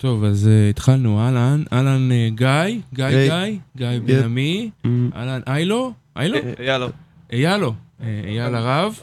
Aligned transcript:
טוב, 0.00 0.24
אז 0.24 0.48
אה, 0.48 0.68
התחלנו, 0.70 1.20
אהלן, 1.20 1.62
אהלן 1.72 2.12
אה, 2.12 2.28
גיא, 2.34 2.80
גיא 2.94 3.04
היי. 3.04 3.58
גיא, 3.76 3.86
גיא 3.98 4.16
בן 4.18 4.24
עמי, 4.24 4.70
אמ, 4.84 5.10
אהלן 5.14 5.40
איילו, 5.46 5.92
איילו? 6.16 6.38
יאללה. 6.64 6.86
איילו, 7.32 7.74
אה, 8.00 8.20
אייל 8.24 8.54
הרב, 8.54 8.98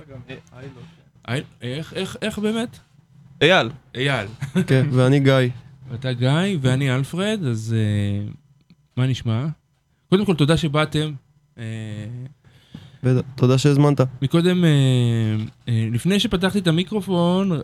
אייל- 1.28 1.44
איך- 1.62 1.94
איך- 1.94 2.18
איך 2.22 2.40
באמת? 2.40 2.80
אייל. 3.42 3.70
אייל. 3.96 4.28
כן, 4.68 4.86
ואני 4.94 5.20
גיא. 5.20 5.34
ואתה 5.92 6.14
גיא 6.14 6.30
ואני 6.62 6.96
אלפרד, 6.96 7.40
אז 7.50 7.76
אה, 7.78 8.28
מה 8.98 9.08
נשמע? 9.08 9.46
קודם 10.10 10.26
כל, 10.26 10.36
תודה 10.36 10.58
שבאתם. 10.58 11.12
אה, 11.58 11.64
ותודה 13.16 13.58
שהזמנת. 13.58 14.02
מקודם, 14.22 14.66
אה, 14.66 14.70
אה, 15.70 15.88
לפני 15.92 16.20
שפתחתי 16.20 16.60
את 16.60 16.68
המיקרופון, 16.68 17.52
אה, 17.52 17.58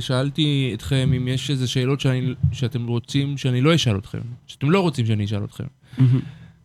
שאלתי 0.00 0.70
אתכם 0.74 1.10
אם 1.16 1.28
יש 1.28 1.50
איזה 1.50 1.66
שאלות 1.66 2.00
שאני- 2.00 2.34
שאתם 2.52 2.86
רוצים 2.86 3.36
שאני 3.36 3.60
לא 3.60 3.74
אשאל 3.74 3.96
אתכם, 3.98 4.18
שאתם 4.46 4.70
לא 4.70 4.80
רוצים 4.80 5.06
שאני 5.06 5.24
אשאל 5.24 5.44
אתכם, 5.44 5.64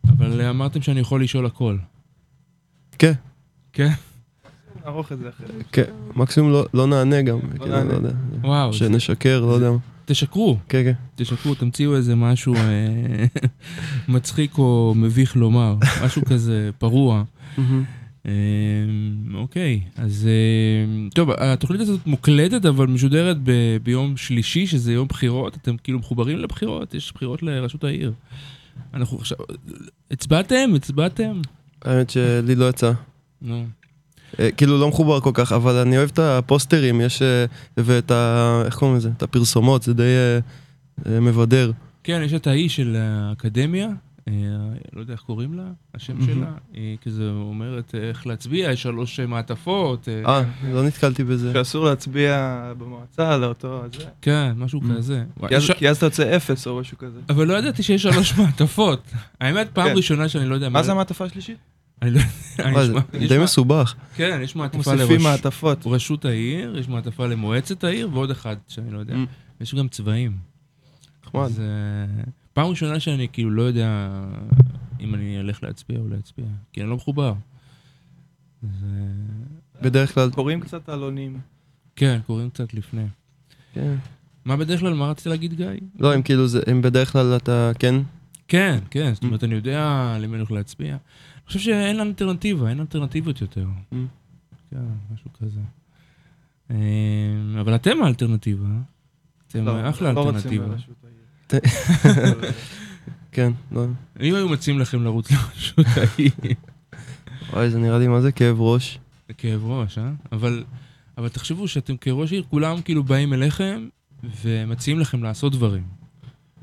אבל 0.08 0.40
אמרתם 0.42 0.82
שאני 0.82 1.00
יכול 1.00 1.22
לשאול 1.22 1.46
הכל. 1.46 1.76
כן, 2.98 3.12
כן? 3.72 3.88
נערוך 4.84 5.12
את 5.12 5.18
זה 5.18 5.28
אחרי. 5.28 5.46
כן, 5.72 5.82
מקסימום 6.16 6.52
לא- 6.52 6.66
לא 6.74 6.86
נענה 6.86 7.22
גם. 7.22 7.38
כאילו, 7.50 7.66
נענה. 7.66 7.90
לא 7.92 7.94
יודע. 7.96 8.10
וואו, 8.42 8.72
שנשקר, 8.72 9.40
לא 9.40 9.52
יודע 9.52 9.70
מה. 9.70 9.76
תשקרו, 10.06 10.58
כן, 10.68 10.82
כן. 10.84 10.92
תשקרו, 11.14 11.54
תמציאו 11.54 11.96
איזה 11.96 12.14
משהו 12.14 12.54
מצחיק 14.08 14.58
או 14.58 14.92
מביך 14.96 15.36
לומר, 15.36 15.76
משהו 16.04 16.22
כזה 16.24 16.70
פרוע. 16.78 17.22
אמ, 18.26 18.30
אוקיי, 19.34 19.80
אז 19.96 20.28
אה, 20.28 21.08
טוב, 21.14 21.30
התוכנית 21.30 21.80
הזאת 21.80 22.00
מוקלטת 22.06 22.66
אבל 22.66 22.86
משודרת 22.86 23.36
ב- 23.42 23.76
ביום 23.82 24.16
שלישי, 24.16 24.66
שזה 24.66 24.92
יום 24.92 25.08
בחירות, 25.08 25.56
אתם 25.56 25.76
כאילו 25.76 25.98
מחוברים 25.98 26.38
לבחירות, 26.38 26.94
יש 26.94 27.12
בחירות 27.12 27.42
לראשות 27.42 27.84
העיר. 27.84 28.12
אנחנו 28.94 29.18
עכשיו, 29.18 29.38
הצבעתם? 30.10 30.70
הצבעתם? 30.76 31.40
האמת 31.84 32.10
שלי 32.10 32.54
לא 32.54 32.68
יצא. 32.68 32.92
נו. 33.42 33.66
אה, 34.40 34.50
כאילו 34.52 34.78
לא 34.80 34.88
מחובר 34.88 35.20
כל 35.20 35.30
כך, 35.34 35.52
אבל 35.52 35.74
אני 35.74 35.98
אוהב 35.98 36.10
את 36.12 36.18
הפוסטרים, 36.18 37.00
יש... 37.00 37.22
אה, 37.22 37.44
ואת 37.76 38.10
ה... 38.10 38.62
איך 38.64 38.74
קוראים 38.74 38.96
לזה? 38.96 39.10
את 39.16 39.22
הפרסומות, 39.22 39.82
זה 39.82 39.94
די 39.94 40.02
אה, 41.06 41.20
מבדר. 41.20 41.72
כן, 42.04 42.22
יש 42.24 42.32
את 42.32 42.46
האי 42.46 42.68
של 42.68 42.96
האקדמיה, 42.98 43.88
לא 44.92 45.00
יודע 45.00 45.12
איך 45.12 45.20
קוראים 45.20 45.54
לה, 45.54 45.64
השם. 45.94 46.24
שלה, 46.26 46.52
היא 46.72 46.96
כזה 47.04 47.30
אומרת 47.30 47.94
אה, 47.94 48.08
איך 48.08 48.26
להצביע, 48.26 48.70
יש 48.72 48.82
שלוש 48.82 49.20
אה, 49.20 49.26
מעטפות, 49.26 50.08
אה, 50.08 50.38
אה, 50.38 50.42
לא 50.72 50.82
נתקלתי 50.86 51.24
בזה. 51.24 51.52
שאסור 51.52 51.84
להצביע 51.84 52.36
במועצה 52.78 53.36
לאותו 53.36 53.84
הזה. 53.84 54.04
כן, 54.22 54.52
משהו 54.56 54.80
Mm. 54.80 54.96
כזה. 54.96 55.24
כי 55.48 55.56
אז- 55.56 55.62
יש- 55.62 55.70
כי 55.70 55.88
אז 55.88 55.96
אתה 55.96 56.06
יוצא 56.06 56.36
אפס 56.36 56.66
או 56.66 56.80
משהו 56.80 56.98
כזה. 56.98 57.20
אבל 57.28 57.46
לא 57.46 57.54
ידעתי 57.54 57.82
שיש 57.82 58.02
שלוש 58.02 58.34
מעטפות. 58.38 59.10
האמת, 59.40 59.68
פעם 59.72 59.88
כן. 59.88 59.96
ראשונה 59.96 60.28
שאני 60.28 60.46
לא 60.48 60.54
יודע 60.54 60.68
מה 60.68 60.82
זה 60.82 60.92
המעטפה 60.92 61.24
השלישית? 61.24 61.56
אני 62.02 62.10
לא 62.14 62.18
יודע, 62.80 62.94
מה- 62.94 63.00
די 63.28 63.38
מה- 63.38 63.44
מסובך. 63.44 63.94
כן, 64.16 64.40
יש 64.42 64.56
מעטפה. 64.56 65.72
ראשות 65.86 66.24
העיר, 66.24 66.78
יש 66.78 66.88
מעטפה 66.88 67.26
למועצת 67.26 67.84
העיר, 67.84 68.08
ועוד 68.12 68.30
אחד 68.30 68.56
שאני 68.68 68.90
לא 68.90 68.98
יודע. 68.98 69.14
יש 69.60 69.74
גם 69.74 69.88
צבעים. 69.88 70.36
נחמד. 71.26 71.50
פעם 72.54 72.66
ראשונה 72.66 73.00
שאני 73.00 73.28
כאילו 73.32 73.50
לא 73.50 73.62
יודע 73.62 74.20
אם 75.00 75.14
אני 75.14 75.40
אלך 75.40 75.62
להצביע 75.62 75.98
או 75.98 76.08
להצביע, 76.08 76.46
כי 76.72 76.80
אני 76.80 76.90
לא 76.90 76.96
מחובר. 76.96 77.34
אה, 78.64 78.68
בדרך 79.82 80.14
כלל... 80.14 80.30
קוראים 80.30 80.60
קצת 80.60 80.88
עלונים. 80.88 81.40
כן, 81.96 82.20
קוראים 82.26 82.50
קצת 82.50 82.74
לפני. 82.74 83.06
כן. 83.72 83.94
מה 84.44 84.56
בדרך 84.56 84.80
כלל, 84.80 84.94
מה 84.94 85.10
רצית 85.10 85.26
להגיד, 85.26 85.54
גיא? 85.54 85.66
לא, 85.98 86.14
אם 86.14 86.22
כאילו 86.22 86.46
זה... 86.46 86.60
אם 86.72 86.82
בדרך 86.82 87.12
כלל 87.12 87.36
אתה... 87.36 87.70
כן? 87.78 87.94
כן, 88.48 88.78
כן, 88.90 89.14
זאת 89.14 89.22
אומרת, 89.24 89.44
אני 89.44 89.54
יודע 89.54 90.16
למי 90.20 90.26
אני 90.26 90.36
הולך 90.36 90.50
להצביע. 90.52 90.90
אני 90.90 90.98
חושב 91.46 91.58
שאין 91.58 92.00
אלטרנטיבה, 92.00 92.70
אין 92.70 92.80
אלטרנטיבות 92.80 93.40
יותר. 93.40 93.66
Mm. 93.92 93.96
כן, 94.70 94.84
משהו 95.14 95.30
כזה. 95.32 95.60
אה, 96.70 97.60
אבל 97.60 97.74
אתם 97.74 98.02
האלטרנטיבה. 98.02 98.68
אתם 99.48 99.64
לא, 99.64 99.90
אחלה 99.90 100.12
לא 100.12 100.20
רוצים 100.20 100.36
אלטרנטיבה. 100.36 100.76
כן, 103.32 103.52
לא. 103.72 103.84
אם 104.20 104.34
היו 104.34 104.48
מציעים 104.48 104.80
לכם 104.80 105.04
לרוץ 105.04 105.30
לרשות 105.30 105.86
העיר, 105.96 106.30
וואי, 107.52 107.70
זה 107.70 107.78
נראה 107.78 107.98
לי 107.98 108.08
מה 108.08 108.20
זה 108.20 108.32
כאב 108.32 108.60
ראש. 108.60 108.98
זה 109.28 109.34
כאב 109.34 109.60
ראש, 109.64 109.98
אה? 109.98 110.10
אבל, 110.32 110.64
אבל 111.18 111.28
תחשבו 111.28 111.68
שאתם 111.68 111.96
כראש 111.96 112.32
עיר, 112.32 112.44
כולם 112.50 112.82
כאילו 112.82 113.04
באים 113.04 113.32
אליכם 113.32 113.88
ומציעים 114.44 115.00
לכם 115.00 115.22
לעשות 115.22 115.52
דברים. 115.52 115.82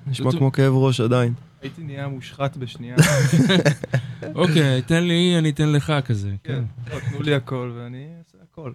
נשמע 0.07 0.31
זה- 0.31 0.38
כמו 0.38 0.52
כאב 0.52 0.74
ראש 0.74 1.00
עדיין. 1.02 1.34
הייתי 1.62 1.84
נהיה 1.84 2.08
מושחת 2.08 2.58
בשנייה. 2.58 2.96
אוקיי, 4.35 4.81
תן 4.81 5.03
לי, 5.03 5.35
אני 5.38 5.50
אתן 5.50 5.69
לך 5.72 5.94
כזה. 6.06 6.31
כן. 6.44 6.63
כן. 6.85 6.94
לא, 6.96 7.00
תנו 7.00 7.22
לי 7.22 7.35
הכל 7.35 7.72
ואני 7.75 8.06
אעשה 8.19 8.38
הכל. 8.52 8.72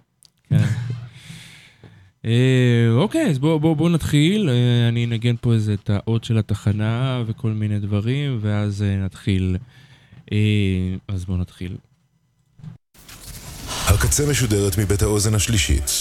אה, 2.27 2.87
אוקיי, 2.91 3.29
אז 3.29 3.39
בואו 3.39 3.59
בוא, 3.59 3.75
בוא 3.75 3.89
נתחיל. 3.89 4.49
אה, 4.49 4.89
אני 4.89 5.05
אנגן 5.05 5.35
פה 5.41 5.53
איזה 5.53 5.73
את 5.73 5.89
האות 5.89 6.23
של 6.23 6.37
התחנה 6.37 7.23
וכל 7.27 7.49
מיני 7.49 7.79
דברים, 7.79 8.39
ואז 8.41 8.83
אה, 8.83 8.95
נתחיל. 8.95 9.57
אה, 10.31 10.37
אז 11.07 11.25
בואו 11.25 11.37
נתחיל. 11.37 11.77
הקצה 13.87 14.25
משודרת 14.29 14.77
מבית 14.77 15.01
האוזן 15.01 15.35
השלישית. 15.35 15.91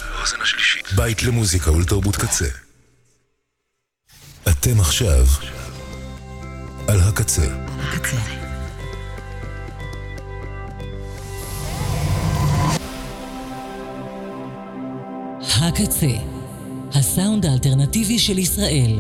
בית 0.97 1.23
למוזיקה 1.23 1.73
ולתרבות 1.73 2.17
קצה. 2.17 2.49
אתם 4.49 4.81
עכשיו 4.81 5.27
על 6.89 7.01
הקצה. 7.01 7.67
הקצה, 7.79 8.46
הסאונד 16.95 17.47
האלטרנטיבי 17.47 18.19
של 18.19 18.39
ישראל. 18.39 18.99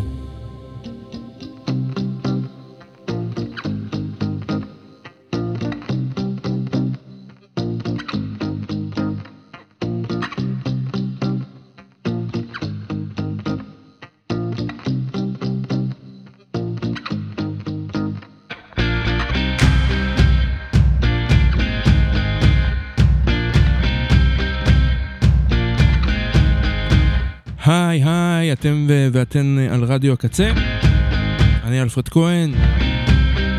אתם 28.67 28.87
ואתן 29.13 29.59
אה, 29.59 29.75
על 29.75 29.85
רדיו 29.85 30.13
הקצה. 30.13 30.53
אני 31.65 31.83
אלפרד 31.83 32.09
כהן. 32.09 32.55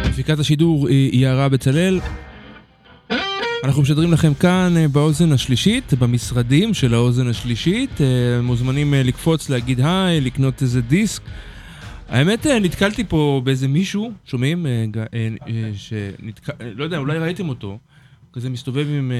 מפיקת 0.09 0.39
השידור 0.39 0.87
היא 0.87 1.21
יערה 1.21 1.49
בצלאל. 1.49 1.99
אנחנו 3.63 3.81
משדרים 3.81 4.11
לכם 4.11 4.33
כאן 4.33 4.73
אה, 4.77 4.87
באוזן 4.87 5.31
השלישית, 5.31 5.93
במשרדים 5.93 6.73
של 6.73 6.93
האוזן 6.93 7.27
השלישית. 7.27 8.01
אה, 8.01 8.41
מוזמנים 8.41 8.93
לקפוץ, 8.93 9.49
להגיד 9.49 9.79
היי, 9.79 10.21
לקנות 10.21 10.61
איזה 10.61 10.81
דיסק. 10.81 11.21
האמת, 12.09 12.47
נתקלתי 12.47 13.03
פה 13.03 13.41
באיזה 13.43 13.67
מישהו, 13.67 14.11
שומעים? 14.25 14.65
שנתק... 15.75 16.49
לא 16.75 16.83
יודע, 16.83 16.97
אולי 16.97 17.17
ראיתם 17.17 17.49
אותו. 17.49 17.77
כזה 18.33 18.49
מסתובב 18.49 18.87
עם. 18.89 19.11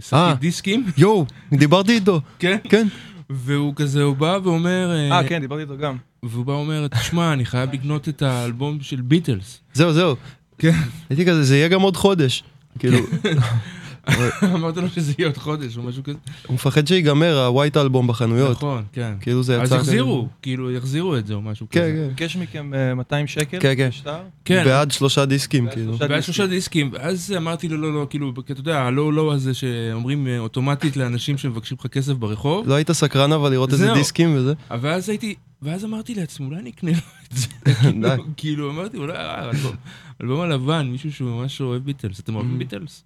שקית 0.00 0.40
דיסקים. 0.40 0.86
יואו, 0.98 1.26
דיברתי 1.52 1.92
איתו. 1.92 2.20
כן. 2.38 2.56
כן. 2.68 2.86
והוא 3.30 3.74
כזה, 3.76 4.02
הוא 4.02 4.16
בא 4.16 4.38
ואומר... 4.44 4.90
אה, 5.12 5.28
כן, 5.28 5.40
דיברתי 5.40 5.62
איתו 5.62 5.76
גם. 5.78 5.96
והוא 6.22 6.44
בא 6.44 6.52
ואומר, 6.52 6.86
תשמע, 6.88 7.32
אני 7.32 7.44
חייב 7.44 7.72
לקנות 7.72 8.08
את 8.08 8.22
האלבום 8.22 8.78
של 8.80 9.00
ביטלס. 9.00 9.60
זהו, 9.72 9.92
זהו. 9.92 10.16
כן. 10.58 10.72
הייתי 11.10 11.26
כזה, 11.26 11.42
זה 11.42 11.56
יהיה 11.56 11.68
גם 11.68 11.80
עוד 11.80 11.96
חודש. 11.96 12.44
כאילו, 12.78 12.98
אמרת 14.54 14.76
לו 14.76 14.88
שזה 14.88 15.12
יהיה 15.18 15.28
עוד 15.28 15.36
חודש 15.36 15.76
או 15.76 15.82
משהו 15.82 16.02
כזה. 16.04 16.18
הוא 16.46 16.54
מפחד 16.54 16.86
שיגמר 16.86 17.44
הווייט 17.46 17.76
אלבום 17.76 18.06
בחנויות. 18.06 18.50
נכון, 18.56 18.84
כן. 18.92 19.14
כאילו 19.20 19.42
זה 19.42 19.54
יצא... 19.54 19.62
אז 19.62 19.72
יחזירו, 19.72 20.28
כאילו, 20.42 20.72
יחזירו 20.72 21.16
את 21.16 21.26
זה 21.26 21.34
או 21.34 21.42
משהו 21.42 21.66
כן, 21.70 21.80
כזה. 21.80 22.06
כן. 22.08 22.08
ביקש 22.08 22.36
מכם 22.36 22.74
אה, 22.74 22.94
200 22.94 23.26
שקל. 23.26 23.58
כן, 23.60 23.74
כן. 23.76 23.88
שטר. 23.92 24.18
כן. 24.44 24.64
בעד 24.64 24.90
שלושה 24.90 25.24
דיסקים, 25.24 25.64
בעד 25.64 25.74
כאילו. 25.74 25.92
שלושה 25.92 26.06
והיה 26.10 26.22
שלושה 26.22 26.46
דיסקים, 26.46 26.90
ואז 26.92 27.34
אמרתי 27.36 27.68
לו, 27.68 27.76
לא, 27.76 27.94
לא, 27.94 28.06
כאילו, 28.10 28.32
כי 28.46 28.52
אתה 28.52 28.60
יודע, 28.60 28.80
הלא 28.82 29.12
לא 29.12 29.32
הזה 29.32 29.54
שאומרים 29.54 30.26
אה, 30.26 30.38
אוטומטית 30.38 30.96
לאנשים 30.96 31.38
שמבקשים 31.38 31.76
לך 31.80 31.86
כסף 31.86 32.12
ברחוב, 32.12 32.68
לא 32.68 32.74
היית 32.74 32.92
סקרן 32.92 33.32
אבל 33.32 33.50
לראות 33.50 33.72
איזה. 33.72 33.92
דיסקים 33.94 34.34
וזה? 34.36 34.52
אבל 34.70 34.90
אז 34.90 35.08
הייתי, 35.08 35.34
ואז 35.62 35.84
אמרתי 35.84 36.14
לעצמי, 36.14 36.46
אולי 36.46 36.60
אני 36.60 36.70
אקנה 36.70 36.90
לו 36.90 36.96
את 37.32 37.36
זה. 37.36 37.46
די. 38.02 38.22
כאילו, 38.36 38.70
אמרתי, 38.70 38.96
אולי, 38.96 39.12
אה, 39.16 39.50
אלבום- 39.50 39.76
אלבום 40.22 40.40
הלבן, 40.40 40.86
מישהו 40.92 41.12
שהוא 41.12 41.30
ממש 41.30 41.60
אוהב 41.60 41.82
ביטלס. 41.84 42.20
אתם 42.20 42.34
אוהבים 42.34 42.54
Mhm. 42.54 42.58
ביטלס? 42.58 43.04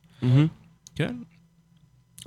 כן. 1.00 1.16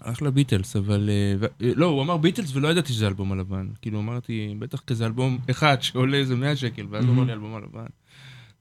אחלה 0.01 0.31
ביטלס, 0.31 0.75
אבל... 0.75 1.09
אה, 1.09 1.35
ו- 1.39 1.65
אה, 1.65 1.71
לא, 1.75 1.85
הוא 1.85 2.01
אמר 2.01 2.17
ביטלס 2.17 2.55
ולא 2.55 2.67
ידעתי 2.67 2.93
שזה 2.93 3.07
אלבום 3.07 3.31
הלבן. 3.31 3.67
כאילו, 3.81 3.99
אמרתי, 3.99 4.55
בטח 4.59 4.79
כזה 4.79 5.05
אלבום 5.05 5.37
אחד 5.49 5.81
שעולה 5.81 6.17
איזה 6.17 6.35
100 6.35 6.55
שקל, 6.55 6.85
ואז 6.89 7.05
הוא 7.05 7.13
אמר 7.13 7.23
לי 7.23 7.33
אלבום 7.33 7.55
הלבן. 7.55 7.85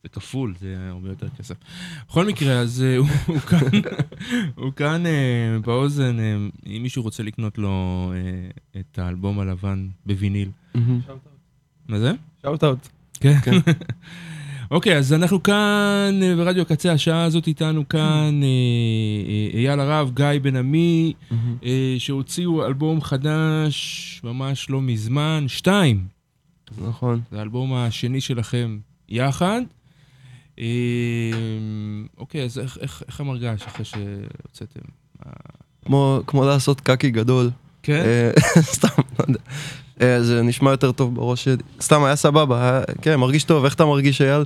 זה 0.03 0.09
כפול, 0.09 0.55
זה 0.61 0.77
הרבה 0.89 1.09
יותר 1.09 1.29
כסף. 1.29 1.55
בכל 2.09 2.27
מקרה, 2.27 2.61
אז 2.61 2.83
אה, 2.83 2.97
הוא 2.97 3.09
הוא 3.27 3.39
כאן, 3.39 3.69
הוא 4.65 4.73
כאן 4.73 5.03
באוזן, 5.65 6.17
אם 6.67 6.83
מישהו 6.83 7.03
רוצה 7.03 7.23
לקנות 7.23 7.59
לו 7.59 8.13
את 8.81 8.99
האלבום 8.99 9.41
הלבן 9.41 9.89
בוויניל. 10.07 10.51
מה 11.89 11.99
זה? 11.99 12.13
שאוט 12.43 12.65
אאוט. 12.65 12.89
כן. 13.21 13.39
אוקיי, 14.73 14.97
אז 14.99 15.13
אנחנו 15.13 15.43
כאן 15.43 16.21
אה, 16.23 16.37
ברדיו 16.37 16.63
הקצה, 16.63 16.93
השעה 16.93 17.25
הזאת 17.25 17.47
איתנו 17.47 17.89
כאן 17.89 18.41
אה, 18.43 18.49
אה, 19.29 19.59
אייל 19.59 19.81
הרב, 19.81 20.11
גיא 20.15 20.41
בן 20.43 20.57
עמי, 20.57 21.13
שהוציאו 21.99 22.67
אלבום 22.67 23.01
חדש 23.01 24.21
ממש 24.25 24.71
לא 24.71 24.81
מזמן, 24.81 25.45
שתיים. 25.49 26.05
נכון. 26.85 27.21
זה 27.31 27.39
האלבום 27.39 27.75
השני 27.75 28.21
שלכם 28.21 28.79
יחד. 29.09 29.63
אוקיי, 32.19 32.45
אז 32.45 32.59
איך, 32.59 32.79
איך, 32.81 33.03
איך 33.09 33.21
המרגש 33.21 33.63
אחרי 33.63 33.85
שהוצאתם? 33.85 34.81
כמו, 35.85 36.21
כמו 36.27 36.45
לעשות 36.45 36.81
קקי 36.81 37.11
גדול. 37.11 37.51
כן? 37.83 38.05
סתם, 38.61 39.03
לא 39.19 39.25
יודע. 39.29 39.41
אה, 40.03 40.23
זה 40.23 40.43
נשמע 40.43 40.71
יותר 40.71 40.93
טוב 40.93 41.15
בראש 41.15 41.45
שלי. 41.45 41.57
סתם, 41.81 42.05
היה 42.05 42.17
סבבה, 42.17 42.63
היה- 42.71 42.83
כן, 43.03 43.17
מרגיש 43.17 43.45
טוב. 43.45 43.65
איך 43.65 43.75
אתה 43.75 43.85
מרגיש, 43.87 44.23
אייל? 44.23 44.45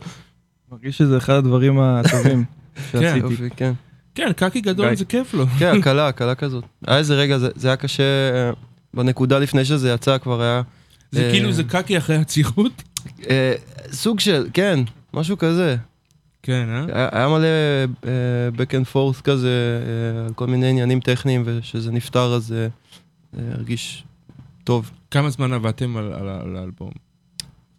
מרגיש 0.73 0.99
שזה 0.99 1.17
אחד 1.17 1.32
הדברים 1.35 1.79
הטובים 1.81 2.44
שעשיתי. 2.93 3.19
יופי, 3.19 3.50
כן. 3.56 3.73
כן, 4.14 4.32
קקי 4.37 4.61
גדול. 4.61 4.97
זה 4.97 5.05
כיף 5.05 5.35
לו. 5.35 5.47
כן, 5.58 5.75
הקלה, 5.81 6.08
הקלה 6.08 6.35
כזאת. 6.35 6.64
היה 6.87 6.99
איזה 6.99 7.14
רגע, 7.14 7.38
זה 7.38 7.49
זה 7.55 7.69
היה 7.69 7.76
קשה, 7.76 8.03
אה, 8.03 8.50
בנקודה 8.94 9.38
לפני 9.38 9.64
שזה 9.64 9.91
יצא 9.91 10.19
כבר 10.19 10.43
היה... 10.43 10.62
זה 11.11 11.23
אה, 11.26 11.31
כאילו 11.31 11.53
זה 11.53 11.64
קקי 11.64 11.99
אחרי 11.99 12.17
עצירות? 12.17 12.82
אה, 13.31 13.52
סוג 13.93 14.20
של, 14.20 14.47
כן, 14.52 14.81
משהו 15.14 15.38
כזה. 15.38 15.76
כן, 16.43 16.67
אה? 16.70 16.85
היה 16.99 17.09
היה 17.12 17.29
מלא 17.29 17.47
אה, 18.06 18.09
back 18.56 18.70
and 18.70 18.94
forth 18.94 19.23
כזה, 19.23 19.49
אה, 20.19 20.26
על 20.26 20.32
כל 20.35 20.47
מיני 20.47 20.67
עניינים 20.70 21.00
טכניים, 21.00 21.43
וכשזה 21.47 21.93
נפתר 21.93 22.35
אז 22.35 22.52
אה, 22.52 22.67
אה, 23.38 23.52
הרגיש 23.55 24.05
טוב. 24.64 24.91
כמה 25.11 25.31
זמן 25.31 25.53
עבדתם 25.53 25.97
על, 25.97 26.12
על, 26.12 26.29
על 26.29 26.56
האלבום? 26.56 26.91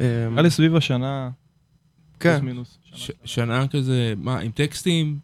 אה, 0.01 0.27
נראה 0.31 0.41
לי 0.41 0.49
סביב 0.49 0.75
השנה, 0.75 1.29
כן, 2.19 2.31
פלוס 2.39 2.43
מינוס. 2.43 2.77
ש, 2.93 3.11
שנה 3.25 3.67
כזה, 3.67 4.13
מה, 4.17 4.39
עם 4.39 4.51
טקסטים? 4.51 5.19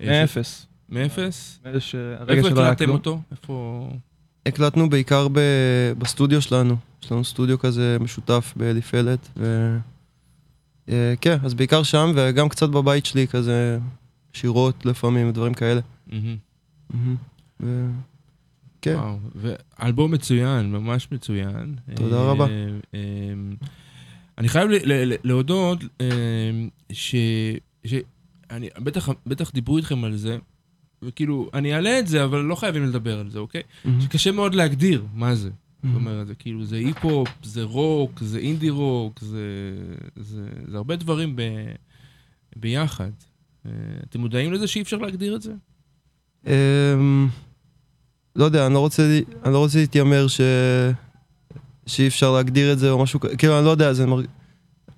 אה, 0.00 0.06
ש- 0.06 0.08
מאפס. 0.08 0.66
מאפס? 0.88 1.60
איפה 2.28 2.48
הקלטתם. 2.48 2.90
אותו? 2.90 3.20
איפה... 3.30 3.88
הקלטנו 4.46 4.90
בעיקר 4.90 5.28
ב- 5.32 5.92
בסטודיו 5.98 6.42
שלנו. 6.42 6.76
יש 7.02 7.12
לנו 7.12 7.24
סטודיו 7.24 7.58
כזה 7.58 7.96
משותף 8.00 8.52
באליפלט, 8.56 9.28
ו... 9.36 9.76
אה, 10.88 11.14
כן, 11.20 11.36
אז 11.44 11.54
בעיקר 11.54 11.82
שם, 11.82 12.12
וגם 12.16 12.48
קצת 12.48 12.68
בבית 12.68 13.06
שלי 13.06 13.28
כזה, 13.28 13.78
שירות 14.32 14.86
לפעמים, 14.86 15.30
דברים 15.32 15.54
כאלה. 15.54 15.80
מהמם. 16.06 16.36
מהמם. 16.90 17.16
ו... 17.60 17.86
כן. 18.82 18.94
וואו, 18.94 19.18
ואלבום 19.34 20.10
מצוין, 20.10 20.72
ממש 20.72 21.08
מצוין. 21.12 21.74
תודה 21.94 22.16
אה, 22.16 22.30
רבה. 22.30 22.46
אה, 22.94 22.98
אני 24.38 24.48
חייב 24.48 24.70
ל- 24.70 24.92
ל- 24.92 25.12
ל- 25.12 25.16
להודות 25.24 25.78
אה, 26.00 26.06
ש... 26.92 27.14
ש... 27.84 27.94
אני, 28.50 28.68
בטח, 28.78 29.08
בטח 29.26 29.50
דיברו 29.50 29.76
איתכם 29.76 30.04
על 30.04 30.16
זה, 30.16 30.38
וכאילו, 31.02 31.50
אני 31.54 31.74
אעלה 31.74 31.98
את 31.98 32.06
זה, 32.06 32.24
אבל 32.24 32.40
לא 32.40 32.54
חייבים 32.54 32.84
לדבר 32.84 33.18
על 33.20 33.30
זה, 33.30 33.38
אוקיי? 33.38 33.62
מהמם. 33.84 34.00
שקשה 34.00 34.32
מאוד 34.32 34.54
להגדיר 34.54 35.04
מה 35.14 35.34
זה. 35.34 35.50
זאת 35.50 35.54
מהמם. 35.84 35.96
אומרת, 35.96 36.26
זה 36.26 36.34
כאילו, 36.34 36.64
זה 36.64 36.76
היפ-הופ, 36.76 37.28
זה 37.42 37.62
רוק, 37.62 38.20
זה 38.20 38.38
אינדי 38.38 38.70
רוק, 38.70 39.20
זה, 39.20 39.40
זה, 40.16 40.48
זה 40.68 40.76
הרבה 40.76 40.96
דברים 40.96 41.36
ב, 41.36 41.42
ביחד. 42.56 43.10
אה, 43.66 43.70
אתם 44.08 44.20
מודעים 44.20 44.52
לזה 44.52 44.66
שאי 44.66 44.82
אפשר 44.82 44.96
להגדיר 44.96 45.36
את 45.36 45.42
זה? 45.42 45.52
לא 48.36 48.44
יודע, 48.44 48.66
אני 48.66 48.74
לא 48.74 48.78
רוצה, 48.78 49.20
אני 49.44 49.52
לא 49.52 49.58
רוצה 49.58 49.78
להתיימר 49.78 50.26
ש... 50.28 50.40
שאי 51.86 52.06
אפשר 52.06 52.32
להגדיר 52.32 52.72
את 52.72 52.78
זה 52.78 52.90
או 52.90 53.02
משהו 53.02 53.20
כזה, 53.20 53.36
כאילו 53.36 53.58
אני 53.58 53.64
לא 53.64 53.70
יודע, 53.70 53.92
זה 53.92 54.06
מרג... 54.06 54.24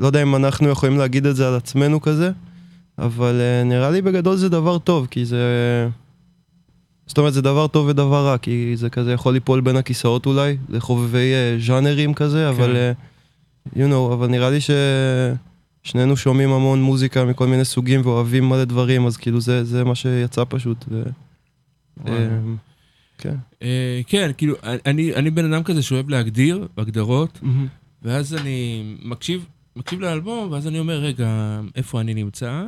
לא 0.01 0.07
יודע 0.07 0.23
אם 0.23 0.37
אנחנו 0.37 0.69
יכולים 0.69 0.99
להגיד 0.99 1.27
את 1.27 1.37
זה 1.37 1.49
על 1.49 1.55
עצמנו 1.55 2.01
כזה, 2.01 2.31
אבל 2.99 3.41
uh, 3.41 3.69
נראה 3.69 3.91
לי 3.91 4.03
בגדול 4.03 4.37
זה 4.37 4.49
דבר 4.49 4.79
טוב, 4.79 5.07
כי 5.11 5.25
זה... 5.25 5.39
זאת 7.07 7.19
אומרת, 7.19 7.35
זה 7.35 7.43
דבר 7.43 7.67
טוב 7.67 7.87
ודבר 7.87 8.27
רע, 8.27 8.39
כי 8.39 8.73
זה 8.77 8.91
כזה 8.91 9.13
יכול 9.13 9.33
ליפול 9.35 9.61
בין 9.61 9.77
הכיסאות 9.77 10.27
אולי, 10.27 10.57
לחובבי 10.69 11.33
uh, 11.33 11.67
ז'אנרים 11.67 12.15
כזה, 12.15 12.49
אבל... 12.49 12.77
Uh, 12.77 13.13
you 13.77 13.89
know, 13.91 14.15
אבל 14.15 14.27
נראה 14.27 14.51
לי 14.51 14.59
ששנינו 15.85 16.17
שומעים 16.17 16.53
המון 16.53 16.83
מוזיקה 16.83 17.25
מכל 17.25 17.47
מיני 17.47 17.65
סוגים 17.65 18.01
ואוהבים 18.05 18.49
מלא 18.49 18.65
דברים, 18.65 19.07
אז 19.07 19.17
כאילו 19.17 19.41
זה, 19.41 19.65
זה 19.65 19.85
מה 19.85 19.95
שיצא 19.95 20.45
פשוט. 20.49 20.85
ו... 20.89 21.03
וואלה. 22.01 22.27
אמ, 22.27 22.57
כן. 23.23 23.37
אה, 23.63 24.01
כן, 24.07 24.31
כאילו, 24.37 24.55
אני, 24.87 25.15
אני 25.15 25.31
בן 25.31 25.53
אדם 25.53 25.63
כזה 25.63 25.83
שאוהב 25.83 26.09
להגדיר, 26.09 26.69
הגדרות, 26.77 27.41
ואז 28.03 28.35
אני 28.35 28.83
מקשיב, 29.03 29.47
מקשיב 29.77 30.01
לאלבום, 30.01 30.53
ואז 30.53 30.67
אני 30.67 30.79
אומר, 30.79 31.01
רגע, 31.01 31.61
איפה 31.77 32.01
אני 32.01 32.15
נמצא? 32.15 32.65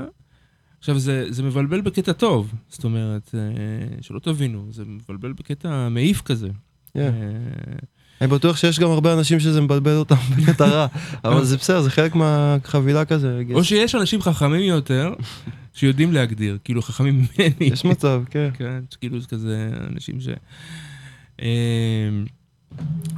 עכשיו, 0.78 0.98
זה, 0.98 1.32
זה 1.32 1.42
מבלבל 1.42 1.80
בקטע 1.80 2.12
טוב, 2.12 2.54
זאת 2.68 2.84
אומרת, 2.84 3.34
אה, 3.34 4.02
שלא 4.02 4.18
תבינו, 4.18 4.66
זה 4.70 4.84
מבלבל 4.84 5.32
בקטע 5.32 5.88
מעיף 5.88 6.22
כזה. 6.22 6.48
כן. 6.94 7.00
אה, 7.00 7.76
אני 8.20 8.28
בטוח 8.28 8.56
שיש 8.56 8.80
גם 8.80 8.90
הרבה 8.90 9.12
אנשים 9.12 9.40
שזה 9.40 9.60
מבלבל 9.60 9.96
אותם 9.96 10.14
בקטע 10.36 10.66
רע, 10.66 10.86
אבל 11.24 11.44
זה 11.44 11.56
בסדר, 11.56 11.82
זה 11.82 11.90
חלק 11.90 12.14
מהחבילה 12.14 13.04
כזה. 13.04 13.42
או 13.54 13.64
שיש 13.64 13.94
אנשים 13.94 14.22
חכמים 14.22 14.60
יותר, 14.60 15.14
שיודעים 15.74 16.12
להגדיר, 16.12 16.58
כאילו 16.64 16.82
חכמים 16.82 17.14
ממני. 17.14 17.70
יש 17.72 17.84
מצב, 17.84 18.22
כן. 18.30 18.48
כן, 18.58 18.80
כאילו 19.00 19.20
זה 19.20 19.26
כזה 19.26 19.70
אנשים 19.92 20.20
ש... 20.20 20.28
אה, 21.42 21.48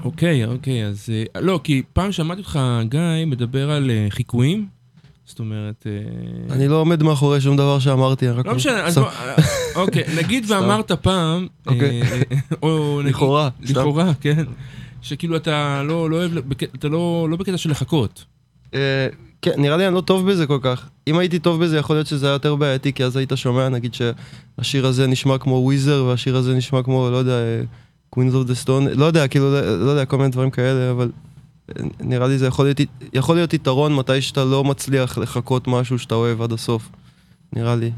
אוקיי, 0.04 0.44
אוקיי, 0.44 0.86
אז... 0.86 1.08
אה, 1.10 1.40
לא, 1.40 1.60
כי 1.64 1.82
פעם 1.92 2.12
שמעתי 2.12 2.40
אותך, 2.40 2.58
גיא, 2.88 3.00
מדבר 3.26 3.70
על 3.70 3.90
אה, 3.90 4.06
חיקויים. 4.10 4.66
זאת 5.26 5.38
אומרת... 5.38 5.86
אה, 5.86 6.54
אני 6.54 6.68
לא 6.68 6.80
עומד 6.80 7.02
מאחורי 7.02 7.40
שום 7.40 7.56
דבר 7.56 7.78
שאמרתי, 7.78 8.28
רק... 8.28 8.46
לא 8.46 8.54
משנה, 8.54 8.84
אז 8.84 9.00
אוקיי, 9.74 10.04
נגיד. 10.16 10.50
ואמרת 10.50 10.92
פעם... 10.92 11.46
אוקיי. 11.66 12.02
או 12.62 13.00
נגיד... 13.00 13.14
לכאורה. 13.14 13.48
לכאורה, 13.60 14.12
כן. 14.20 14.44
שכאילו 15.02 15.36
אתה 15.36 15.82
לא 15.82 16.10
לא 16.10 16.16
אוהב... 16.16 16.32
אתה 16.62 16.88
לא 16.88 17.26
לא 17.30 17.36
בקטע 17.36 17.56
של 17.56 17.70
לחקות. 17.70 18.24
אה, 18.74 19.08
כן, 19.42 19.52
נראה 19.56 19.76
לי 19.76 19.86
אני 19.86 19.94
לא 19.94 20.00
טוב 20.00 20.30
בזה 20.30 20.46
כל 20.46 20.58
כך. 20.62 20.88
אם 21.06 21.18
הייתי 21.18 21.38
טוב 21.38 21.64
בזה, 21.64 21.78
יכול 21.78 21.96
להיות 21.96 22.06
שזה 22.06 22.26
היה 22.26 22.32
יותר 22.32 22.56
בעייתי, 22.56 22.92
כי 22.92 23.04
אז 23.04 23.16
היית 23.16 23.32
שומע, 23.34 23.68
נגיד 23.68 23.94
שהשיר 23.94 24.86
הזה 24.86 25.06
נשמע 25.06 25.38
כמו 25.38 25.54
Weezer, 25.54 26.04
והשיר 26.08 26.36
הזה 26.36 26.54
נשמע 26.54 26.82
כמו, 26.82 27.10
לא 27.10 27.16
יודע, 27.16 27.34
Queens 28.10 28.34
of 28.34 28.46
the 28.46 28.54
Stone, 28.54 28.86
לא 28.86 29.04
יודע, 29.04 29.28
כאילו, 29.28 29.52
לא 29.52 29.84
לא 29.84 29.90
יודע, 29.90 30.04
כל 30.04 30.16
מיני 30.16 30.30
דברים 30.30 30.50
כאלה, 30.50 30.90
אבל 30.90 31.10
אה, 31.68 31.84
נראה 32.00 32.28
לי 32.28 32.38
זה 32.38 32.46
יכול 32.46 32.64
להיות, 32.64 32.80
יכול 33.12 33.36
להיות 33.36 33.54
יתרון 33.54 33.94
מתי 33.94 34.20
שאתה 34.20 34.44
לא 34.44 34.64
מצליח 34.64 35.18
לחקות 35.18 35.68
משהו 35.68 35.98
שאתה 35.98 36.14
אוהב 36.14 36.42
עד 36.42 36.52
הסוף. 36.52 36.90
נראה 37.52 37.76
לי. 37.76 37.90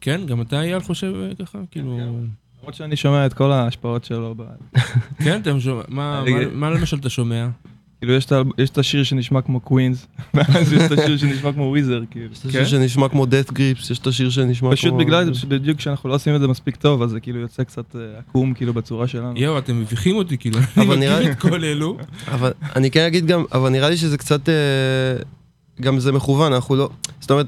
כן, 0.00 0.26
גם 0.26 0.40
אתה, 0.40 0.60
אייל, 0.60 0.80
חושב 0.80 1.12
אה, 1.14 1.46
ככה? 1.46 1.58
כאילו... 1.70 1.98
למרות 2.62 2.74
שאני 2.74 2.96
שומע 2.96 3.26
את 3.26 3.34
כל 3.34 3.52
ההשפעות 3.52 4.04
שלו. 4.04 4.34
ב- 4.36 4.78
כן, 5.24 5.40
אתה 5.40 5.60
שומע... 5.60 5.82
מה- 5.88 6.22
למשל 6.70 6.96
אתה 6.96 7.08
שומע? 7.08 7.48
כאילו 8.00 8.12
יש 8.12 8.24
את 8.24 8.32
ה- 8.32 8.42
יש 8.58 8.70
את 8.70 8.78
השיר 8.78 9.02
שנשמע 9.02 9.40
כמו 9.40 9.60
קווינס, 9.60 10.06
ואז 10.34 10.72
יש 10.72 10.82
את 10.82 10.98
השיר 10.98 11.16
שנשמע 11.16 11.52
כמו 11.52 11.62
וויזר, 11.62 12.00
כאילו. 12.10 12.32
יש 12.32 12.38
את 12.40 12.44
השיר 12.46 12.64
שנשמע 12.64 13.08
כמו 13.08 13.24
death 13.24 13.50
grips, 13.52 13.92
יש 13.92 13.98
את 13.98 14.06
השיר 14.06 14.30
שנשמע 14.30 14.68
כמו... 14.68 14.76
פשוט 14.76 14.94
בגלל 14.94 15.34
שבדיוק 15.34 15.78
כשאנחנו 15.78 16.08
לא 16.08 16.14
עושים 16.14 16.34
את 16.34 16.40
זה 16.40 16.48
מספיק 16.48 16.76
טוב, 16.76 17.02
אז 17.02 17.10
זה 17.10 17.20
כאילו 17.20 17.38
יוצא 17.40 17.64
קצת 17.64 17.96
אה, 17.96 18.00
עקום 18.18 18.54
כאילו 18.54 18.74
בצורה 18.74 19.06
שלנו. 19.06 19.32
יואו, 19.38 19.58
אתם 19.58 19.80
מביכים 19.80 20.16
אותי, 20.16 20.38
כאילו, 20.38 20.58
אני 20.76 20.86
מכיר 20.86 21.30
את 21.32 21.38
כל 21.40 21.64
אלו. 21.64 21.96
אבל 22.28 22.52
אני 22.76 22.90
כן 22.90 23.06
אגיד 23.06 23.26
גם, 23.26 23.44
אבל 23.52 23.68
נראה 23.70 23.88
לי 23.90 23.96
שזה 23.96 24.18
קצת, 24.18 24.48
אה, 24.48 24.54
גם 25.80 25.98
זה 26.00 26.12
מכוון, 26.12 26.52
אנחנו 26.52 26.76
לא, 26.76 26.90
זאת 27.20 27.30
אומרת, 27.30 27.46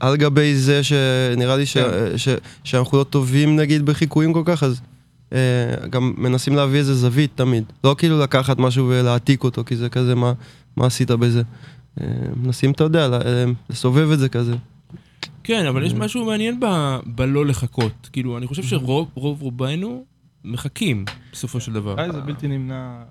על 0.00 0.16
גבי 0.16 0.54
זה 0.54 0.80
שנראה 0.84 1.56
לי 1.56 1.66
ש, 1.66 1.78
כן. 1.78 2.18
ש, 2.18 2.28
שאנחנו 2.64 2.98
לא 2.98 3.04
טובים 3.04 3.56
נגיד 3.56 3.86
בחיקויים 3.86 4.32
כל 4.32 4.42
כך, 4.44 4.62
אז 4.62 4.80
אה, 5.32 5.86
גם 5.90 6.14
מנסים 6.18 6.56
להביא 6.56 6.78
איזה 6.78 6.94
זווית 6.94 7.30
תמיד. 7.34 7.64
לא 7.84 7.94
כאילו 7.98 8.20
לקחת 8.20 8.58
משהו 8.58 8.88
ולהעתיק 8.88 9.44
אותו, 9.44 9.64
כי 9.64 9.76
זה 9.76 9.88
כזה, 9.88 10.14
מה, 10.14 10.32
מה 10.76 10.86
עשית 10.86 11.10
בזה? 11.10 11.42
אה, 12.00 12.06
מנסים, 12.36 12.70
אתה 12.70 12.84
יודע, 12.84 13.08
אה, 13.12 13.44
לסובב 13.70 14.10
את 14.10 14.18
זה 14.18 14.28
כזה. 14.28 14.54
כן, 15.44 15.66
אבל 15.66 15.86
יש 15.86 15.94
משהו 15.94 16.24
מעניין 16.24 16.60
ב- 16.60 16.98
בלא 17.06 17.46
לחכות. 17.46 18.08
כאילו, 18.12 18.38
אני 18.38 18.46
חושב 18.46 18.62
שרוב 18.62 19.08
רוב 19.14 19.42
רובנו 19.42 20.04
מחכים, 20.44 21.04
בסופו 21.32 21.60
של 21.60 21.72
דבר. 21.72 22.12
זה 22.12 22.20
בלתי 22.20 22.48
נמנע. 22.48 23.02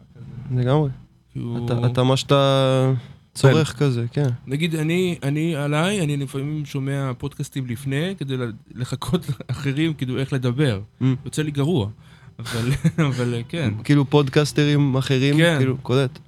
לגמרי. 0.56 0.90
כאילו... 1.32 1.66
אתה, 1.66 1.88
אתה 1.88 2.04
מה 2.04 2.18
שאתה, 2.18 2.92
צורך 3.36 3.76
כזה, 3.76 4.06
כן. 4.12 4.30
נגיד, 4.48 4.76
אני, 4.76 5.16
אני 5.24 5.56
עליי, 5.56 6.02
אני 6.02 6.18
לפעמים 6.18 6.66
שומע 6.66 7.12
פודקאסטים 7.18 7.66
לפני, 7.68 8.16
כדי 8.18 8.36
לחכות 8.76 9.26
לאחרים, 9.50 9.94
כאילו, 9.94 10.18
איך 10.20 10.34
לדבר. 10.34 10.80
Mm. 11.02 11.06
יוצא 11.26 11.42
לי 11.42 11.52
גרוע. 11.52 11.90
אבל, 12.40 12.70
אבל 13.08 13.36
כן. 13.50 13.74
כאילו 13.84 14.06
פודקסטרים 14.10 14.96
אחרים, 14.98 15.38
כן. 15.38 15.56
כאילו, 15.58 15.78
קולט. 15.78 16.20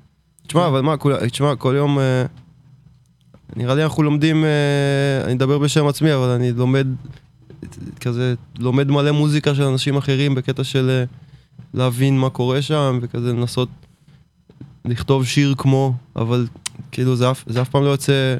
תשמע, 0.47 0.67
אבל 0.67 0.81
מה, 0.81 0.97
כול- 0.97 1.27
תשמע, 1.29 1.55
כל 1.55 1.73
יום, 1.77 1.99
אה, 1.99 2.25
נראה 3.55 3.75
לי 3.75 3.83
אנחנו 3.83 4.03
לומדים, 4.03 4.43
אה, 4.45 4.49
אני 5.23 5.33
אדבר 5.33 5.57
בשם 5.57 5.87
עצמי, 5.87 6.13
אבל 6.15 6.29
אני 6.29 6.51
לומד, 6.51 6.87
כזה, 7.99 8.33
לומד 8.59 8.91
מלא 8.91 9.11
מוזיקה 9.11 9.55
של 9.55 9.63
אנשים 9.63 9.97
אחרים 9.97 10.35
בקטע 10.35 10.63
של 10.63 10.89
אה, 10.89 11.03
להבין 11.73 12.19
מה 12.19 12.29
קורה 12.29 12.61
שם, 12.61 12.99
וכזה 13.01 13.33
לנסות 13.33 13.69
לכתוב 14.85 15.25
שיר 15.25 15.55
כמו, 15.57 15.93
אבל 16.15 16.47
כאילו 16.97 17.15
זה 17.15 17.31
אף, 17.31 17.43
זה 17.47 17.61
אף 17.61 17.69
פעם 17.69 17.83
לא 17.83 17.89
יוצא 17.89 18.37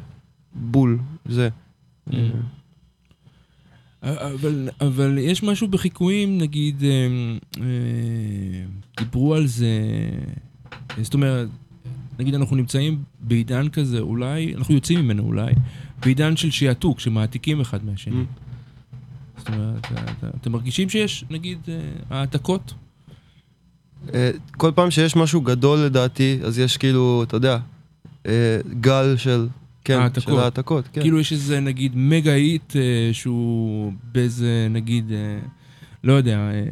בול, 0.54 0.98
זה. 1.26 1.48
Mm. 2.10 2.12
אבל, 4.02 4.68
אבל 4.80 5.18
יש 5.20 5.42
משהו 5.42 5.68
בחיקויים, 5.68 6.38
נגיד, 6.38 6.82
אה, 6.84 6.88
אה, 7.60 8.64
דיברו 8.98 9.34
על 9.34 9.46
זה, 9.46 9.70
זאת 11.02 11.14
אומרת, 11.14 11.48
נגיד 12.18 12.34
אנחנו 12.34 12.56
נמצאים 12.56 13.02
בעידן 13.20 13.68
כזה, 13.68 13.98
אולי, 13.98 14.54
אנחנו 14.54 14.74
יוצאים 14.74 14.98
ממנו 15.00 15.22
אולי, 15.22 15.52
בעידן 16.02 16.36
של 16.36 16.50
שעתוק, 16.50 17.00
שמעתיקים 17.00 17.60
אחד 17.60 17.84
מהשני. 17.84 18.22
Mm. 18.22 19.38
זאת 19.38 19.48
אומרת, 19.48 19.84
אתה- 20.18 20.28
אתם 20.40 20.52
מרגישים 20.52 20.88
שיש, 20.88 21.24
נגיד, 21.30 21.58
אה, 21.68 21.80
העתקות? 22.10 22.74
אה, 24.14 24.30
כל 24.56 24.72
פעם 24.74 24.90
שיש 24.90 25.16
משהו 25.16 25.40
גדול 25.40 25.78
לדעתי, 25.78 26.38
אז 26.44 26.58
יש 26.58 26.76
כאילו, 26.76 27.22
אתה 27.26 27.36
יודע, 27.36 27.52
אה, 27.54 27.58
גל 28.80 29.16
של, 29.16 29.48
כן, 29.84 29.98
העתקות. 29.98 30.22
של 30.22 30.38
העתקות, 30.38 30.84
כן. 30.92 31.00
כאילו 31.00 31.20
יש 31.20 31.32
איזה, 31.32 31.60
נגיד, 31.60 31.92
מגה 31.94 32.32
היט 32.32 32.76
אה, 32.76 33.10
שהוא 33.12 33.92
באיזה, 34.12 34.66
נגיד, 34.70 35.12
אה, 35.12 35.38
לא 36.04 36.12
יודע, 36.12 36.38
אה, 36.38 36.62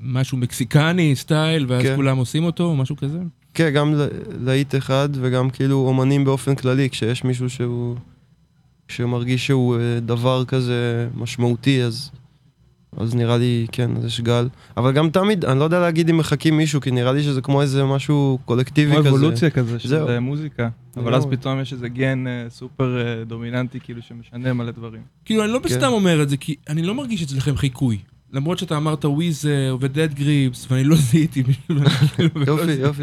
משהו 0.00 0.38
מקסיקני, 0.38 1.16
סטייל, 1.16 1.66
ואז 1.68 1.82
כן. 1.82 1.96
כולם 1.96 2.16
עושים 2.16 2.44
אותו, 2.44 2.64
או 2.64 2.76
משהו 2.76 2.96
כזה? 2.96 3.18
כן, 3.54 3.70
גם 3.70 3.94
להיט 4.40 4.74
אחד 4.74 5.08
וגם 5.12 5.50
כאילו 5.50 5.86
אומנים 5.88 6.24
באופן 6.24 6.54
כללי, 6.54 6.90
כשיש 6.90 7.24
מישהו 7.24 7.50
שהוא... 7.50 7.96
שמרגיש 8.88 9.46
שהוא 9.46 9.76
אה, 9.76 10.00
דבר 10.00 10.44
כזה 10.44 11.08
משמעותי, 11.14 11.82
אז... 11.82 12.10
אז 12.96 13.14
נראה 13.14 13.38
לי, 13.38 13.66
כן, 13.72 13.90
אז 13.96 14.04
יש 14.04 14.20
גל. 14.20 14.48
אבל 14.76 14.92
גם 14.92 15.10
תמיד, 15.10 15.44
אני 15.44 15.58
לא 15.58 15.64
יודע 15.64 15.80
להגיד 15.80 16.08
אם 16.08 16.16
מחכים 16.16 16.56
מישהו, 16.56 16.80
כי 16.80 16.90
נראה 16.90 17.12
לי 17.12 17.22
שזה 17.22 17.40
כמו 17.40 17.62
איזה 17.62 17.84
משהו 17.84 18.38
קולקטיבי 18.44 18.90
כמו 18.90 19.00
כזה. 19.00 19.08
אבולוציה 19.08 19.50
כזה 19.50 19.78
של 19.78 19.88
זהו. 19.88 20.08
אה, 20.08 20.20
מוזיקה. 20.20 20.68
אבל 20.96 21.14
אז. 21.14 21.26
פתאום 21.30 21.60
יש 21.60 21.72
איזה 21.72 21.88
גן 21.88 22.26
אה, 22.26 22.46
סופר 22.48 23.06
אה, 23.06 23.24
דומיננטי 23.24 23.80
כאילו 23.80 24.02
שמשנה 24.02 24.52
מלא 24.52 24.70
דברים. 24.70 25.02
כאילו, 25.24 25.44
אני 25.44 25.52
לא 25.52 25.58
כן. 25.58 25.64
בסתם 25.64 25.88
אומר 25.88 26.22
את 26.22 26.28
זה, 26.28 26.36
כי 26.36 26.54
אני 26.68 26.82
לא 26.82 26.94
מרגיש 26.94 27.22
אצלכם 27.22 27.56
חיקוי. 27.56 27.98
למרות 28.32 28.58
שאתה 28.58 28.76
אמרת 28.76 29.04
וויזר 29.04 29.76
ודד 29.80 30.14
גריפס, 30.14 30.66
ואני 30.70 30.84
לא 30.84 30.96
זיהיתי 30.96 31.42
מישהו, 31.46 31.74
כאילו, 32.16 32.42
יופי, 32.46 32.72
יופי. 32.72 33.02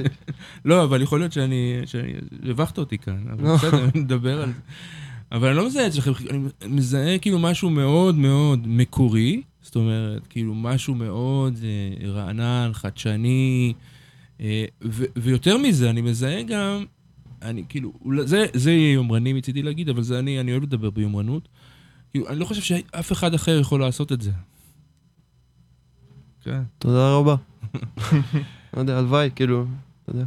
לא, 0.65 0.83
אבל 0.83 1.01
יכול 1.01 1.19
להיות 1.19 1.31
שאני, 1.31 1.81
שהבכת 1.85 2.77
אותי 2.77 2.97
כאן, 2.97 3.25
אבל 3.33 3.47
לא. 3.47 3.55
בסדר, 3.55 3.85
נדבר 3.95 4.41
על 4.41 4.47
זה. 4.47 4.59
אבל 5.31 5.47
אני 5.47 5.57
לא 5.57 5.65
מזהה 5.67 5.87
אצלכם, 5.87 6.11
אני 6.29 6.39
מזהה 6.67 7.17
כאילו 7.17 7.39
משהו 7.39 7.69
מאוד 7.69 8.15
מאוד 8.15 8.67
מקורי, 8.67 9.41
זאת 9.61 9.75
אומרת, 9.75 10.27
כאילו 10.27 10.55
משהו 10.55 10.95
מאוד 10.95 11.57
אה, 11.63 12.07
רענן, 12.11 12.69
חדשני, 12.73 13.73
אה, 14.41 14.65
ו- 14.83 15.03
ויותר 15.15 15.57
מזה, 15.57 15.89
אני 15.89 16.01
מזהה 16.01 16.43
גם, 16.43 16.85
אני 17.41 17.63
כאילו, 17.69 17.93
אולי- 18.05 18.27
זה, 18.27 18.45
זה 18.53 18.71
יהיה 18.71 18.93
יומרני 18.93 19.33
מצידי 19.33 19.61
להגיד, 19.61 19.89
אבל 19.89 20.01
זה 20.01 20.19
אני, 20.19 20.39
אני 20.39 20.51
אוהב 20.51 20.63
לדבר 20.63 20.89
ביומרנות. 20.89 21.47
כאילו, 22.11 22.29
אני 22.29 22.39
לא 22.39 22.45
חושב 22.45 22.61
שאף 22.61 23.11
אחד 23.11 23.33
אחר 23.33 23.59
יכול 23.59 23.79
לעשות 23.79 24.11
את 24.11 24.21
זה. 24.21 24.31
כן. 26.43 26.61
תודה 26.79 27.13
רבה. 27.15 27.35
לא 28.73 28.79
יודע, 28.79 28.97
הלוואי, 28.97 29.29
כאילו, 29.35 29.65
אתה 30.03 30.11
יודע. 30.11 30.25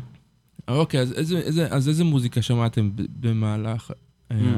אוקיי, 0.68 1.00
אז 1.00 1.12
איזה, 1.12 1.38
איזה, 1.38 1.68
אז 1.71 1.88
איזה 1.88 2.04
מוזיקה 2.04 2.42
שמעתם 2.42 2.90
ב- 2.97 3.02
במהלך. 3.21 3.90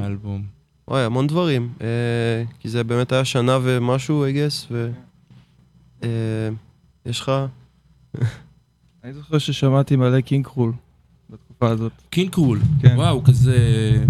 האלבום? 0.01 0.43
וואי, 0.87 1.03
המון 1.03 1.27
דברים. 1.27 1.69
אה, 1.81 2.43
כי 2.59 2.69
זה 2.69 2.83
באמת 2.83 3.11
היה 3.11 3.25
שנה 3.25 3.57
ומשהו, 3.63 4.25
I 4.25 4.33
guess, 4.33 4.67
ו... 4.71 4.91
אה, 6.03 6.09
יש 7.05 7.19
לך... 7.19 7.31
אני 9.03 9.13
זוכר 9.13 9.37
ששמעתי 9.37 9.95
מלא 9.95 10.21
King 10.21 10.45
Krule 10.45 10.73
בתקופה 11.29 11.69
הזאת. 11.69 11.91
King 12.09 12.29
Krule. 12.29 12.59
כן. 12.81 12.95
וואו, 12.95 13.23
כזה 13.23 13.57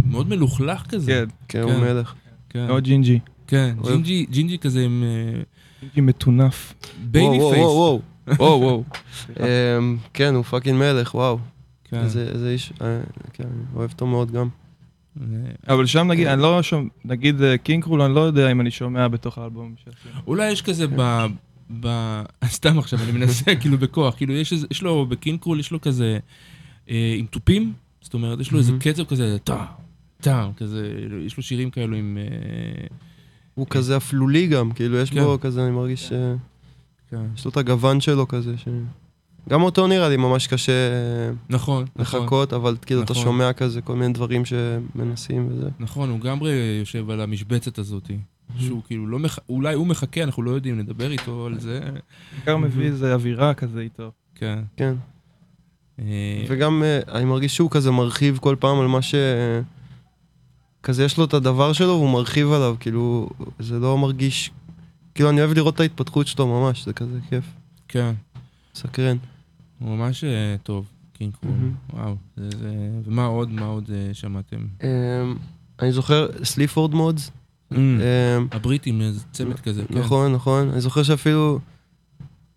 מאוד 0.06 0.30
מלוכלך 0.30 0.86
כזה. 0.88 1.12
כן, 1.12 1.26
כן, 1.48 1.62
הוא 1.62 1.72
כן. 1.72 1.80
מלך. 1.80 2.14
כן. 2.50 2.68
מאוד 2.68 2.84
ג'ינג'י. 2.84 3.20
כן. 3.48 3.76
ג'ינג'י, 3.84 4.26
ג'ינג'י 4.30 4.58
כזה 4.58 4.84
עם 4.86 5.04
אה, 5.04 5.42
ג'ינג'י 5.82 6.02
מטונף. 6.02 6.74
baby 7.12 7.38
וואו, 7.38 7.52
face. 7.52 7.64
וואו, 7.64 7.76
וואו. 7.76 8.02
וואו 8.40 8.62
וואו. 8.62 8.84
אמ, 9.40 9.98
כן, 10.14 10.36
הוא 10.36 10.44
fucking 10.44 10.80
מלך, 10.80 11.16
וואו. 11.16 11.40
כן. 11.84 11.98
איזה 12.04 12.28
איזה 12.34 12.50
איש, 12.50 12.74
כן, 13.34 13.44
אני 13.44 13.64
אוהב 13.76 13.92
אותו 13.92 14.06
מאוד 14.06 14.32
גם. 14.32 14.50
אה, 15.22 15.74
אבל 15.74 15.86
שם 15.86 16.08
נגיד, 16.08 16.28
אני 16.28 16.42
לא 16.42 16.62
שומע, 16.64 16.90
נגיד 17.06 17.42
אה, 17.42 17.58
King 17.58 17.84
Krule, 17.84 18.02
אני 18.02 18.16
לא 18.16 18.20
יודע 18.20 18.52
אם 18.52 18.62
אני 18.62 18.72
שומע 18.72 19.08
בתוך 19.08 19.38
האלבום 19.38 19.76
שעשינו. 19.78 20.22
אולי 20.28 20.52
יש 20.52 20.62
כזה 20.62 20.86
ב... 20.96 21.26
ב... 21.80 22.22
סתם 22.46 22.80
עכשיו, 22.80 23.00
אני 23.04 23.12
מנסה 23.12 23.56
כאילו 23.62 23.78
בכוח, 23.78 24.16
כאילו 24.16 24.34
יש 24.34 24.54
איזה, 24.54 24.68
יש 24.72 24.82
לו, 24.82 25.06
ב 25.06 25.12
King 25.12 25.40
Krule 25.40 25.60
יש 25.60 25.72
לו 25.72 25.82
כזה, 25.82 26.20
אה, 26.90 27.16
עם 27.18 27.26
תופים, 27.26 27.74
זאת 28.02 28.14
אומרת, 28.14 28.40
יש 28.40 28.52
לו 28.52 28.60
איזה. 28.60 28.72
קצב 28.80 29.04
כזה, 29.04 29.38
טאם, 29.44 29.58
טאם, 30.22 30.54
כזה, 30.54 30.92
יש 31.26 31.38
לו 31.38 31.44
שירים 31.44 31.70
כאלו 31.70 31.96
עם... 31.96 32.18
אה, 32.22 32.88
הוא 33.54 33.68
כזה 33.70 33.98
אפלולי 33.98 34.48
גם, 34.48 34.72
כאילו, 34.72 34.98
יש 34.98 35.10
כן. 35.10 35.24
בו 35.24 35.38
כזה, 35.42 35.64
אני 35.64 35.72
מרגיש 35.72 36.08
ש... 36.08 36.14
כן. 37.10 37.26
יש 37.36 37.46
לו 37.46 37.52
את 37.52 37.58
הגוון 37.58 38.02
שלו 38.02 38.28
כזה, 38.28 38.58
ש... 38.58 38.68
גם 39.50 39.62
אותו 39.62 39.88
נראה 39.88 40.10
לי 40.10 40.18
ממש 40.18 40.48
קשה 40.48 40.72
נכון, 41.50 41.86
נכון. 41.96 42.22
לחכות, 42.22 42.54
אבל 42.54 42.78
כאילו 42.86 43.02
אתה 43.02 43.14
נכון. 43.14 43.24
שומע 43.24 43.54
כזה 43.54 43.82
כל 43.82 43.96
מיני 43.96 44.14
דברים 44.14 44.44
שמנסים 44.46 45.48
וזה. 45.52 45.70
נכון, 45.80 46.10
הוא 46.10 46.20
לגמרי 46.20 46.52
יושב 46.80 47.10
על 47.10 47.22
המשבצת 47.22 47.78
הזאת. 47.78 48.12
שהוא 48.58 48.82
כאילו 48.88 49.08
לא 49.08 49.20
מח... 49.20 49.40
אולי 49.50 49.75
הוא 49.75 49.88
מחכה, 49.88 50.24
אנחנו 50.24 50.44
לא 50.44 50.52
יודעים, 50.52 50.80
נדבר 50.80 51.12
איתו 51.12 51.46
על 51.46 51.60
זה. 51.60 51.80
בעיקר 52.36 52.58
מביא 52.58 52.86
איזה 52.86 53.14
אווירה 53.14 53.54
כזה 53.54 53.80
איתו. 53.80 54.12
כן. 54.36 54.60
כן. 54.78 54.94
אה, 56.00 56.46
וגם 56.48 56.84
אה, 56.84 57.00
אני 57.08 57.25
מרגיש 57.25 57.56
שהוא 57.56 57.72
כזה 57.72 57.92
מרחיב 57.92 58.38
כל 58.42 58.56
פעם 58.60 58.80
על 58.80 58.88
מה 58.88 59.02
ש... 59.02 59.16
כזה 60.84 61.04
יש 61.04 61.18
לו 61.18 61.25
את 61.25 61.34
הדבר 61.34 61.74
שלו 61.74 61.88
והוא 61.88 62.10
מרחיב 62.10 62.52
עליו, 62.52 62.75
כאילו, 62.80 63.30
זה 63.60 63.80
לא 63.80 63.98
מרגיש... 63.98 64.52
כאילו, 65.16 65.30
אני 65.30 65.42
אוהב 65.42 65.54
לראות 65.54 65.75
את 65.75 65.80
ההתפתחות 65.80 66.28
שלו 66.28 66.48
ממש, 66.48 66.86
זה 66.86 66.94
כזה 66.94 67.20
כיף, 67.30 67.46
כן. 67.88 68.14
סקרן. 68.75 69.18
הוא 69.79 69.98
ממש 69.98 70.24
אה, 70.24 70.55
טוב, 70.63 70.86
King 71.14 71.34
Krule. 71.34 71.54
וואו. 71.94 72.15
זה, 72.38 72.50
זה... 72.60 72.74
ומה 73.05 73.25
עוד, 73.25 73.51
מה 73.51 73.65
עוד 73.65 73.89
אה, 73.94 74.13
שמעתם? 74.13 74.58
אמ, 74.84 74.88
אני 75.82 75.91
זוכר, 75.91 76.27
Sleaford 76.44 76.94
Mods. 76.94 77.32
Mm, 77.74 77.75
אמ, 77.75 78.48
הבריטים, 78.51 79.01
איזה 79.01 79.20
צמד 79.32 79.60
כזה, 79.60 79.84
כן. 79.88 79.98
נכון, 80.00 80.34
נכון. 80.34 80.70
אני 80.70 80.82
זוכר 80.82 81.03
שאפילו... 81.03 81.60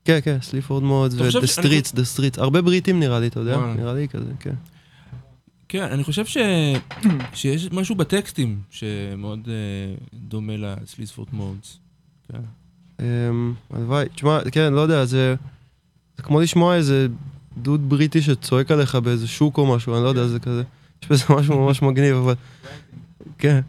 כן, 0.04 0.18
כן, 0.22 0.38
Sleaford 0.42 0.82
Mods 0.82 1.14
ו-The 1.14 1.46
ש- 1.46 1.58
Streets, 1.58 1.92
The 1.94 2.18
Streets. 2.18 2.40
הרבה 2.42 2.62
בריטים 2.62 3.00
נראה 3.00 3.20
לי, 3.20 3.26
אתה 3.26 3.40
יודע? 3.40 3.58
נראה 3.76 3.94
לי 3.94 4.08
כזה, 4.08 4.32
כן. 4.40 4.54
כן, 5.68 5.82
אני 5.82 6.04
חושב 6.04 6.26
ש... 6.26 6.36
שיש 7.34 7.68
משהו 7.72 7.94
בטקסטים 7.94 8.60
שמאוד 8.70 9.48
אה, 9.48 9.94
דומה 10.14 10.52
לסליספורט 10.56 11.32
מודס. 11.32 11.78
כן. 12.32 12.38
אמ, 13.00 13.54
הלוואי, 13.70 14.06
תשמע, 14.14 14.38
כן, 14.52 14.72
לא 14.72 14.80
יודע, 14.80 15.04
זה... 15.04 15.34
זה 16.18 16.22
כמו 16.22 16.40
לשמוע 16.40 16.74
איזה 16.76 17.06
דוד 17.58 17.88
בריטי 17.88 18.22
שצועק 18.22 18.70
עליך 18.70 18.94
באיזה 18.94 19.26
שוק 19.28 19.58
או 19.58 19.74
משהו, 19.74 19.94
אני 19.94 20.02
לא 20.04 20.08
יודע, 20.08 20.26
זה 20.26 20.38
כזה... 20.38 20.62
יש 21.02 21.08
בזה 21.08 21.24
משהו 21.30 21.66
ממש 21.66 21.82
מגניב, 21.82 22.16
אבל... 22.16 22.34
כן. 23.38 23.60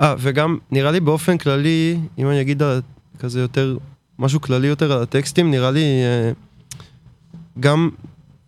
אה, 0.00 0.14
וגם, 0.18 0.58
נראה 0.70 0.90
לי 0.90 1.00
באופן 1.00 1.38
כללי, 1.38 1.98
אם 2.18 2.28
אני 2.28 2.40
אגיד 2.40 2.62
על 2.62 2.80
כזה 3.18 3.40
יותר, 3.40 3.76
משהו 4.18 4.40
כללי 4.40 4.66
יותר 4.66 4.92
על 4.92 5.02
הטקסטים, 5.02 5.50
נראה 5.50 5.70
לי 5.70 5.80
אה, 5.80 6.32
גם, 7.60 7.90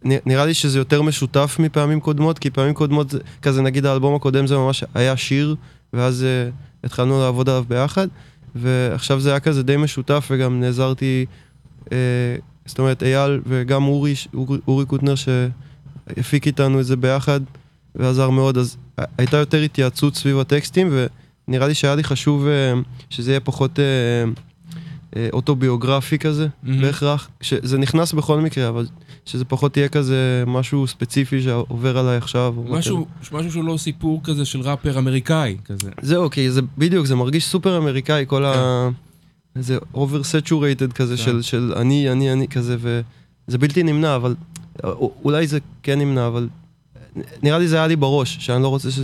נראה 0.05 0.47
לי 0.47 0.55
שזה 0.55 0.79
יותר 0.79 1.03
משותף 1.03 1.57
מפעמים 1.61 2.01
קודמות, 2.01 2.39
כי 2.39 2.51
פעמים 2.51 2.75
קודמות, 2.75 3.11
זה- 3.11 3.19
כזה 3.43 3.63
נגיד 3.63 3.87
האלבום 3.87 4.15
הקודם 4.15 4.47
זה 4.47 4.57
ממש 4.57 4.85
היה 4.95 5.17
שיר, 5.17 5.57
ואז 5.93 6.25
אה, 6.25 6.51
התחלנו 6.85 7.21
לעבוד 7.21 7.49
עליו 7.49 7.65
ביחד, 7.69 8.09
ועכשיו 8.55 9.21
זה 9.21 9.31
היה 9.31 9.41
כזה 9.41 9.63
די 9.63 9.77
משותף, 9.77 10.29
וגם 10.31 10.61
נעזרתי, 10.61 11.27
אה, 11.93 11.97
זאת 12.67 12.79
אומרת, 12.79 13.03
אייל 13.03 13.41
וגם 13.47 13.85
אורי, 13.85 14.15
אורי, 14.35 14.59
אורי 14.69 14.87
קוטנר 14.87 15.15
שהפיק 15.15 16.47
איתנו 16.47 16.81
את 16.81 16.87
זה 16.87 16.97
ביחד, 16.97 17.41
ועזר 17.95 18.31
מאוד, 18.31 18.59
אז 18.59 18.77
הייתה 19.19 19.37
יותר 19.37 19.63
התייעצות 19.63 20.15
סביב 20.15 20.39
הטקסטים, 20.39 20.91
ונראה 21.49 21.69
לי 21.69 21.75
שהיה 21.75 21.95
לי 21.95 22.05
חשוב 22.05 22.47
אה, 22.47 22.73
שזה 23.11 23.31
יהיה 23.31 23.41
פחות 23.41 23.79
אה, 23.79 23.85
אה, 25.17 25.29
אוטוביוגרפי 25.33 26.19
כזה, 26.19 26.47
מהמם. 26.63 26.83
בהכרח, 26.83 27.29
שזה 27.41 27.79
נכנס 27.79 28.13
בכל 28.13 28.41
מקרה, 28.41 28.69
אבל 28.69 28.87
שזה 29.25 29.45
פחות 29.45 29.77
יהיה 29.77 29.89
כזה 29.89 30.45
משהו 30.47 30.87
ספציפי 30.87 31.43
שעובר 31.43 31.99
עליי 31.99 32.17
עכשיו. 32.17 32.55
משהו, 32.69 33.07
משהו 33.33 33.53
שהוא 33.53 33.65
לא 33.65 33.77
סיפור 33.77 34.21
כזה 34.25 34.45
של 34.45 34.61
ראפר 34.61 34.99
אמריקאי 34.99 35.57
כזה. 35.65 35.91
זהו, 36.03 36.31
כי 36.31 36.51
זה 36.51 36.61
בדיוק, 36.79 37.07
זה 37.07 37.15
מרגיש 37.15 37.47
סופר 37.47 37.79
אמריקאי, 37.79 38.25
כל 38.29 38.45
ה... 38.45 38.89
כן. 39.55 39.61
איזה 39.61 39.79
over 39.95 40.23
saturated 40.23 40.93
כזה 40.95 41.17
כן. 41.17 41.23
של, 41.23 41.43
של 41.43 41.73
אני, 41.77 42.11
אני, 42.11 42.33
אני 42.33 42.49
כזה, 42.49 42.77
וזה 42.81 43.59
בלתי 43.59 43.83
נמנע, 43.83 44.17
אבל 44.17 44.35
אולי 45.25 45.47
זה 45.47 45.59
כן 45.83 45.99
נמנע, 45.99 46.27
אבל 46.27 46.49
נראה 47.43 47.59
לי 47.59 47.69
זה 47.69 47.77
היה 47.77 47.87
לי 47.87 47.97
בראש, 47.97 48.37
שאני 48.41 48.63
לא 48.63 48.69
רוצה 48.69 48.91
ש... 48.91 48.99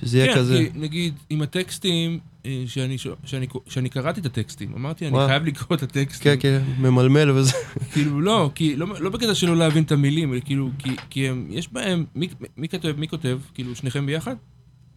שזה 0.00 0.18
יהיה 0.18 0.34
כן, 0.34 0.38
כזה. 0.38 0.58
כי 0.72 0.78
נגיד 0.78 1.14
עם 1.30 1.42
הטקסטים, 1.42 2.18
אה, 2.46 2.64
שאני, 2.66 2.96
שאני, 3.24 3.46
שאני 3.66 3.88
קראתי 3.88 4.20
את 4.20 4.26
הטקסטים, 4.26 4.72
אמרתי, 4.74 5.06
אני 5.06 5.14
וואו. 5.14 5.26
חייב 5.26 5.44
לקרוא 5.44 5.76
את 5.76 5.82
הטקסטים. 5.82 6.36
כן, 6.36 6.40
כן, 6.40 6.62
ממלמל 6.78 7.30
וזה. 7.30 7.52
כאילו, 7.92 8.20
לא, 8.20 8.50
כי, 8.54 8.76
לא, 8.76 8.86
לא 9.00 9.10
בקטע 9.10 9.34
שלא 9.34 9.56
להבין 9.56 9.82
את 9.82 9.92
המילים, 9.92 10.32
אלא 10.32 10.40
כאילו, 10.44 10.70
כי, 10.78 10.96
כי 11.10 11.28
הם, 11.28 11.46
יש 11.50 11.72
בהם, 11.72 12.04
מי, 12.14 12.28
מי 12.56 12.68
כותב, 12.68 12.94
מי 12.98 13.08
כותב, 13.08 13.38
כאילו, 13.54 13.76
שניכם 13.76 14.06
ביחד? 14.06 14.34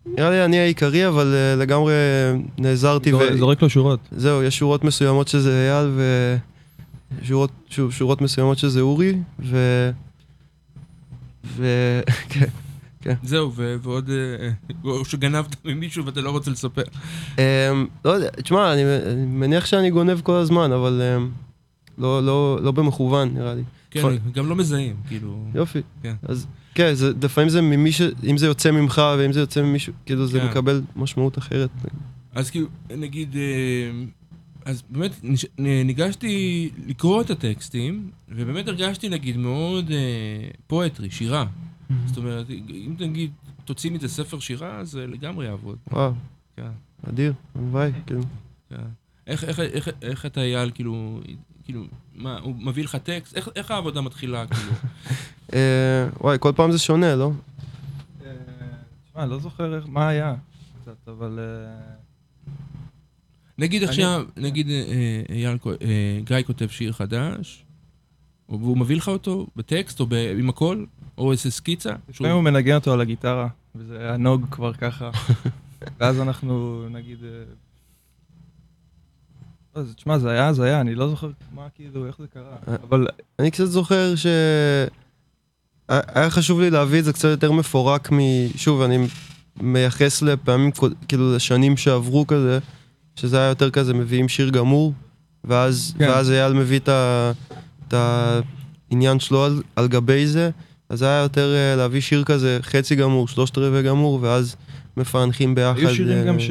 נראה 0.05 0.29
לי 0.29 0.45
אני 0.45 0.59
העיקרי, 0.59 1.07
אבל 1.07 1.33
אה, 1.35 1.55
לגמרי 1.55 1.93
נעזרתי. 2.57 3.11
זור- 3.11 3.21
ו- 3.33 3.37
זורק 3.37 3.61
לו 3.61 3.69
שורות. 3.69 3.99
זהו, 4.11 4.43
יש 4.43 4.57
שורות 4.57 4.83
מסוימות 4.83 5.27
שזה 5.27 5.71
אייל, 5.71 5.89
ושורות 7.21 7.51
שוב, 7.69 7.91
שורות 7.93 8.21
מסוימות 8.21 8.57
שזה 8.57 8.81
אורי, 8.81 9.13
ו... 9.39 9.57
ו... 11.45 11.65
כן. 13.01 13.13
זהו, 13.23 13.51
ו- 13.55 13.75
ועוד, 13.81 14.09
אה, 14.09 14.49
או 14.83 15.05
שגנבת 15.05 15.55
ממישהו 15.65 16.05
ואתה 16.05 16.21
לא 16.21 16.29
רוצה 16.31 16.51
לספר. 16.51 16.81
אמ, 17.37 17.43
לא 18.05 18.09
יודע, 18.11 18.29
תשמע, 18.29 18.73
אני 18.73 18.81
אני 19.11 19.25
מניח 19.25 19.65
שאני 19.65 19.91
גונב 19.91 20.21
כל 20.21 20.35
הזמן, 20.35 20.71
אבל 20.71 21.01
אמ, 21.17 21.29
לא, 21.97 22.23
לא, 22.25 22.59
לא 22.61 22.71
במכוון, 22.71 23.29
נראה 23.33 23.53
לי. 23.55 23.63
כן, 23.91 24.01
גם 24.33 24.49
לא 24.49 24.55
מזהים, 24.55 24.95
כאילו. 25.07 25.37
יופי. 25.55 25.81
כן. 26.03 26.13
אז 26.23 26.47
כן, 26.79 26.93
זה, 26.93 27.11
לפעמים 27.23 27.49
זה 27.49 27.61
ממי 27.61 27.91
ש... 27.91 28.01
אם 28.23 28.37
זה 28.37 28.45
יוצא 28.45 28.71
ממך 28.71 29.01
ואם 29.17 29.33
זה 29.33 29.39
יוצא 29.39 29.61
ממישהו, 29.61 29.93
כאילו 30.05 30.27
זה 30.27 30.39
כן. 30.39 30.47
מקבל 30.47 30.81
משמעות 30.95 31.37
אחרת. 31.37 31.69
אז 32.35 32.49
כאילו, 32.49 32.67
נגיד, 32.97 33.35
אה, 33.35 33.91
אז 34.65 34.83
באמת 34.89 35.11
ניגשתי 35.57 36.69
לקרוא 36.87 37.21
את 37.21 37.29
הטקסטים, 37.29 38.11
ובאמת 38.29 38.67
הרגשתי, 38.67 39.09
נגיד, 39.09 39.37
מאוד 39.37 39.91
פואטרי, 40.67 41.11
שירה. 41.11 41.45
זאת 42.05 42.17
אומרת, 42.17 42.49
אם 42.69 42.95
נגיד 42.99 43.31
תוציא 43.65 43.91
מזה 43.91 44.07
ספר 44.07 44.39
שירה, 44.39 44.83
זה 44.83 45.07
לגמרי 45.07 45.45
יעבוד. 45.45 45.77
וואו, 45.91 46.11
כן, 46.55 46.71
אדיר, 47.09 47.33
הלוואי, 47.55 47.91
כאילו. 48.05 48.21
כן. 48.69 48.75
איך, 49.27 49.43
איך, 49.43 49.59
איך, 49.59 49.89
איך 50.01 50.25
אתה 50.25 50.41
אייל, 50.41 50.71
כאילו, 50.73 51.21
כאילו, 51.69 51.83
מה, 52.15 52.39
הוא 52.39 52.55
מביא 52.55 52.83
לך 52.83 52.95
טקסט? 52.95 53.35
איך, 53.35 53.49
איך 53.55 53.71
העבודה 53.71 54.01
מתחילה, 54.01 54.45
כאילו? 54.47 54.71
אה, 55.53 56.07
וואי, 56.21 56.37
כל 56.39 56.51
פעם 56.55 56.71
זה 56.71 56.79
שונה, 56.79 57.15
לא? 57.15 57.31
תשמע, 58.19 59.23
אני 59.23 59.29
לא 59.29 59.39
זוכר 59.39 59.75
איך- 59.75 59.85
מה 59.87 60.07
היה 60.07 60.35
קצת, 60.81 61.07
אבל... 61.07 61.39
אה, 61.39 62.53
נגיד 63.57 63.83
עכשיו, 63.83 64.25
נגיד 64.37 64.69
אה, 64.69 65.21
אה, 65.81 66.19
גיא 66.23 66.37
כותב 66.47 66.67
שיר 66.67 66.91
חדש, 66.93 67.65
והוא 68.49 68.77
מביא 68.77 68.95
לך 68.97 69.07
אותו 69.07 69.47
בטקסט 69.55 69.99
או 69.99 70.05
ב- 70.05 70.13
עם 70.39 70.49
הכל, 70.49 70.85
או 71.17 71.31
איזה 71.31 71.51
סקיצה. 71.51 71.93
לפעמים 72.09 72.33
הוא 72.33 72.43
מנגן 72.43 72.75
אותו 72.75 72.93
על 72.93 73.01
הגיטרה, 73.01 73.47
וזה 73.75 74.13
הנוג 74.13 74.45
כבר 74.51 74.73
ככה. 74.73 75.09
ואז 75.99 76.19
אנחנו 76.21 76.85
נגיד... 76.91 77.19
אה, 79.79 79.83
לא, 79.83 79.89
זה- 79.89 79.93
תשמע, 79.93 80.17
זה 80.53 80.63
היה 80.63 80.81
אני 80.81 80.95
לא 80.95 81.09
זוכר 81.09 81.29
מה, 81.55 81.67
כאילו, 81.75 82.07
איך 82.07 82.15
זה 82.19 82.27
קרה. 82.33 82.75
אבל 82.83 83.07
אני 83.39 83.51
קצת 83.51 83.65
זוכר 83.65 84.15
ש... 84.15 84.25
היה 85.89 86.01
היה 86.15 86.29
חשוב 86.29 86.61
לי 86.61 86.69
להביא 86.69 86.99
את 86.99 87.05
זה 87.05 87.13
קצת 87.13 87.29
יותר 87.29 87.51
מפורק 87.51 88.11
מ... 88.11 88.17
שוב, 88.55 88.81
אני 88.81 89.07
מייחס 89.61 90.21
לפעמים, 90.21 90.71
כאילו, 91.07 91.35
לשנים 91.35 91.77
שעברו 91.77 92.27
כזה, 92.27 92.59
שזה 93.15 93.37
היה 93.39 93.49
יותר 93.49 93.69
כזה, 93.69 93.93
מביאים 93.93 94.29
שיר 94.29 94.49
גמור, 94.49 94.93
ואז, 95.43 95.93
כן. 95.97 96.09
ואז 96.09 96.31
אייל 96.31 96.53
מביא. 96.53 96.79
את 97.87 97.93
העניין 98.91 99.19
שלו 99.19 99.45
על, 99.45 99.61
על 99.75 99.87
גבי 99.87 100.27
זה, 100.27 100.49
אז 100.89 101.01
היה 101.01 101.21
יותר 101.21 101.53
אה, 101.55 101.75
להביא 101.75 102.01
שיר 102.01 102.23
כזה 102.23 102.59
חצי 102.61 102.95
גמור, 102.95 103.27
שלושת 103.27 103.57
רבעי 103.57 103.83
גמור, 103.83 104.19
ואז 104.21 104.55
מפענחים 104.97 105.55
ביחד. 105.55 105.77
היו 105.79 105.89
שירים 105.95 106.17
אה, 106.17 106.23
גם 106.23 106.39
ש... 106.39 106.49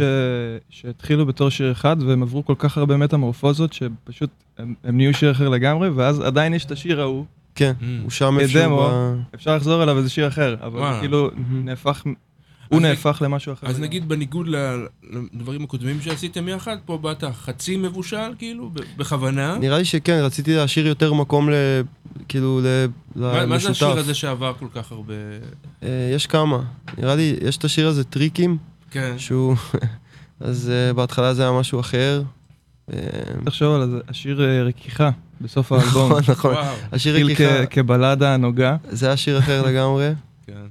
שהתחילו 0.71 1.27
בתור 1.27 1.49
שיר 1.49 1.73
אחד, 1.73 1.97
והם 2.03 2.23
עברו 2.23 2.45
כל 2.45 2.55
כך 2.59 2.79
הרבה 2.79 2.97
מטמורפוזות, 2.97 3.73
שפשוט 3.73 4.31
הם, 4.59 4.75
הם 4.85 4.97
נהיו 4.97 5.15
שיר 5.15 5.31
אחר 5.31 5.49
לגמרי, 5.49 5.89
ואז 5.89 6.21
עדיין 6.21 6.55
יש 6.55 6.65
את 6.65 6.71
השיר 6.71 7.01
ההוא, 7.01 7.25
כן, 7.55 7.73
Mm. 7.81 7.85
הוא 8.03 8.11
שם 8.11 8.25
כדמו. 8.25 8.41
איפשהו 8.41 8.79
ב... 8.79 9.35
אפשר 9.35 9.57
לחזור 9.57 9.83
אליו 9.83 9.99
איזה 9.99 10.11
שיר 10.11 10.29
אחר, 10.29 10.57
אבל 10.63 10.79
וואלה. 10.79 11.01
כאילו 11.01 11.31
נהפך, 11.51 12.05
הוא 12.69 12.79
אז 12.79 12.83
נהפך 12.85 13.23
למשהו 13.25 13.53
אחר. 13.53 13.67
אז. 13.67 13.81
נגיד 13.81 14.09
בניגוד 14.09 14.47
לדברים 15.33 15.65
הקודמים 15.65 16.01
שעשיתם 16.01 16.49
יחד, 16.49 16.77
פה 16.85 16.99
באת 16.99 17.25
חצי 17.25 17.77
מבושל, 17.77 18.35
כאילו, 18.39 18.71
בכוונה. 18.97 19.59
נראה 19.59 19.79
לי 19.79 19.85
שכן, 19.85 20.21
רציתי 20.23 20.55
להשאיר 20.55 20.87
יותר 20.87 21.13
מקום 21.13 21.51
ל... 21.51 21.55
כאילו, 22.29 22.61
ל... 22.61 22.87
מה- 23.17 23.33
זה 23.33 23.41
למשותף. 23.47 23.71
השיר 23.71 23.99
הזה 23.99 24.15
שעבר 24.15 24.53
כל 24.59 24.67
כך 24.75 24.93
הרבה... 24.93 25.15
אה, 25.83 26.11
יש 26.15 26.27
כמה. 26.27 26.59
נראה 26.99 27.15
לי, 27.15 27.37
יש 27.43 27.57
את 27.57 27.65
השיר 27.65 27.89
הזה, 27.89 28.05
טריקים, 28.05 28.57
כן. 28.91 29.15
שהוא... 29.19 29.57
אז 30.41 30.71
אה, 30.71 30.93
בהתחלה 30.93 31.35
זה 31.35 31.43
היה 31.43 31.53
משהו 31.53 31.81
אחר. 31.81 32.23
אה, 32.93 32.99
תחשוב 33.45 33.75
על 33.75 33.91
זה, 33.91 33.99
השיר 34.09 34.43
רכיכה 34.67 35.11
בסוף 35.41 35.73
האלבום. 35.73 36.13
נכון, 36.13 36.23
נכון. 36.29 36.55
השיר 36.93 37.17
התחיל 37.17 37.47
רך 37.47 37.53
ככה, 37.53 37.67
כבלדה 37.67 38.37
נוגה. 38.37 38.77
זה 38.91 39.07
היה 39.07 39.17
שיר 39.17 39.39
אחר 39.39 39.63
לגמרי. 39.63 40.11
כן. 40.47 40.67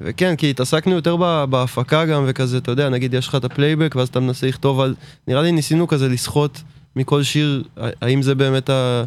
וכן, 0.00 0.36
כי 0.36 0.50
התעסקנו 0.50 0.94
יותר 0.94 1.16
בהפקה 1.46 2.04
גם, 2.04 2.24
וכזה, 2.26 2.58
אתה 2.58 2.70
יודע, 2.70 2.88
נגיד 2.88 3.14
יש 3.14 3.28
לך 3.28 3.34
את 3.34 3.44
הפלייבק, 3.44 3.94
ואז 3.96 4.08
אתה 4.08 4.20
מנסה 4.20 4.46
לכתוב 4.46 4.80
על... 4.80 4.94
נראה 5.28 5.42
לי 5.42 5.52
ניסינו 5.52 5.88
כזה 5.88 6.08
לסחוט 6.08 6.58
מכל 6.96 7.22
שיר, 7.22 7.64
האם 7.76 8.22
זה 8.22 8.34
באמת 8.34 8.70
ה... 8.70 9.04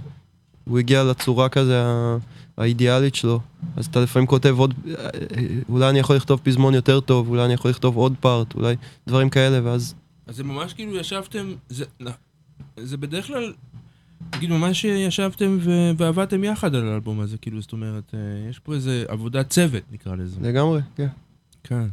הוא 0.65 0.80
הגיע 0.80 1.04
לצורה 1.04 1.50
כזה 1.50 1.82
ה- 1.86 2.17
האידיאלית 2.58 3.15
שלו. 3.15 3.39
אז 3.78 3.86
אתה 3.86 4.00
לפעמים 4.00 4.28
כותב 4.28 4.56
עוד... 4.58 4.73
אולי 5.69 5.89
אני 5.89 6.00
יכול 6.00 6.15
לכתוב 6.15 6.39
פזמון 6.43 6.73
יותר 6.73 7.00
טוב, 7.00 7.30
אולי 7.30 7.45
אני 7.45 7.54
יכול 7.54 7.71
לכתוב 7.71 7.97
עוד 7.97 8.13
part, 8.19 8.55
אולי 8.56 8.76
דברים 9.08 9.30
כאלה, 9.30 9.60
ואז... 9.63 9.95
אז 10.28 10.36
זה 10.36 10.43
ממש 10.43 10.73
כאילו 10.73 10.95
ישבתם, 10.95 11.54
זה, 11.69 11.86
זה 12.78 12.97
בדרך 12.97 13.28
כלל, 13.28 13.54
נגיד 14.36 14.49
ממש 14.49 14.84
ישבתם 14.84 15.58
ו- 15.62 15.91
ועבדתם 15.97 16.43
יחד 16.43 16.75
על 16.75 16.88
האלבום 16.88 17.19
הזה, 17.19 17.38
כאילו, 17.38 17.62
זאת 17.62 17.71
אומרת, 17.71 18.13
אה, 18.13 18.49
יש 18.49 18.60
פה 18.60 18.73
איזה 18.73 19.06
עבודת 19.08 19.49
צוות, 19.49 19.84
נקרא 19.91 20.15
לזה. 20.15 20.41
לגמרי, 20.41 20.82
כן. 20.95 21.08
כן. 21.63 21.88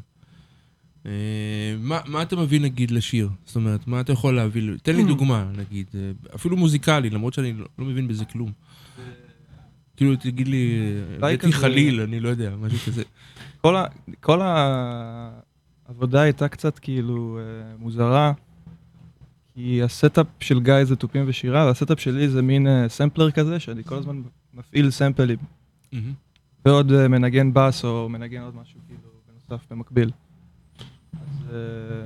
אה, 1.06 1.10
מה, 1.78 2.00
מה 2.06 2.22
אתה 2.22 2.36
מביא 2.36 2.60
נגיד 2.60 2.90
לשיר? 2.90 3.28
זאת 3.44 3.56
אומרת, 3.56 3.86
מה 3.86 4.00
אתה 4.00 4.12
יכול 4.12 4.36
להביא? 4.36 4.70
תן 4.82 4.96
לי 4.96 5.04
דוגמה, 5.04 5.50
נגיד, 5.56 5.86
אה, 5.94 6.10
אפילו 6.34 6.56
מוזיקלי, 6.56 7.10
למרות 7.10 7.34
שאני 7.34 7.52
לא, 7.52 7.66
לא 7.78 7.84
מבין 7.84 8.08
בזה 8.08 8.24
כלום. 8.24 8.52
כאילו, 9.96 10.16
תגיד 10.16 10.48
לי, 10.48 10.94
הבאתי 11.16 11.52
חליל, 11.52 12.00
אני 12.00 12.20
לא 12.20 12.28
יודע, 12.28 12.56
משהו 12.60 12.78
כזה. 12.78 13.02
כל, 13.60 13.76
ה, 13.76 13.84
כל 14.20 14.40
העבודה 15.88 16.20
הייתה 16.20 16.48
קצת 16.48 16.78
כאילו 16.78 17.38
מוזרה, 17.78 18.32
כי 19.54 19.82
ה 19.82 19.90
setup 19.90 20.26
של 20.40 20.60
גיא 20.60 20.84
זה 20.84 20.96
תופים 20.96 21.24
ושירה, 21.26 21.66
וה 21.66 21.76
setup 21.76 22.00
שלי 22.00 22.28
זה 22.28 22.42
מין 22.42 22.66
אה, 22.66 22.88
סמפלר 22.88 23.30
כזה, 23.30 23.60
שאני 23.60 23.84
כל 23.84 23.94
הזמן 23.94 24.22
מפעיל 24.54 24.90
סמפלים, 24.90 25.38
מהמם. 25.92 26.12
ועוד 26.66 26.92
אה, 26.92 27.08
מנגן 27.08 27.50
בס 27.54 27.84
או 27.84 28.08
מנגן 28.08 28.42
עוד 28.42 28.54
משהו 28.62 28.80
כאילו 28.86 29.08
בנוסף 29.48 29.64
במקביל. 29.70 30.10
אז 31.12 31.18
אה, 31.52 32.04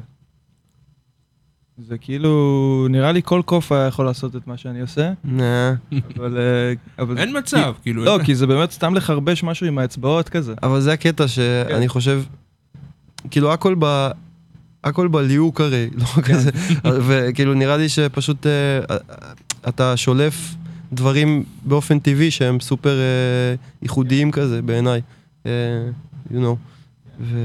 זה 1.78 1.98
כאילו, 1.98 2.87
נראה 2.90 3.12
לי 3.12 3.20
כל 3.24 3.42
קוף 3.44 3.72
היה 3.72 3.87
יכול 3.87 4.04
לעשות 4.04 4.37
את 4.37 4.46
מה 4.46 4.56
שאני 4.56 4.80
עושה. 4.80 5.12
אבל... 6.16 6.38
אבל 6.98 7.18
אין 7.18 7.38
מצב, 7.38 7.74
כאילו. 7.82 8.04
לא, 8.04 8.16
אין- 8.16 8.24
כי 8.26 8.34
זה 8.34 8.46
באמת 8.46 8.70
סתם 8.70 8.94
לחרבש 8.94 9.44
משהו 9.44 9.66
עם 9.66 9.78
האצבעות 9.78 10.28
כזה. 10.28 10.54
אבל 10.62 10.80
זה 10.80 10.92
הקטע 10.92 11.28
שאני 11.28 11.88
חושב, 11.88 12.22
כאילו 13.30 13.52
הכל 13.52 13.74
ב... 13.78 14.11
הכל 14.84 15.08
בליהוק 15.08 15.60
הרי, 15.60 15.88
לא 16.00 16.22
כזה, 16.22 16.50
וכאילו 16.84 17.54
נראה 17.54 17.76
לי 17.76 17.88
שפשוט 17.88 18.46
אה, 18.46 18.96
אתה 19.68 19.96
שולף 19.96 20.54
דברים 20.92 21.44
באופן 21.64 21.98
טבעי 21.98 22.30
שהם 22.30 22.60
סופר 22.60 22.98
אה, 22.98 23.54
ייחודיים 23.82 24.30
כזה 24.30 24.62
בעיניי, 24.62 25.00
אה, 25.46 25.50
you 26.30 26.36
know. 26.36 26.56
ו... 27.20 27.38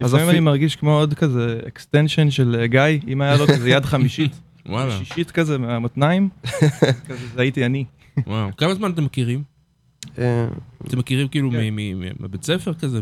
אז 0.00 0.14
לפעמים 0.14 0.30
אני 0.30 0.40
מרגיש 0.40 0.76
כמו 0.76 0.98
עוד 0.98 1.14
כזה 1.14 1.60
extension 1.68 2.30
של 2.30 2.56
אה, 2.60 2.66
גיא, 2.66 2.80
אם 3.08 3.20
היה 3.20 3.36
לו 3.36 3.46
כזה 3.46 3.70
יד 3.70 3.84
חמישית, 3.84 4.32
וואלה, 4.68 4.98
שישית 4.98 5.30
כזה 5.30 5.58
מהמותניים, 5.58 6.28
כזה 7.08 7.26
זה 7.34 7.40
הייתי 7.42 7.66
אני. 7.66 7.84
וואו. 8.26 8.50
כמה 8.56 8.74
זמן 8.74 8.90
אתם 8.90 9.04
מכירים? 9.04 9.42
אה, 10.18 10.46
אתם 10.88 10.98
מכירים 10.98 11.28
כאילו 11.28 11.50
כן. 11.50 11.74
מבית 12.20 12.44
ספר 12.44 12.74
כזה? 12.74 13.00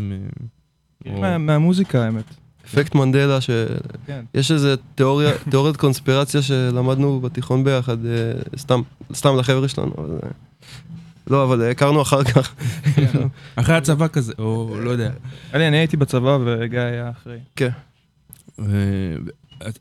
מה- 1.07 1.39
מהמוזיקה 1.39 2.05
האמת. 2.05 2.25
אפקט 2.73 2.95
מנדלה, 2.95 3.41
שיש 3.41 3.69
כן. 4.07 4.25
איזה 4.35 4.75
תיאוריה, 4.95 5.31
תיאוריית 5.51 5.77
קונספירציה 5.77 6.43
שלמדנו 6.43 7.21
בתיכון 7.21 7.65
ביחד, 7.65 8.07
אה, 8.07 8.11
סתם, 8.57 8.81
סתם 9.15 9.37
לחבר'ה 9.39 9.69
שלנו. 9.69 9.93
אבל, 9.99 10.19
אה, 10.23 10.29
לא, 11.27 11.45
אבל 11.45 11.71
הכרנו 11.71 12.03
אחר 12.03 12.25
כך. 12.25 12.55
אחרי 13.57 13.75
הצבא 13.75 14.09
כזה, 14.09 14.33
או 14.39 14.77
לא 14.81 14.91
יודע. 14.91 15.11
אני 15.55 15.69
אני 15.69 15.77
הייתי 15.77 15.97
בצבא 15.97 16.39
וגיא 16.45 16.79
היה 16.81 17.11
אחרי. 17.11 17.39
ו- 18.59 19.17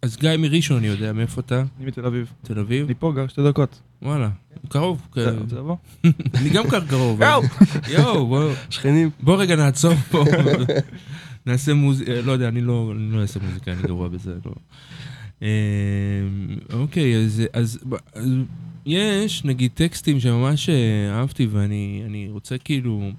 אז- 0.02 0.18
גיא 0.18 0.30
מראשון, 0.38 0.78
אני 0.78 0.88
יודע, 0.88 1.14
מאיפה 1.14 1.42
אתה? 1.42 1.56
אני 1.78 1.86
מתל 1.86 2.06
אביב. 2.06 2.28
תל 2.44 2.60
אביב? 2.60 2.86
אני 2.86 2.94
פה 3.00 3.12
גר 3.16 3.28
שתי 3.28 3.42
דקות. 3.48 3.80
וואלה, 4.02 4.30
קרוב. 4.70 5.02
כן. 5.14 5.36
רוצה 5.42 5.56
לבוא? 5.56 5.76
אני 6.38 6.50
גם 6.50 6.64
גר 6.70 6.86
קרוב. 6.90 7.24
אבל- 7.24 7.48
יואו, 7.88 8.28
בוא- 8.28 8.52
שכנים. 8.70 9.10
בוא 9.20 9.38
רגע 9.42 9.56
נעצור 9.56 9.94
פה. 10.12 10.24
נעשה 11.46 11.74
מוזיקה, 11.74 12.22
לא 12.22 12.32
יודע, 12.32 12.48
אני 12.48 12.62
לא 12.62 12.94
אני 12.96 13.12
לא 13.16 13.22
אעשה 13.22 13.40
מוזיקה, 13.40 13.72
אני 13.74 13.82
גרוע 13.84 14.08
בזה, 14.08 14.34
לא. 14.46 14.52
אה, 15.42 15.48
אוקיי, 16.74 17.16
אז- 17.54 17.80
יש 18.86 19.46
נגיד 19.46 19.72
טקסטים 19.74 20.20
שממש 20.20 20.70
אה, 20.70 20.76
אהבתי 21.20 21.46
ואני 21.46 22.04
אני 22.06 22.28
רוצה 22.30 22.58
כאילו, 22.58 23.12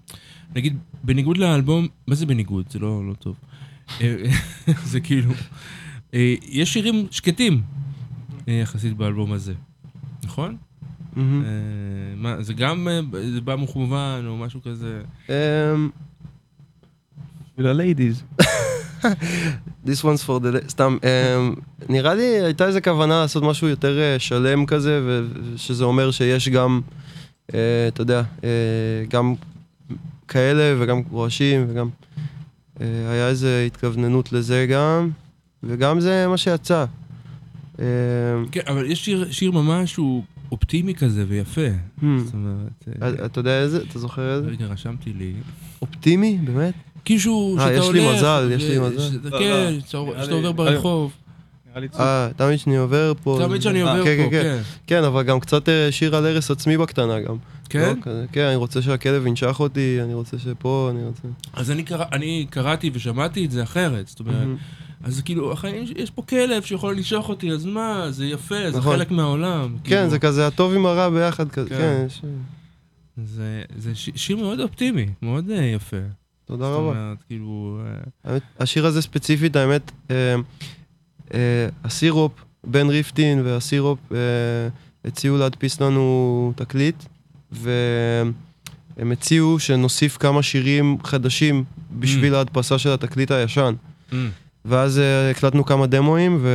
נגיד 0.57 0.77
בניגוד 1.05 1.39
לאלבום, 1.39 1.87
מה 2.07 2.15
זה 2.15 2.27
בניגוד? 2.27 2.65
זה 2.71 2.79
לא 2.79 3.09
לא 3.09 3.15
טוב. 3.15 3.37
אה, 4.01 4.17
זה 4.93 5.01
כאילו, 5.01 5.33
אה, 6.15 6.35
יש 6.49 6.73
שירים 6.73 7.07
שקטים 7.11 7.63
אה, 8.49 8.53
יחסית 8.53 8.97
באלבום 8.97 9.33
הזה, 9.33 9.55
נכון? 10.25 10.57
אה, 11.17 11.23
מה, 12.17 12.43
זה 12.43 12.55
גם, 12.55 12.89
אה, 12.89 13.01
זה 13.33 13.41
בא 13.41 13.57
מכוון 13.57 14.27
או 14.27 14.37
משהו 14.37 14.61
כזה? 14.63 15.03
בשביל 17.53 17.67
הליידיז. 17.67 18.23
This 19.87 20.03
one's 20.03 20.23
for 20.27 20.41
the... 20.41 20.69
סתם, 20.69 20.97
אמ, 21.03 21.55
נראה 21.89 22.15
לי 22.15 22.23
הייתה 22.23 22.67
איזה 22.67 22.81
כוונה 22.81 23.21
לעשות 23.21 23.43
משהו 23.43 23.69
יותר 23.69 23.99
אה, 24.01 24.19
שלם 24.19 24.67
כזה, 24.67 25.01
ושזה 25.05 25.85
אומר 25.85 26.11
שיש 26.11 26.49
גם, 26.49 26.81
אה, 27.55 27.89
אתה 27.89 28.01
יודע, 28.01 28.23
אה, 28.45 28.49
גם 29.09 29.35
כאלה 30.29 30.83
וגם 30.83 31.03
רועשים, 31.11 31.67
וגם... 31.69 31.89
אה, 32.81 32.87
היה 33.11 33.29
איזה 33.29 33.65
התכווננות 33.67 34.33
לזה 34.33 34.67
גם, 34.71 35.11
וגם 35.63 36.01
זה 36.01 36.27
מה 36.29 36.37
שיצא. 36.37 36.85
אמ, 37.79 37.85
כן, 38.53 38.61
אבל 38.67 38.91
יש 38.91 39.05
שיר, 39.05 39.33
שיר 39.33 39.51
ממש 39.51 39.97
הוא 39.97 40.23
אופטימי 40.53 40.95
כזה 40.95 41.25
ויפה. 41.29 41.61
hmm, 42.01 42.05
זאת 42.25 42.35
אומרת, 42.35 42.89
אה, 43.03 43.27
אתה 43.27 43.41
יודע 43.41 43.61
איזה? 43.61 43.83
אתה 43.83 43.99
זוכר 43.99 44.37
איזה? 44.37 44.49
רגע, 44.49 44.67
רשמתי 44.67 45.13
לי. 45.13 45.33
אופטימי? 45.83 46.39
באמת? 46.45 46.75
כאילו 47.05 47.57
אה, 47.59 47.65
שאתה 47.65 47.75
יש 47.75 47.91
לי 47.91 48.05
הולך, 48.05 48.17
מזל, 48.19 48.47
ו- 48.51 48.53
יש 48.53 48.63
לי 48.63 48.79
מזל. 48.79 48.99
שאתה- 49.13 49.29
לא, 49.31 49.39
כן, 49.39 49.49
לא. 49.75 49.81
שאתה- 49.87 49.99
נראה 49.99 50.25
שאתה 50.25 50.37
לי- 50.41 50.47
עובר 50.47 50.53
ברחוב. 50.65 51.13
לי. 51.77 51.89
אה, 52.01 52.29
תמיד 52.37 52.59
שאני 52.59 52.77
עובר 52.77 53.13
פה. 53.23 53.39
תמיד 53.47 53.63
שאני 53.63 53.83
אה, 53.83 53.91
עובר 53.93 54.05
כן, 54.05 54.25
פה, 54.25 54.31
כן, 54.31 54.43
כן. 54.43 54.59
כן, 54.87 55.05
אבל 55.05 55.23
גם 55.23 55.41
קצת 55.41 55.69
אה, 55.69 55.93
שיר 55.93 56.17
על 56.17 56.27
הרס 56.27 56.51
עצמי 56.51 56.77
בקטנה 56.79 57.21
גם. 57.21 57.37
כן? 57.69 57.95
לא, 58.07 58.13
כן, 58.33 58.45
אני 58.45 58.57
רוצה 58.57 58.83
שהכלב 58.83 59.27
ינשך 59.27 59.61
אותי, 59.61 59.99
אני 60.03 60.15
רוצה 60.15 60.39
שפה, 60.39 60.89
אני 60.95 61.05
רוצה... 61.07 61.23
אז 61.55 61.71
אני 61.71 61.83
קרא- 61.83 62.05
אני 62.13 62.47
קראתי 62.51 62.91
ושמעתי 62.95 63.45
את 63.45 63.51
זה 63.51 63.63
אחרת. 63.63 64.09
זאת 64.09 64.21
אומרת. 64.21 64.49
אז 65.05 65.21
כאילו, 65.25 65.53
החיים, 65.53 65.85
יש 65.97 66.11
פה 66.11 66.23
כלב 66.23 66.63
שיכול 66.63 66.95
לנשוך 66.97 67.29
אותי, 67.29 67.51
אז 67.53 67.65
מה, 67.67 68.07
זה 68.11 68.27
יפה, 68.27 68.71
זה 68.71 68.79
נכון. 68.79 68.97
חלק 68.97 69.11
מהעולם. 69.11 69.77
כן, 69.85 69.91
כאילו. 69.97 70.11
זה 70.11 70.19
כזה 70.19 70.47
הטוב 70.47 70.75
עם 70.75 70.87
הרע 70.87 71.09
ביחד 71.09 71.49
כזה, 71.51 71.69
כן. 71.69 71.77
כן, 71.77 72.05
יש- 72.07 72.23
זה 73.25 73.63
זה 73.77 73.95
ש- 73.95 74.11
שיר 74.17 74.37
מאוד 74.37 74.61
אופטימי, 74.61 75.07
מאוד 75.23 75.51
אה, 75.51 75.65
יפה. 75.65 75.97
תודה 76.53 76.65
זאת 76.65 76.75
רבה. 76.75 76.89
אומרת, 77.01 77.19
כאילו... 77.27 77.81
אה, 78.27 78.37
השיר 78.61 78.87
הזה 78.87 79.03
ספציפית, 79.03 79.57
האמת, 79.57 79.91
אה, 80.11 80.35
אה, 81.35 81.69
הסירופ, 81.85 82.33
בן 82.65 82.89
ריפטין 82.89 83.41
והסירופ 83.45 83.99
הציעו 85.05 85.39
להדפיס 85.39 85.81
לנו 85.81 86.53
תקליט, 86.57 87.05
והם 87.53 89.13
הציעו 89.13 89.59
שנוסיף 89.59 90.17
כמה 90.17 90.43
שירים 90.43 90.97
חדשים 91.05 91.65
בשביל 91.99 92.35
Mm. 92.35 92.37
ההדפסה 92.37 92.79
של 92.79 92.91
התקליט 92.91 93.31
הישן. 93.31 93.75
mm, 94.11 94.15
ואז 94.65 95.01
הקלטנו 95.31 95.65
כמה 95.65 95.87
דמוים, 95.87 96.39
ו... 96.41 96.49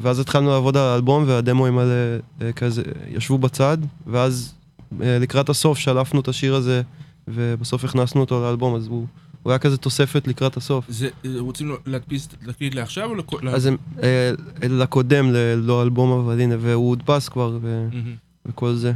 ואז 0.00 0.18
התחלנו 0.18 0.50
לעבוד 0.50 0.76
על 0.76 0.82
האלבום, 0.88 1.24
והדמוים 1.26 1.78
האלה 1.78 2.18
כזה 2.56 2.82
ישבו 3.08 3.38
בצד, 3.38 3.78
ואז 4.06 4.54
לקראת 5.00 5.48
הסוף 5.48 5.78
שלפנו 5.78 6.20
את 6.20 6.28
השיר 6.28 6.54
הזה, 6.54 6.82
ובסוף 7.28 7.84
הכנסנו 7.84 8.20
אותו 8.20 8.42
לאלבום, 8.42 8.74
אז 8.74 8.86
הוא, 8.86 9.06
הוא 9.42 9.50
היה 9.52 9.58
כזה 9.58 9.76
תוספת 9.76 10.26
לקראת 10.28 10.56
הסוף. 10.56 10.84
זה, 10.88 11.08
אה, 11.24 11.30
רוצים 11.38 11.76
להדפיס 11.86 12.26
תקליט 12.28 12.74
לעכשיו 12.74 13.10
או 13.10 13.14
לכל... 13.14 13.48
אז 13.48 13.66
הם, 13.66 13.76
אה, 14.02 14.30
לקודם, 14.62 15.30
ל- 15.32 15.54
לא 15.54 15.82
אלבום, 15.82 16.10
אבל 16.24 16.40
הנה, 16.40 16.54
והוא 16.60 16.88
הודפס 16.88 17.28
כבר, 17.28 17.58
ו... 17.62 17.88
מהמם. 17.92 18.14
וכל 18.46 18.74
זה. 18.74 18.92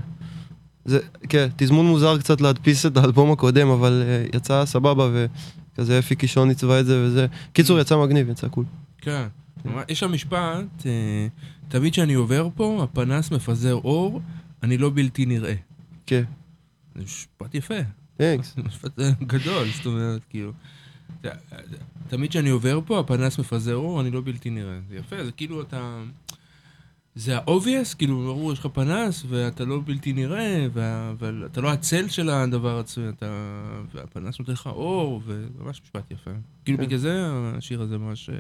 זה, 0.85 0.99
כן, 1.29 1.49
תזמון 1.57 1.87
מוזר 1.87 2.19
קצת 2.19 2.41
להדפיס 2.41 2.87
את 2.87 2.97
האלבום 2.97 3.33
הקודם, 3.33 3.69
אבל 3.69 4.03
uh, 4.33 4.37
יצא 4.37 4.67
סבבה, 4.67 5.09
וכזה 5.75 5.99
אפי 5.99 6.17
קישון 6.17 6.49
עיצבה 6.49 6.81
את 6.81 6.87
זה 6.87 7.03
וזה. 7.07 7.27
קיצור, 7.53 7.79
יצא 7.79 7.97
מגניב, 8.05 8.29
יצא 8.29 8.49
קול. 8.49 8.65
כן. 8.99 9.27
ממש- 9.65 9.85
יש 9.89 10.01
שם 10.01 10.13
משפט, 10.13 10.87
אה, 10.87 11.27
תמיד 11.69 11.93
כשאני 11.93 12.15
עובר 12.15 12.49
פה, 12.55 12.81
הפנס 12.83 13.31
מפזר 13.31 13.75
אור, 13.75 14.21
אני 14.63 14.79
לא 14.79 14.91
בלתי 14.95 15.27
נראה. 15.27 15.55
כן, 16.07 16.23
זה 16.97 17.03
משפט 17.05 17.55
יפה. 17.55 17.75
תנקס. 18.19 18.55
משפט 18.57 18.99
גדול, 19.33 19.67
זאת 19.77 19.87
אומרת, 19.87 20.21
כאילו... 20.31 20.53
תמיד 22.09 22.31
כשאני 22.31 22.49
עובר 22.49 22.81
פה, 22.87 23.01
הפנס 23.01 23.39
מפזר 23.39 23.75
אור, 23.75 24.01
אני 24.01 24.11
לא 24.11 24.21
בלתי 24.25 24.51
נראה. 24.51 24.79
זה 24.89 24.97
יפה, 24.97 25.25
זה 25.25 25.33
כאילו 25.33 25.63
אתה... 25.63 26.03
זה 27.15 27.39
ה-obvious, 27.39 27.97
כאילו, 27.99 28.25
ברור, 28.25 28.53
יש 28.53 28.59
לך 28.59 28.67
פנס, 28.67 29.25
ואתה 29.29 29.65
לא 29.65 29.81
בלתי 29.85 30.13
נראה, 30.13 30.67
אבל 31.13 31.43
אתה 31.53 31.61
לא 31.61 31.73
הצל 31.73 32.09
של 32.09 32.31
הדבר 32.31 32.79
עצמי, 32.79 33.09
אתה... 33.09 33.27
והפנס 33.95 34.39
נותן 34.39 34.53
לך 34.53 34.67
אור, 34.67 35.23
וממש 35.25 35.83
משפט 35.83 36.11
יפה. 36.11 36.31
כאילו, 36.65 36.79
כן. 36.79 36.85
בגלל 36.85 36.99
זה 36.99 37.31
השיר 37.57 37.83
הזה 37.83 37.99
ממש 37.99 38.31
אה, 38.31 38.37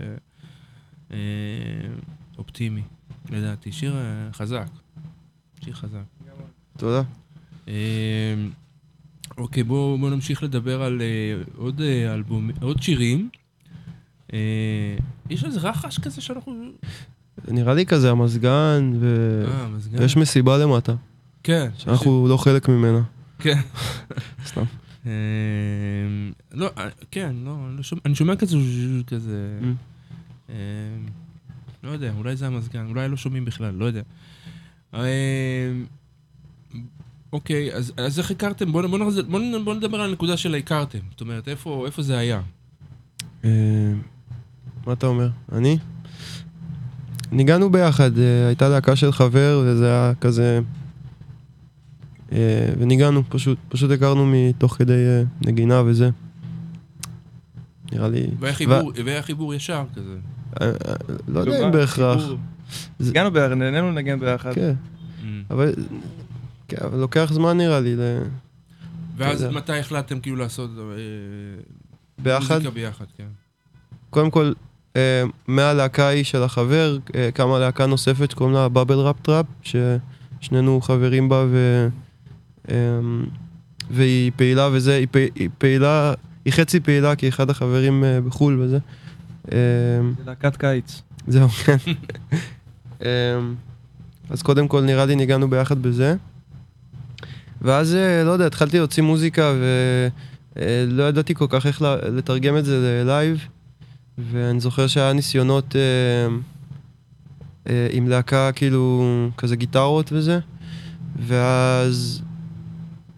אה, 1.10 1.18
אופטימי, 2.38 2.82
לדעתי. 3.30 3.72
שיר 3.72 3.96
אה, 3.96 4.32
חזק. 4.32 4.68
שיר 5.64 5.74
חזק. 5.74 6.04
תודה. 6.76 7.02
אוקיי, 9.38 9.62
בואו 9.62 9.98
בוא 9.98 10.10
נמשיך 10.10 10.42
לדבר 10.42 10.82
על 10.82 11.00
אה, 11.02 11.42
עוד 11.56 11.80
אה, 11.80 12.14
אלבום, 12.14 12.50
עוד 12.60 12.82
שירים. 12.82 13.28
אה, 14.32 14.96
יש 15.30 15.44
איזה 15.44 15.60
רחש 15.60 15.98
כזה 15.98 16.20
שאנחנו... 16.20 16.64
נראה 17.48 17.74
לי 17.74 17.86
כזה 17.86 18.10
המזגן, 18.10 18.92
ו... 19.00 19.44
אה, 19.48 19.68
מזגן. 19.68 19.98
ויש 19.98 20.16
מסיבה 20.16 20.58
למטה, 20.58 20.94
כן. 21.42 21.70
שאנחנו 21.78 22.26
לא 22.28 22.36
חלק 22.36 22.68
ממנה. 22.68 23.02
כן. 23.38 23.58
סתם. 24.46 24.62
אה, 25.06 25.12
לא, 26.52 26.70
כן, 27.10 27.36
לא, 27.44 27.56
אני 27.68 27.76
לא 27.76 27.82
שומע- 27.82 28.00
אני 28.04 28.14
שומע 28.14 28.36
כזה 28.36 28.56
כזה... 29.06 29.58
Mm. 29.62 29.64
אה, 30.50 30.54
לא 31.84 31.90
יודע, 31.90 32.12
אולי 32.18 32.36
זה 32.36 32.46
המזגן, 32.46 32.86
אולי 32.86 33.08
לא 33.08 33.16
שומעים 33.16 33.44
בכלל, 33.44 33.74
לא 33.74 33.84
יודע. 33.84 34.02
אה, 34.94 35.00
אוקיי, 37.32 37.74
אז, 37.74 37.92
אז 37.96 38.18
איך 38.18 38.30
הכרתם? 38.30 38.72
בואו 38.72 38.88
בוא, 38.88 38.98
בוא, 39.28 39.40
נ- 39.40 39.64
בוא 39.64 39.74
נדבר 39.74 40.00
על 40.00 40.10
הנקודה 40.10 40.36
של 40.36 40.54
הכרתם. 40.54 40.98
זאת 41.10 41.20
אומרת, 41.20 41.48
איפה, 41.48 41.82
איפה 41.86 42.02
זה 42.02 42.18
היה? 42.18 42.40
אה, 43.44 43.50
מה 44.86 44.92
אתה 44.92 45.06
אומר? 45.06 45.28
אני? 45.52 45.78
ניגענו 47.32 47.70
ביחד, 47.72 48.18
אה, 48.18 48.46
הייתה 48.46 48.68
להקה 48.68 48.96
של 48.96 49.12
חבר, 49.12 49.62
וזה 49.66 49.86
היה 49.86 50.12
כזה... 50.20 50.60
אה, 52.32 52.68
וניגענו, 52.78 53.22
פשוט, 53.28 53.58
פשוט 53.68 53.90
הכרנו 53.90 54.26
מתוך 54.26 54.74
כדי 54.74 55.04
נגינה 55.40 55.82
וזה. 55.86 56.10
נראה 57.92 58.08
לי... 58.08 58.26
והיה 58.38 58.54
חיבור, 59.22 59.54
ישר 59.54 59.84
כזה. 59.94 60.16
לא 61.28 61.40
יודע 61.40 61.66
אם 61.66 61.72
בהכרח. 61.72 62.22
ביחד, 63.30 63.54
נהנינו 63.54 63.90
לנגן 63.90 64.20
ביחד. 64.20 64.52
כן, 64.54 64.74
Mm. 65.22 65.24
אבל... 65.50 65.72
כן, 66.68 66.76
אבל 66.84 66.98
לוקח 66.98 67.30
זמן 67.32 67.56
נראה 67.56 67.80
לי, 67.80 67.96
ל- 67.96 68.22
ואז. 69.16 69.44
מתי 69.44 69.78
החלטתם 69.78 70.20
כאילו 70.20 70.36
לעשות 70.36 70.70
אה, 70.78 70.82
ביחד. 72.18 72.54
מוזיקה 72.54 72.70
ביחד, 72.70 73.04
כן. 73.16 73.26
קודם 74.10 74.30
כל, 74.30 74.52
אה, 74.96 75.22
מהלהקה 75.46 76.06
ההיא 76.06 76.24
של 76.24 76.42
החבר, 76.42 76.98
אה, 77.14 77.30
קמה 77.34 77.58
להקה 77.58 77.86
נוספת 77.86 78.30
שקוראים 78.30 78.54
לה 78.54 78.68
בבל 78.68 78.94
ראפ 78.98 79.20
טראפ, 79.22 79.46
ששנינו 79.62 80.80
חברים 80.80 81.28
בה, 81.28 81.44
ו... 81.50 81.88
אה, 82.70 82.74
והיא 83.90 84.32
פעילה 84.36 84.68
וזה, 84.72 84.94
היא, 84.96 85.06
פ... 85.10 85.16
היא 85.34 85.48
פעילה, 85.58 86.14
היא 86.44 86.52
חצי 86.52 86.80
פעילה 86.80 87.16
כי 87.16 87.28
אחד 87.28 87.50
החברים 87.50 88.04
אה, 88.04 88.20
בחו"ל 88.20 88.60
וזה. 88.60 88.78
אה, 89.52 89.58
זה 90.18 90.22
להקת 90.26 90.56
קיץ. 90.56 91.02
זהו, 91.26 91.48
כן. 91.48 91.76
אז 94.30 94.42
קודם 94.42 94.68
כל 94.68 94.80
נראה 94.80 95.04
לי 95.06 95.16
ניגענו 95.16 95.50
ביחד 95.50 95.82
בזה. 95.82 96.16
ואז, 97.62 97.94
אה, 97.94 98.24
לא 98.24 98.30
יודע, 98.30 98.46
התחלתי 98.46 98.78
להוציא 98.78 99.02
מוזיקה 99.02 99.52
ולא 100.56 101.02
ידעתי 101.02 101.34
כל 101.34 101.46
כך 101.48 101.66
איך 101.66 101.82
לתרגם 102.12 102.56
את 102.56 102.64
זה 102.64 103.02
ללייב. 103.04 103.48
ואני 104.18 104.60
זוכר 104.60 104.86
שהיה 104.86 105.12
ניסיונות 105.12 105.76
אה, 105.76 105.80
אה, 107.68 107.88
עם 107.92 108.08
להקה, 108.08 108.50
כאילו, 108.52 109.04
כזה 109.36 109.56
גיטרות 109.56 110.12
וזה, 110.12 110.38
ואז, 111.26 112.22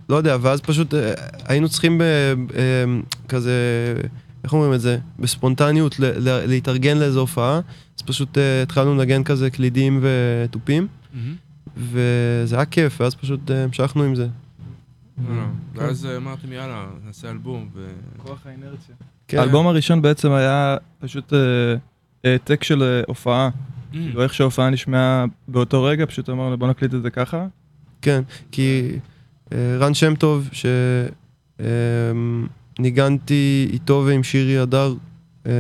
לא 0.09 0.17
יודע, 0.17 0.37
ואז 0.41 0.61
פשוט 0.61 0.95
אה, 0.95 1.13
היינו 1.45 1.69
צריכים 1.69 1.99
ב, 1.99 2.03
אה, 2.03 2.85
כזה, 3.29 3.55
איך 4.45 4.53
אומרים 4.53 4.75
את 4.75 4.81
זה? 4.81 4.99
בספונטניות 5.19 6.01
ל, 6.01 6.05
ל, 6.05 6.47
להתארגן 6.47 6.99
לאיזו 6.99 7.21
הופעה, 7.21 7.61
אז 7.99 8.03
פשוט 8.03 8.39
אה, 8.39 8.63
התחלנו 8.63 8.95
לנגן 8.95 9.25
כזה 9.25 9.51
קלידים 9.51 10.01
ותופים, 10.03 10.87
מהמם. 11.15 11.35
וזה 11.77 12.57
היה 12.57 12.65
כיף, 12.65 13.01
ואז 13.01 13.15
פשוט 13.15 13.51
אה, 13.51 13.65
המשכנו 13.65 14.03
עם 14.03 14.15
זה. 14.15 14.29
ואז 15.75 16.07
אה, 16.07 16.17
אמרתם 16.17 16.53
יאללה, 16.53 16.87
נעשה 17.07 17.31
אלבום. 17.31 17.69
כוח 18.19 18.47
האינרציה. 18.47 18.95
כן. 19.29 19.39
האלבום 19.39 19.67
הראשון 19.67 20.03
בעצם 20.03 20.33
היה 20.33 20.77
פשוט 20.99 21.33
אה, 21.33 21.39
העתק 22.25 22.65
של 22.65 22.83
אה, 22.83 23.03
הופעה. 23.07 23.51
כאילו 23.93 24.23
איך 24.23 24.35
שההופעה 24.35 24.71
נשמעה 24.71 25.25
באותו 25.49 25.83
רגע, 25.83 26.07
פשוט 26.07 26.31
אמרנו 26.31 26.59
בוא 26.59 26.69
נקליט 26.69 26.95
את 26.95 27.03
זה 27.03 27.11
ככה. 27.11 27.47
כן, 28.03 28.23
כי 28.53 28.99
אה, 29.53 29.77
רן 29.79 29.95
שם 29.95 30.15
טוב, 30.15 30.49
שניגנתי 32.79 33.69
איתו 33.73 34.03
ועם 34.07 34.23
שירי 34.23 34.59
הדר 34.59 34.95
אה, 35.47 35.53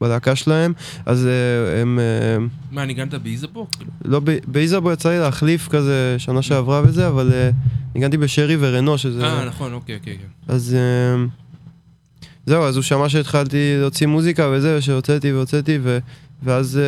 בלהקה 0.00 0.36
שלהם, 0.36 0.72
אז 1.06 1.26
אה, 1.26 1.80
הם... 1.80 1.98
אה, 1.98 2.46
מה, 2.70 2.84
ניגנת 2.84 3.14
באיזבו? 3.14 3.66
לא, 4.04 4.20
באיזבו 4.46 4.92
יצא 4.92 5.10
לי 5.10 5.18
להחליף 5.18 5.68
כזה 5.68 6.14
שנה 6.18 6.42
שעברה 6.42 6.82
וזה, 6.84 7.08
אבל 7.08 7.32
אה, 7.32 7.50
ניגנתי 7.94 8.16
בשרי 8.16 8.56
ורנו, 8.60 8.98
שזה... 8.98 9.24
אה, 9.24 9.44
נכון, 9.44 9.72
אוקיי, 9.72 9.96
אוקיי, 9.96 10.18
כן. 10.18 10.52
אז 10.52 10.76
זהו, 12.46 12.64
אז 12.64 12.76
הוא 12.76 12.82
שמע 12.82 13.08
שהתחלתי 13.08 13.74
להוציא 13.80 14.06
מוזיקה 14.06 14.50
וזה, 14.52 14.82
שהוצאתי 14.82 15.32
והוצאתי, 15.32 15.78
ו, 15.82 15.98
ואז 16.42 16.80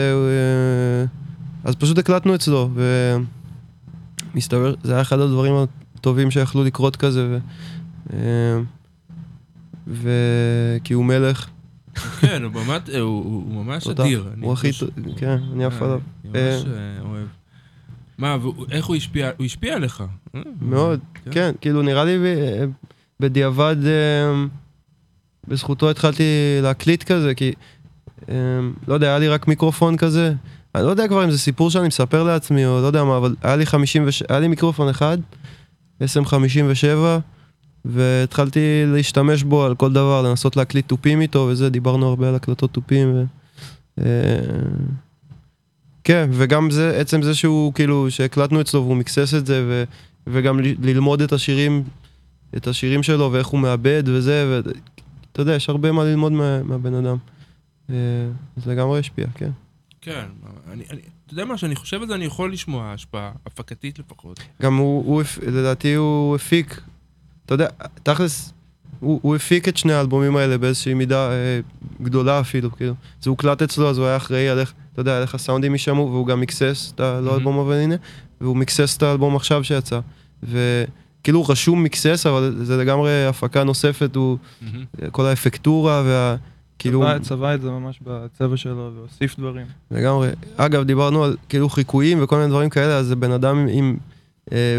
אז 1.65 1.75
פשוט 1.75 1.99
הקלטנו 1.99 2.35
אצלו, 2.35 2.71
ומסתבר, 4.35 4.75
זה 4.83 4.93
היה 4.93 5.03
אחד 5.03 5.21
הדברים 5.21 5.55
הטובים 5.95 6.31
שיכלו 6.31 6.65
לקרות 6.65 6.97
כזה, 6.97 7.27
ו... 7.31 7.39
אה, 8.13 8.61
וכי 9.87 10.95
הוא 10.95 11.05
מלך, 11.05 11.49
כן, 11.95 12.43
הוא 12.43 12.53
ממש- 12.53 12.91
הוא 12.99 13.65
ממש. 13.65 13.87
אדיר. 13.87 14.29
הוא 14.41 14.53
הכי, 14.53 14.71
טוב, 14.79 14.89
כן, 15.17 15.39
אני 15.53 15.65
עף 15.65 15.83
עליו. 15.83 16.01
אני 16.25 16.31
ממש 16.33 16.65
אה, 16.67 17.09
אוהב. 17.09 17.27
מה, 18.19 18.37
איך 18.71 18.87
הוא 18.87 18.97
השפיע? 18.97 19.31
הוא 19.37 19.45
השפיע 19.47 19.75
עליך. 19.77 20.05
אה, 20.35 20.41
מאוד, 20.61 21.01
כן, 21.31 21.53
כאילו 21.61 21.83
נראה 21.83 22.05
לי 22.05 22.19
בדיעבד, 23.21 23.77
אה, 23.87 24.45
בזכותו 25.49 25.91
התחלתי 25.91 26.23
להקליט 26.63 27.03
כזה, 27.03 27.35
כי 27.35 27.53
אה, 28.29 28.35
לא 28.89 28.95
יודע, 28.95 29.07
היה 29.07 29.19
לי 29.19 29.29
רק 29.29 29.49
מיקרופון 29.49 29.97
כזה. 29.97 30.35
אני 30.75 30.85
לא 30.85 30.91
יודע 30.91 31.09
כבר 31.09 31.25
אם 31.25 31.31
זה 31.31 31.39
סיפור 31.39 31.71
שאני 31.71 31.89
מספר 31.89 32.23
לעצמי 32.25 32.67
או 32.67 32.81
לא 32.81 32.87
יודע 32.87 33.05
מה, 33.05 33.17
אבל 33.17 33.35
היה 33.43 33.57
לי 33.57 33.67
56, 33.67 34.23
היה 34.29 34.41
לי 34.41 34.49
מיקרופון 34.49 34.89
אחד, 34.89 35.19
SM57, 36.03 36.87
והתחלתי 37.85 38.61
להשתמש 38.87 39.43
בו 39.43 39.65
על 39.65 39.75
כל 39.75 39.93
דבר, 39.93 40.23
לנסות 40.23 40.57
להקליט 40.57 40.89
תופים 40.89 41.21
איתו 41.21 41.49
וזה, 41.51 41.71
דיברנו 41.71 42.09
הרבה 42.09 42.29
על 42.29 42.35
הקלטות 42.35 42.71
תופים. 42.71 43.15
ו... 43.15 43.25
אה, 44.01 44.05
כן, 46.05 46.31
וגם 46.33 46.71
זה, 46.71 46.97
עצם 47.01 47.23
זה 47.23 47.35
שהוא, 47.35 47.73
כאילו, 47.73 48.11
שהקלטנו 48.11 48.61
אצלו 48.61 48.83
והוא 48.85 48.97
מיקסס 48.97 49.35
את 49.35 49.47
זה, 49.47 49.65
ו... 49.69 49.85
וגם 50.27 50.61
ללמוד 50.61 51.23
את 51.23 51.33
השירים, 51.33 51.83
את 52.57 52.67
השירים 52.67 53.03
שלו 53.03 53.33
ואיך 53.33 53.47
הוא 53.47 53.61
מאבד 53.61 54.03
וזה, 54.07 54.63
ואתה 54.63 55.43
יודע, 55.43 55.55
יש 55.55 55.69
הרבה 55.69 55.93
מה 55.93 56.05
ללמוד 56.05 56.33
מה, 56.33 56.63
מהבן 56.63 56.95
אדם. 56.95 57.17
אה, 57.91 57.97
זה 58.57 58.73
לגמרי 58.73 58.99
השפיע, 58.99 59.27
כן. 59.35 59.51
כן, 60.01 60.25
אני, 60.73 60.85
אני, 60.91 61.01
אתה 61.27 61.33
יודע 61.33 61.45
מה, 61.45 61.59
שאני 61.59 61.75
חושב 61.75 62.03
על 62.03 62.09
זה, 62.09 62.15
אני 62.15 62.25
יכול 62.25 62.53
לשמוע 62.53 62.93
השפעה, 62.93 63.33
הפקתית 63.47 63.99
לפחות. 63.99 64.41
גם 64.63 64.77
הוא, 64.77 65.05
הוא 65.07 65.23
לדעתי 65.47 65.95
הוא 65.95 66.37
הפיק, 66.37 66.81
אתה 67.47 67.55
יודע, 67.55 67.69
תכלס, 68.03 68.53
הוא, 69.01 69.21
הוא 69.23 69.37
הפיק 69.37 69.69
את 69.69 69.77
שני 69.77 69.93
האלבומים 69.93 70.37
האלה 70.37 70.59
באיזושהי 70.59 70.95
מידה 70.95 71.31
אה, 71.31 71.61
גדולה 72.03 72.41
אפילו, 72.41 72.73
כאילו. 72.77 72.95
זה 73.23 73.31
הוקלט 73.31 73.63
אצלו, 73.63 73.91
אז 73.91 73.99
הוא 73.99 74.07
היה 74.07 74.17
אחראי 74.17 74.49
על 74.49 74.59
איך, 74.59 74.73
אתה 74.93 75.01
יודע, 75.01 75.17
על 75.17 75.23
איך 75.23 75.35
הסאונדים 75.35 75.73
יישמעו, 75.73 76.11
והוא 76.13 76.27
גם 76.27 76.41
מיקסס 76.41 76.93
את 76.95 77.01
ה... 77.01 77.21
לא. 77.21 77.35
אלבום 77.35 77.59
אבל 77.59 77.75
הנה, 77.75 77.95
והוא 78.41 78.57
מיקסס 78.57 78.97
את 78.97 79.03
האלבום 79.03 79.37
עכשיו 79.37 79.65
שיצא. 79.65 80.01
וכאילו 80.43 81.43
רשום 81.45 81.83
מיקסס, 81.83 82.27
אבל 82.27 82.57
זה 82.63 82.77
לגמרי 82.77 83.27
הפקה 83.27 83.65
נוספת, 83.65 84.17
הוא. 84.17 84.39
כל 85.11 85.27
האפקטורה 85.27 86.03
וה... 86.07 86.37
כאילו, 86.79 87.01
צבע- 87.03 87.19
צבע 87.19 87.55
את 87.55 87.61
זה 87.61 87.71
ממש 87.71 88.01
בצבע 88.07 88.57
שלו 88.57 88.91
והוסיף 88.97 89.39
דברים. 89.39 89.67
לגמרי. 89.91 90.29
אגב, 90.57 90.83
דיברנו 90.85 91.25
על 91.25 91.37
כאילו 91.49 91.69
חיקויים 91.69 92.23
וכל 92.23 92.37
מיני 92.37 92.49
דברים 92.49 92.71
כאלה, 92.71 92.97
אז 92.97 93.07
זה 93.07 93.17
בן 93.17 93.31
אדם 93.33 93.59
עם, 93.59 93.69
עם 93.69 93.97
אה, 94.53 94.79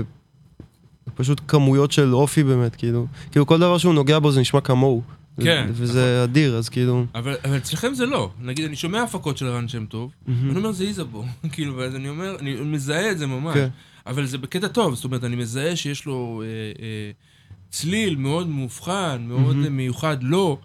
פשוט 1.16 1.42
כמויות 1.48 1.92
של 1.92 2.14
אופי 2.14 2.44
באמת, 2.44 2.76
כאילו. 2.76 3.08
כאילו 3.32 3.46
כל 3.46 3.60
דבר 3.60 3.78
שהוא 3.78 3.94
נוגע 3.94 4.20
בו 4.20 4.32
זה 4.32 4.42
נשמע 4.42 4.62
כמוהו. 4.62 5.02
כן, 5.42 5.70
וזה 5.72 6.24
אדיר, 6.24 6.58
אז 6.58 6.70
כאילו... 6.70 7.06
אבל, 7.16 7.36
אבל 7.46 7.58
אצלכם 7.58 7.94
זה 7.94 8.06
לא. 8.06 8.32
נגיד, 8.42 8.66
אני 8.66 8.76
שומע 8.76 9.04
הפקות 9.04 9.38
של 9.38 9.48
רן 9.48 9.68
שם 9.68 9.86
טוב, 9.86 10.12
אני 10.28 10.58
אומר, 10.58 10.72
זה 10.72 10.84
איזבו. 10.84 11.26
כאילו, 11.54 11.78
ואז 11.78 11.96
אני 11.96 12.10
אומר, 12.10 12.36
אני 12.40 12.56
מזהה 12.56 13.12
את 13.12 13.18
זה 13.18 13.28
ממש. 13.28 13.54
כן. 13.54 13.68
אבל 14.08 14.26
זה 14.26 14.38
בקטע 14.38 14.68
טוב, 14.68 14.96
זאת 14.96 15.04
אומרת, 15.04 15.24
אני 15.24 15.36
מזהה 15.36 15.76
שיש 15.76 16.06
לו 16.06 16.44
אה, 16.46 16.48
אה, 16.84 17.12
צליל 17.70 18.16
מאוד 18.16 18.48
מאובחן, 18.48 19.26
מאוד. 19.28 19.56
אה, 19.64 19.70
מיוחד 19.70 20.24
לו, 20.24 20.58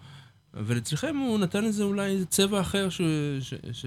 אבל 0.57 0.79
אצלכם 0.79 1.17
הוא 1.17 1.39
נתן 1.39 1.65
לזה 1.65 1.85
אולי 1.85 2.11
איזה 2.11 2.27
צבע 2.27 2.61
אחר 2.61 2.89
ש... 2.89 3.01
ש, 3.41 3.55
ש... 3.73 3.87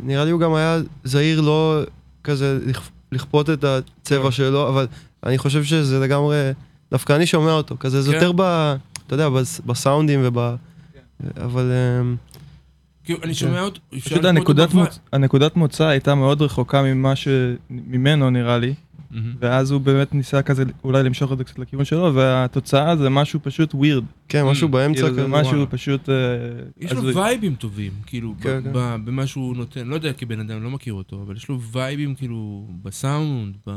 נראה 0.00 0.24
לי 0.24 0.30
הוא 0.30 0.40
גם 0.40 0.54
היה 0.54 0.78
זהיר 1.04 1.40
לא 1.40 1.80
כזה 2.24 2.58
לכ- 2.66 2.90
לכפות 3.12 3.50
את 3.50 3.64
הצבע 3.64 4.24
כן. 4.24 4.30
שלו, 4.30 4.68
אבל 4.68 4.86
אני 5.24 5.38
חושב 5.38 5.64
שזה 5.64 5.98
לגמרי... 6.00 6.50
דווקא 6.90 7.12
אני 7.16 7.26
שומע 7.26 7.52
אותו, 7.52 7.76
כזה 7.80 8.02
זה 8.02 8.10
כן. 8.10 8.16
יותר 8.16 8.32
ב... 8.36 8.40
אתה 9.06 9.14
יודע, 9.14 9.28
בס- 9.28 9.60
בסאונדים 9.66 10.20
וב... 10.22 10.38
אבל... 11.44 11.72
אמ, 12.00 12.16
כאילו, 13.04 13.18
אני 13.22 13.34
שומע 13.34 13.60
אותו, 13.62 13.80
אפשר 13.98 14.16
לשמוע 14.68 14.84
אותו. 14.86 14.96
מוצ- 14.96 14.98
הנקודת 15.12 15.56
מוצא 15.56 15.84
הייתה 15.86 16.14
מאוד 16.14 16.42
רחוקה 16.42 16.82
ממה 16.82 17.16
ש... 17.16 17.28
ממנו 17.70 18.30
נראה 18.30 18.58
לי, 18.58 18.74
מהמם. 19.10 19.34
ואז 19.40 19.70
הוא 19.70 19.80
באמת 19.80 20.14
ניסה 20.14 20.42
כזה 20.42 20.64
אולי 20.84 21.02
למשוך 21.02 21.32
את 21.32 21.38
זה 21.38 21.44
קצת 21.44 21.58
לכיוון 21.58 21.84
שלו, 21.84 22.14
והתוצאה 22.14 22.96
זה 22.96 23.10
משהו 23.10 23.40
פשוט 23.42 23.74
ווירד. 23.74 24.04
כן, 24.28 24.44
משהו 24.44 24.68
Mm, 24.68 24.72
באמצע 24.72 25.00
כאילו 25.00 25.14
זה 25.14 25.20
כזה. 25.20 25.28
משהו 25.28 25.52
וואלה. 25.52 25.66
פשוט... 25.66 26.08
אה, 26.08 26.14
יש 26.80 26.92
לו. 26.92 27.14
וייבים 27.14 27.54
טובים, 27.54 27.92
כאילו, 28.06 28.34
ב- 28.34 28.42
כן, 28.42 28.60
כן. 28.64 28.70
ב- 28.72 28.96
במה 29.04 29.26
שהוא 29.26 29.56
נותן, 29.56 29.86
לא 29.86 29.94
יודע 29.94 30.12
כבן 30.12 30.40
אדם, 30.40 30.62
לא 30.62 30.70
מכיר 30.70 30.92
אותו, 30.94 31.22
אבל 31.26 31.36
יש 31.36 31.48
לו 31.48 31.60
וייבים 31.60 32.14
כאילו 32.14 32.68
בסאונד, 32.82 33.54
ב- 33.66 33.72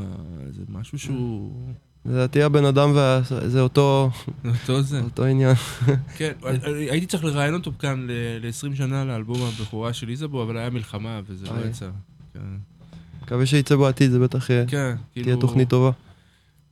זה 0.51 0.61
משהו 0.69 0.99
שהוא... 0.99 1.51
לדעתי 2.05 2.43
הבן 2.43 2.65
אדם 2.65 2.89
וה... 2.95 3.21
זה 3.45 3.61
אותו, 3.61 4.09
אותו 4.45 4.81
זה. 4.81 5.01
אותו 5.01 5.25
עניין. 5.25 5.55
כן, 6.17 6.31
הייתי 6.91 7.05
צריך 7.05 7.23
לראיין 7.25 7.53
אותו 7.53 7.71
כאן 7.79 8.07
ל-20 8.09 8.75
שנה 8.75 9.05
לאלבום 9.05 9.37
הבכורה 9.41 9.93
של 9.93 10.09
איזבו, 10.09 10.43
אבל 10.43 10.57
היה 10.57 10.69
מלחמה 10.69 11.21
וזה 11.27 11.45
לא 11.45 11.51
אוי. 11.51 11.67
יצא. 11.67 11.89
מקווה 13.29 13.45
שיצא 13.45 13.75
בעתיד, 13.75 14.11
זה 14.11 14.19
בטח 14.19 14.47
כן, 14.47 14.65
תהיה 14.67 14.95
כאילו... 15.11 15.35
תוכנית 15.41 15.69
טובה. 15.69 15.91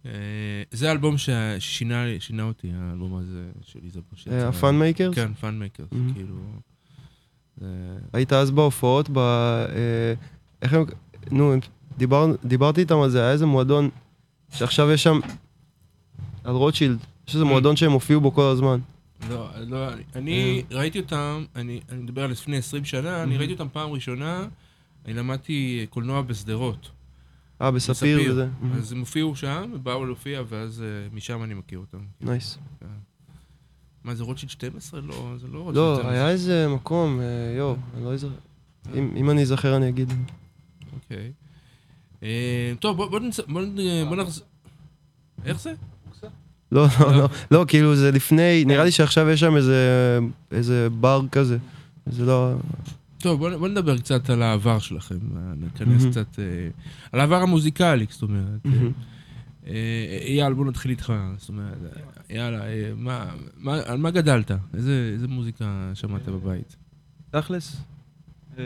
אה, 0.05 0.11
זה 0.71 0.89
האלבום 0.89 1.17
ש- 1.17 1.29
ששינה 1.59 2.03
שינה 2.19 2.43
אותי, 2.43 2.67
האלבום 2.75 3.15
הזה 3.15 3.39
של 3.61 3.79
איזבו. 3.85 4.01
שיצא. 4.15 4.47
ה 4.47 4.55
Fun 4.55 4.79
Makers? 4.79 5.15
כן, 5.15 5.33
Fun 5.33 5.59
Makers, 5.59 5.87
Mhm. 5.91 6.13
כאילו... 6.13 6.35
היית 8.13 8.33
אז 8.33 8.51
בהופעות, 8.51 9.09
ב... 9.13 9.17
אה, 9.17 10.13
איך 10.61 10.73
הם... 10.73 10.83
נו, 11.31 11.53
דיבר... 11.97 12.25
דיברתי 12.45 12.81
איתם 12.81 12.99
על 12.99 13.09
זה, 13.09 13.21
היה 13.21 13.31
איזה 13.31 13.45
מועדון 13.45 13.89
שעכשיו 14.53 14.91
יש 14.91 15.03
שם... 15.03 15.19
על 16.43 16.55
רוטשילד. 16.55 16.97
יש 17.27 17.33
איזה 17.33 17.45
Mm. 17.45 17.47
מועדון 17.47 17.75
שהם 17.75 17.91
הופיעו 17.91 18.21
בו 18.21 18.31
כל 18.33 18.43
הזמן. 18.51 18.79
לא, 19.29 19.47
לא, 19.67 19.87
אני- 20.15 20.63
ראיתי 20.71 20.99
אותם, 20.99 21.45
אני 21.55 21.81
אני 21.89 22.01
מדבר 22.01 22.23
על 22.23 22.31
לפני 22.31 22.57
20 22.57 22.85
שנה, 22.85 23.23
אני 23.23 23.35
Mhm. 23.35 23.39
ראיתי 23.39 23.53
אותם 23.53 23.67
פעם 23.73 23.89
ראשונה, 23.91 24.47
אני 25.07 25.15
למדתי 25.15 25.85
קולנוע 25.89 26.21
בשדרות. 26.21 26.89
אה, 27.61 27.71
בספיר. 27.71 28.31
וזה. 28.31 28.47
אז 28.73 28.91
הם 28.91 28.99
הופיעו 28.99 29.35
שם, 29.35 29.71
באו 29.83 30.05
להופיע, 30.05 30.41
ואז 30.49 30.81
אה, 30.81 30.87
משם 31.15 31.43
אני 31.43 31.53
מכיר 31.53 31.79
אותם. 31.79 31.97
nice. 32.21 32.57
מה, 34.03 34.15
זה 34.15 34.23
רוטשילד 34.23 34.49
12? 34.51 35.01
לא, 35.01 35.33
זה 35.41 35.47
לא 35.47 35.59
רוטשילד 35.59 35.75
לא, 35.85 35.95
12. 35.95 36.11
היה 36.11 36.29
איזה 36.29 36.67
מקום, 36.69 37.19
אה, 37.19 37.25
יואו, 37.57 37.75
אני 37.95 38.03
לא 38.05 38.13
אזכר. 38.13 38.29
אם 38.95 39.29
אני 39.29 39.41
אזכר 39.41 39.77
אני 39.77 39.89
אגיד. 39.89 40.13
אוקיי. 40.93 41.31
אה, 42.23 42.73
טוב, 42.79 42.97
בוא- 42.97 43.19
נחזור... 43.19 44.45
איך 45.45 45.61
זה? 45.61 45.73
לא, 46.71 46.85
לא, 46.99 47.17
לא, 47.17 47.27
לא, 47.51 47.65
כאילו 47.67 47.95
זה 47.95 48.11
לפני, 48.11 48.63
נראה 48.65 48.83
לי 48.83 48.91
שעכשיו 48.91 49.29
יש 49.29 49.39
שם 49.39 49.55
איזה, 49.55 50.19
איזה 50.51 50.87
בר 50.89 51.21
כזה. 51.31 51.57
זה 52.05 52.25
לא... 52.25 52.55
טוב, 53.19 53.39
בוא, 53.39 53.57
בוא 53.57 53.67
נדבר 53.67 53.97
קצת 53.97 54.29
על 54.29 54.41
העבר 54.41 54.79
שלכם, 54.79 55.15
אה, 55.37 55.53
ניכנס 55.55 56.01
מהמם. 56.01 56.11
קצת... 56.11 56.39
אה, 56.39 56.43
על 57.11 57.19
העבר 57.19 57.41
המוזיקלי, 57.41 58.05
זאת 58.09 58.21
אומרת. 58.21 58.65
מהמם. 58.65 58.91
אה, 59.67 60.17
אייל, 60.27 60.53
בוא 60.53 60.65
נתחיל 60.65 60.91
איתך, 60.91 61.13
זאת 61.37 61.49
אומרת, 61.49 61.77
אה, 61.83 62.35
יאללה, 62.35 62.67
אה, 62.67 62.91
מה, 62.95 63.25
מה, 63.57 63.77
על 63.85 63.97
מה 63.97 64.11
גדלת? 64.11 64.51
איזה, 64.73 65.09
איזה 65.13 65.27
מוזיקה 65.27 65.91
שמעת 65.93 66.29
בבית? 66.29 66.75
תכלס, 67.29 67.81
אה, 68.57 68.63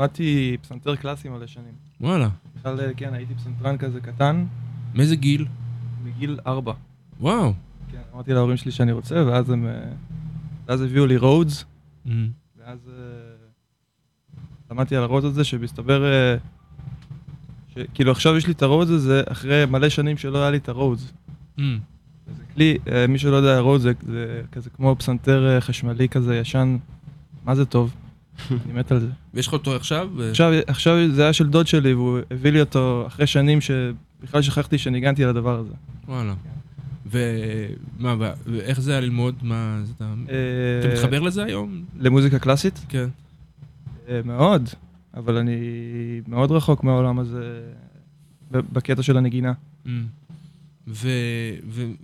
למדתי 0.00 0.56
פסנתר 0.62 0.96
קלאסי 0.96 1.28
מלא 1.28 1.46
שנים. 1.46 1.74
וואלה. 2.00 2.28
בכלל, 2.56 2.80
כן, 2.96 3.14
הייתי 3.14 3.34
פסנתרן 3.34 3.76
כזה 3.78 4.00
קטן, 4.00 4.46
מאיזה 4.94 5.16
גיל? 5.16 5.46
מגיל 6.04 6.38
ארבע. 6.46 6.72
וואו. 7.20 7.52
כן, 7.92 7.98
אמרתי 8.14 8.32
להורים 8.32 8.56
שלי 8.56 8.70
שאני 8.72 8.92
רוצה, 8.92 9.14
ואז 9.26 9.50
הם... 9.50 9.66
ואז 10.68 10.80
הביאו 10.82 11.06
לי 11.06 11.16
Rhodes, 11.16 11.64
Mm. 12.06 12.10
אה, 12.88 12.94
למדתי 14.70 14.96
על 14.96 15.02
ה 15.02 15.05
Rhodes 15.05 15.24
הזה, 15.24 15.44
שמסתבר... 15.44 16.04
אה, 16.04 16.36
שכאילו 17.74 18.12
עכשיו 18.12 18.36
יש 18.36 18.46
לי 18.46 18.52
את 18.52 18.62
ה 18.62 18.66
Rhodes 18.66 18.90
הזה, 18.90 19.22
אחרי 19.26 19.66
מלא 19.66 19.88
שנים 19.88 20.16
שלא 20.16 20.38
היה 20.38 20.50
לי 20.50 20.56
את 20.56 20.68
ה 20.68 20.73
Rhodes. 20.73 21.12
Mm. 21.58 21.62
זה 22.36 22.42
כלי, 22.54 22.78
אה, 22.92 23.06
מי 23.06 23.18
שלא 23.18 23.36
יודע, 23.36 23.58
רודס 23.58 23.82
זה, 23.82 23.92
זה 24.06 24.42
כזה 24.52 24.70
כמו 24.70 24.96
פסנתר 24.98 25.48
אה, 25.48 25.60
חשמלי 25.60 26.08
כזה 26.08 26.36
ישן, 26.36 26.76
מה 27.44 27.54
זה 27.54 27.64
טוב. 27.64 27.94
אני 28.50 28.72
מת 28.72 28.92
על 28.92 29.00
זה. 29.00 29.08
ויש 29.34 29.46
לך 29.46 29.52
אותו 29.52 29.76
עכשיו? 29.76 30.08
עכשיו, 30.30 30.52
עכשיו 30.66 30.96
זה 31.12 31.22
היה 31.22 31.32
של 31.32 31.48
דוד 31.48 31.66
שלי, 31.66 31.94
והוא 31.94 32.18
הביא 32.30 32.52
לי 32.52 32.60
אותו 32.60 33.04
אחרי 33.06 33.26
שנים 33.26 33.58
שבכלל 33.60 34.42
שכחתי 34.42 34.78
שניגנתי 34.78 35.24
על 35.24 35.30
הדבר 35.30 35.58
הזה. 35.58 35.74
וואלה. 36.08 36.34
ומה, 37.10 38.16
ואיך 38.46 38.80
זה 38.80 38.90
היה 38.92 39.00
ללמוד? 39.00 39.34
מה, 39.42 39.82
אתה... 39.96 40.14
אה, 40.28 40.34
אתה 40.80 40.94
מתחבר 40.94 41.20
לזה 41.20 41.44
היום? 41.44 41.84
למוזיקה 41.98 42.38
קלאסית? 42.38 42.84
כן. 42.88 43.08
אה, 44.08 44.20
מאוד, 44.24 44.68
אבל 45.14 45.36
אני 45.36 45.56
מאוד 46.28 46.50
רחוק 46.50 46.84
מהעולם 46.84 47.18
הזה 47.18 47.62
בקטע 48.50 49.02
של 49.02 49.16
הנגינה. 49.16 49.52
Mm. 49.86 49.88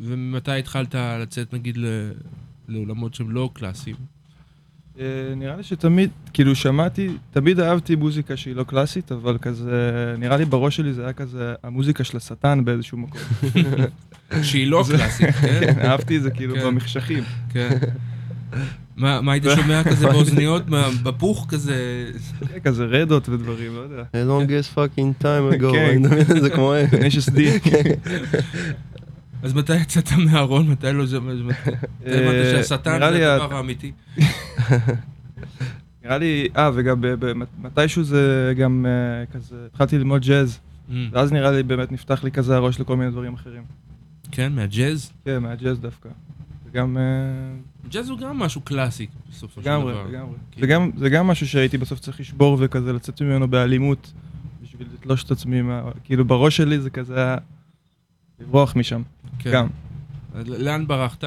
ומתי 0.01 0.51
התחלת 0.59 0.95
לצאת 0.95 1.55
נגיד 1.55 1.77
ל- 1.77 2.11
לעולמות 2.69 3.15
שהם 3.15 3.31
לא 3.31 3.51
קלאסיים? 3.53 3.97
אה, 5.01 5.05
נראה 5.37 5.57
לי 5.57 5.63
שתמיד, 5.63 6.11
כאילו 6.33 6.55
שמעתי, 6.55 7.09
תמיד 7.31 7.61
אהבתי 7.61 7.95
מוזיקה 7.97 8.37
שהיא 8.37 8.57
לא 8.57 8.65
קלאסית, 8.65 9.13
אבל 9.13 9.39
כזה, 9.43 9.71
נראה 10.19 10.37
לי 10.37 10.45
בראש 10.45 10.77
שלי 10.77 10.93
זה 10.93 11.03
היה 11.05 11.13
כזה 11.13 11.55
המוזיקה 11.63 12.05
של 12.05 12.17
השטן 12.17 12.65
באיזשהו 12.65 12.99
מקום. 12.99 13.21
שהיא 14.43 14.67
לא 14.67 14.83
זה- 14.83 14.97
קלאסית, 14.97 15.31
כן? 15.31 15.61
כן, 15.75 15.87
אהבתי 15.89 16.17
את 16.17 16.23
זה 16.23 16.31
כאילו 16.31 16.55
כן. 16.55 16.65
במחשכים. 16.65 17.25
כן. 17.53 17.79
מה 18.97 19.21
מה 19.21 19.33
היית 19.33 19.45
שומע 19.57 19.85
כזה 19.85 20.07
באוזניות, 20.13 20.63
בפוך 21.03 21.47
כזה? 21.49 22.07
כן, 22.53 22.59
כזה 22.65 22.85
רדות 22.85 23.29
ודברים, 23.29 23.75
לא 23.75 23.81
יודע. 23.81 24.03
The 24.03 24.29
longest 24.29 24.77
fucking 24.79 25.23
time 25.23 25.59
ago, 25.61 25.73
כן. 25.73 25.85
אני 25.91 25.99
מדמיין 25.99 26.21
את 26.37 26.43
זה 26.43 26.51
כמו... 26.51 26.73
HSD. 27.11 27.39
אז 29.47 29.55
מתי 29.55 29.77
יצאת 29.77 30.13
מהארון? 30.13 30.69
מתי 30.69 30.93
לא 30.93 31.07
זה... 31.07 31.21
מתי 31.21 31.53
אה, 32.07 32.45
שהשטן 32.63 32.97
נראה 32.97 33.11
לי 33.11 33.19
זה 33.19 33.35
הדבר 33.35 33.57
האמיתי? 33.57 33.93
נראה 36.05 36.19
לי, 36.19 36.49
אה, 36.57 36.71
וגם 36.75 37.03
מתישהו 37.59 38.05
זה 38.05 38.53
גם 38.57 38.87
אה, 38.89 39.27
כזה, 39.27 39.57
התחלתי 39.67 39.99
ללמוד 39.99 40.23
ג'אז, 40.23 40.59
Mm. 40.89 40.93
ואז 41.13 41.33
נראה 41.33 41.51
לי 41.51 41.63
באמת 41.63 41.93
נפתח 41.93 42.25
לי 42.25 42.31
כזה 42.31 42.57
הראש 42.57 42.81
לכל 42.81 42.97
מיני 42.97 43.11
דברים 43.11 43.35
אחרים. 43.35 43.63
כן, 44.31 44.53
מהג'אז? 44.53 45.13
כן, 45.25 45.39
מהג'אז 45.43 45.79
דווקא. 45.81 46.09
וגם, 46.71 46.97
אה, 46.99 47.03
ג'אז 47.91 48.09
הוא 48.11 48.19
גם 48.19 48.39
משהו 48.39 48.61
קלאסי, 48.61 49.07
בסופו 49.31 49.63
של 49.63 49.71
לגמרי, 49.71 49.93
דבר. 49.93 50.07
לגמרי. 50.09 50.35
זה 50.61 50.67
גם- 50.67 50.91
זה 50.97 51.09
גם 51.09 51.27
משהו 51.27 51.49
שהייתי 51.49 51.79
בסוף 51.79 52.01
צריך 52.01 52.21
לשבור 52.21 52.57
וכזה 52.61 52.93
לצאת 52.93 53.23
ממנו 53.23 53.49
באלימות, 53.49 54.13
בשביל 54.63 54.89
לתלוש 54.95 55.25
את 55.25 55.31
עצמי, 55.31 55.63
כאילו 56.05 56.25
בראש 56.25 56.57
שלי 56.57 56.81
זה 56.81 56.91
כזה 56.91 57.35
לברוח 58.41 58.77
משם, 58.77 59.03
כן. 59.39 59.53
גם. 59.53 59.67
לאן 60.47 60.87
ברחת? 60.87 61.25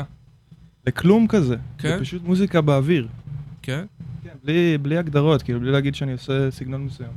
לכלום 0.87 1.27
כזה, 1.27 1.55
כן? 1.77 1.97
זה 1.97 1.99
פשוט 1.99 2.23
מוזיקה 2.23 2.61
באוויר. 2.61 3.07
כן? 3.61 3.85
כן, 4.23 4.29
בלי, 4.43 4.77
בלי 4.77 4.97
הגדרות, 4.97 5.41
כאילו 5.41 5.59
בלי 5.59 5.71
להגיד 5.71 5.95
שאני 5.95 6.11
עושה 6.11 6.51
סגנון 6.51 6.85
מסוים. 6.85 7.11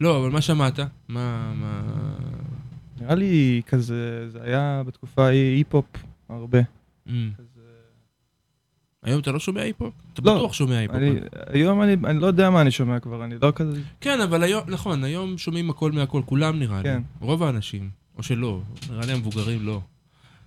לא, 0.00 0.18
אבל 0.18 0.30
מה 0.30 0.40
שמעת? 0.40 0.78
מה... 1.08 1.52
מה... 1.54 1.82
נראה 3.00 3.14
לי 3.14 3.62
כזה, 3.66 4.30
זה 4.30 4.38
היה 4.42 4.82
בתקופה 4.86 5.26
ההיא 5.26 5.56
היפ-הופ 5.56 5.86
הרבה. 6.28 6.58
Mm. 7.06 7.10
כזה... 7.38 7.60
היום 9.02 9.20
אתה 9.20 9.32
לא 9.32 9.38
שומע 9.38 9.60
היפ-הופ? 9.60 9.94
אתה 10.12 10.22
לא. 10.24 10.34
בטוח 10.34 10.52
שומע 10.52 10.78
היפ-הופ. 10.78 11.00
אני, 11.02 11.20
היום 11.46 11.82
אני, 11.82 11.96
אני 12.04 12.20
לא 12.20 12.26
יודע 12.26 12.50
מה 12.50 12.60
אני 12.60 12.70
שומע 12.70 13.00
כבר, 13.00 13.24
אני 13.24 13.34
לא 13.42 13.52
כזה... 13.54 13.80
כן, 14.00 14.20
אבל 14.20 14.42
היום, 14.42 14.62
נכון, 14.68 15.04
היום 15.04 15.38
שומעים 15.38 15.70
הכל 15.70 15.92
מהכל, 15.92 16.22
כולם 16.26 16.58
נראה 16.58 16.78
לי. 16.78 16.84
כן. 16.84 17.02
רוב 17.20 17.42
האנשים. 17.42 17.90
או 18.18 18.22
שלא, 18.22 18.60
נראה 18.90 19.06
לי 19.06 19.12
המבוגרים 19.12 19.66
לא. 19.66 19.80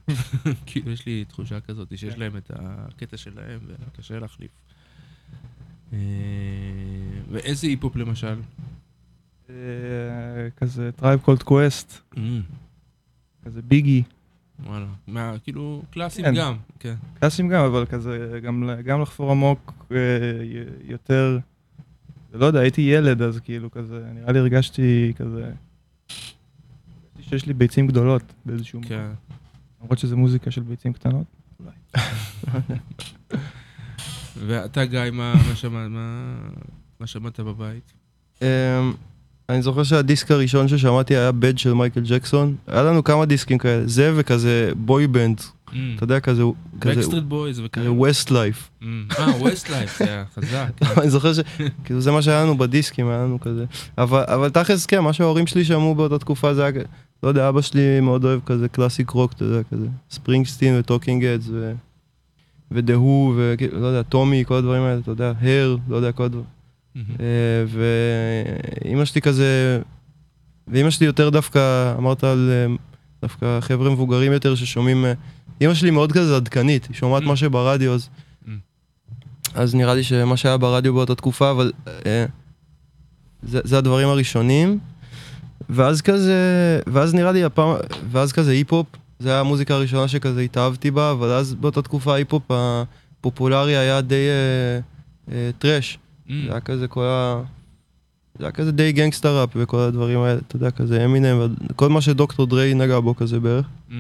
כאילו, 0.65 0.91
יש 0.91 1.05
לי 1.05 1.25
תחושה 1.25 1.59
כזאת 1.59 1.97
שיש 1.97 2.13
כן. 2.13 2.19
להם 2.19 2.37
את 2.37 2.51
הקטע 2.55 3.17
שלהם, 3.17 3.59
וקשה 3.67 4.19
להחליף. 4.19 4.51
אה, 5.93 5.99
ואיזה 7.31 7.67
היפ-הופ 7.67 7.95
למשל? 7.95 8.35
אה, 9.49 9.55
כזה 10.57 10.91
Tribe 10.91 11.19
Called 11.19 11.43
Quest, 11.43 12.01
כזה 13.45 13.61
Biggie, 13.61 14.03
וואלה. 14.65 14.85
מה, 15.07 15.33
כאילו, 15.43 15.83
classics 15.89 16.25
כן. 16.25 16.33
גם, 16.35 16.57
כן. 16.79 16.95
classics 17.19 17.49
גם, 17.49 17.65
אבל 17.65 17.85
כזה, 17.85 18.39
גם, 18.43 18.69
גם 18.85 19.01
לחפור 19.01 19.31
עמוק 19.31 19.73
אה, 19.91 19.97
יותר, 20.83 21.39
לא 22.33 22.45
יודע, 22.45 22.59
הייתי 22.59 22.81
ילד 22.81 23.21
אז 23.21 23.39
כאילו 23.39 23.71
כזה, 23.71 24.05
נראה 24.13 24.31
לי 24.31 24.39
הרגשתי 24.39 25.13
כזה, 25.15 25.51
שיש 27.21 27.45
לי 27.45 27.53
ביצים 27.53 27.87
גדולות 27.87 28.23
באיזשהו 28.45 28.79
מקום, 28.79 28.89
כן. 28.89 29.11
למרות 29.83 29.99
שזה 29.99 30.15
מוזיקה 30.15 30.51
של 30.51 30.61
ביצים 30.61 30.93
קטנות. 30.93 31.25
ואתה, 34.47 34.85
גיא, 34.85 34.99
מה 35.13 35.33
מה 35.49 35.55
שמע- 35.55 35.87
מה- 35.87 36.49
מה 36.99 37.07
שמעת 37.07 37.39
בבית? 37.39 37.93
אמ, 38.41 38.47
אני 39.49 39.61
זוכר 39.61 39.83
שהדיסק 39.83 40.31
הראשון 40.31 40.67
ששמעתי 40.67 41.15
היה 41.15 41.31
Bad 41.31 41.57
של 41.57 41.73
מייקל 41.73 42.01
ג'קסון. 42.05 42.55
היה 42.67 42.83
לנו 42.83 43.03
כמה 43.03 43.25
דיסקים 43.25 43.57
כאלה, 43.57 43.87
זה 43.87 44.13
וכזה 44.15 44.71
boy 44.75 45.07
band. 45.07 45.41
אתה 45.95 46.03
יודע, 46.03 46.19
כזה, 46.19 46.43
Backstreet 46.79 47.23
Boys 47.23 47.61
וכאלה. 47.63 47.91
Westlife. 47.91 48.69
Mm. 48.81 48.85
אה, 49.19 49.35
Westlife, 49.39 49.99
זה 49.99 50.05
היה 50.05 50.23
חזק. 50.35 50.71
אני 51.01 51.09
זוכר 51.09 51.33
ש... 51.33 51.39
כאילו 51.83 52.01
זה 52.01 52.11
מה 52.11 52.21
שהיה 52.21 52.43
לנו 52.43 52.57
בדיסקים, 52.57 53.09
היה 53.09 53.17
לנו 53.17 53.39
כזה. 53.39 53.65
אבל, 53.97 54.49
תכלס 54.49 54.85
כן, 54.85 54.99
מה 54.99 55.13
שההורים 55.13 55.47
שלי 55.47 55.65
שמעו 55.65 55.95
באותה 55.95 56.19
תקופה 56.19 56.53
זה 56.53 56.65
היה, 56.65 56.71
לא 57.23 57.27
יודע, 57.27 57.49
אבא 57.49 57.61
שלי 57.61 57.99
מאוד 57.99 58.25
אוהב 58.25 58.39
כזה 58.45 58.67
classic 58.69 59.09
rock, 59.09 59.33
אתה 59.33 59.45
יודע, 59.45 59.63
כזה 59.71 59.87
ספרינגסטין 60.11 60.79
ו 60.79 60.85
Talking 60.85 61.25
Heads 61.25 61.47
ו... 61.51 61.73
ודהו 62.71 63.33
וכאילו, 63.37 63.79
לא 63.81 63.87
יודע, 63.87 64.03
טומי, 64.03 64.43
כל 64.47 64.55
הדברים 64.55 64.83
האלה, 64.83 64.99
אתה 64.99 65.11
יודע, 65.11 65.33
הר, 65.41 65.77
לא 65.89 65.95
יודע, 65.95 66.11
כל 66.11 66.23
הדברים. 66.23 66.45
אה, 66.95 67.65
ואימא 67.67 69.05
שלי 69.05 69.21
כזה, 69.21 69.81
ואימא 70.67 70.89
שלי 70.89 71.05
יותר 71.05 71.29
דווקא, 71.29 71.93
אמרת 71.97 72.23
על 72.23 72.49
אה, 72.51 72.75
דווקא 73.21 73.59
חבר'ה 73.61 73.89
מבוגרים 73.89 74.31
יותר 74.31 74.55
ששומעים, 74.55 75.05
אה, 75.05 75.13
אימא 75.61 75.73
שלי 75.73 75.91
מאוד 75.91 76.11
כזה 76.11 76.35
עדכנית, 76.35 76.85
היא 76.85 76.95
שומעת 76.95 77.23
Mm. 77.23 77.25
מה 77.25 77.35
שברדיו, 77.35 77.93
אז, 77.93 78.09
Mm. 78.45 78.49
אז 79.53 79.75
נראה 79.75 79.93
לי 79.95 80.03
שמה 80.03 80.37
שהיה 80.37 80.57
ברדיו 80.57 80.93
באותה 80.93 81.15
תקופה, 81.15 81.51
אבל 81.51 81.71
אה, 82.05 82.25
זה, 83.43 83.59
זה 83.63 83.77
הדברים 83.77 84.07
הראשונים. 84.07 84.79
ואז 85.69 86.01
כזה, 86.01 86.33
ואז 86.87 87.13
נראה 87.13 87.31
לי 87.31 87.43
הפעם, 87.43 87.75
ואז 88.11 88.31
כזה 88.33 88.51
היפ-הופ, 88.51 88.87
זה 89.19 89.29
היה 89.29 89.39
המוזיקה 89.39 89.73
הראשונה 89.73 90.07
שכזה 90.07 90.41
התאהבתי 90.41 90.91
בה, 90.91 91.11
אבל 91.11 91.27
אז 91.31 91.53
באותה 91.53 91.81
תקופה 91.81 92.13
ההיפ-הופ 92.13 92.43
הפופולרי 92.49 93.77
היה 93.77 94.01
די 94.01 94.15
אה, 94.15 94.79
אה, 95.35 95.49
טראש. 95.59 95.97
Mm. 96.27 96.31
זה 96.45 96.51
היה 96.51 96.59
כזה 96.61 96.87
כל 96.87 97.03
ה... 97.05 97.41
זה 98.39 98.45
היה 98.45 98.51
כזה 98.51 98.71
די 98.71 98.91
gangsta 98.91 99.41
rap 99.41 99.49
וכל 99.55 99.79
הדברים 99.79 100.19
האלה, 100.19 100.39
אתה 100.47 100.55
יודע, 100.55 100.71
כזה 100.71 101.05
אמינם, 101.05 101.55
כל 101.75 101.89
מה 101.89 102.01
ש 102.01 102.19
Dr. 102.19 102.45
Dre 102.47 102.73
נגע 102.73 102.99
בו 102.99 103.15
כזה 103.15 103.39
בערך. 103.39 103.65
Mm. 103.89 103.93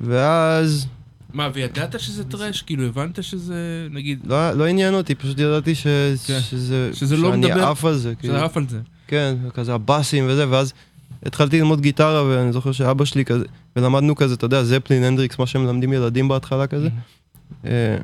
ואז 0.00 0.86
מה, 1.32 1.48
וידעת 1.54 2.00
שזה 2.00 2.24
טראש? 2.24 2.62
כאילו, 2.62 2.84
הבנת 2.84 3.22
שזה, 3.24 3.88
נגיד, 3.90 4.18
לא, 4.24 4.52
לא 4.52 4.66
עניין 4.66 4.94
אותי, 4.94 5.14
פשוט 5.14 5.38
ידעתי 5.38 5.74
ש... 5.74 5.86
כן. 6.26 6.40
שזה... 6.40 6.90
שזה 6.92 7.16
לא 7.16 7.30
שאני 7.30 7.46
מדבר- 7.46 7.68
עף 7.68 7.84
על 7.84 7.94
זה, 7.94 8.14
כאילו. 8.14 8.34
שזה 8.34 8.44
עף 8.44 8.56
על 8.56 8.68
זה. 8.68 8.80
כן, 9.08 9.34
כזה 9.54 9.74
הבאסים 9.74 10.24
וזה, 10.28 10.50
ואז 10.50 10.72
התחלתי 11.26 11.58
ללמוד 11.58 11.80
גיטרה, 11.80 12.24
ואני 12.24 12.52
זוכר 12.52 12.72
שאבא 12.72 13.04
שלי 13.04 13.24
כזה, 13.24 13.44
ולמדנו 13.76 14.14
כזה, 14.16 14.34
אתה 14.34 14.44
יודע, 14.44 14.64
זפלין, 14.64 15.04
הנדריקס, 15.04 15.38
מה 15.38 15.46
שמלמדים 15.46 15.92
ילדים 15.92 16.28
בהתחלה 16.28 16.66
כזה. 16.66 16.88
אה, 17.66 17.96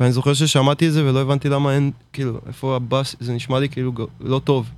ואני 0.00 0.12
זוכר 0.12 0.34
ששמעתי 0.34 0.88
את 0.88 0.92
זה 0.92 1.04
ולא 1.10 1.20
הבנתי 1.20 1.48
למה 1.48 1.74
אין, 1.74 1.90
כאילו, 2.12 2.40
איפה 2.46 2.76
הבאס, 2.76 3.16
זה 3.20 3.32
נשמע 3.32 3.60
לי 3.60 3.68
כאילו 3.68 3.92
לא 4.20 4.40
טוב. 4.44 4.70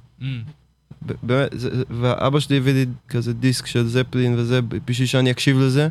באמת, 1.23 1.55
ואבא 2.01 2.41
שלי 2.41 2.57
הביא 2.57 2.73
לי 2.73 2.87
כזה 3.09 3.33
דיסק 3.33 3.67
של 3.67 3.88
זפלין 3.88 4.35
וזה, 4.38 4.61
בשביל 4.63 5.07
שאני 5.07 5.31
אקשיב 5.31 5.59
לזה. 5.59 5.88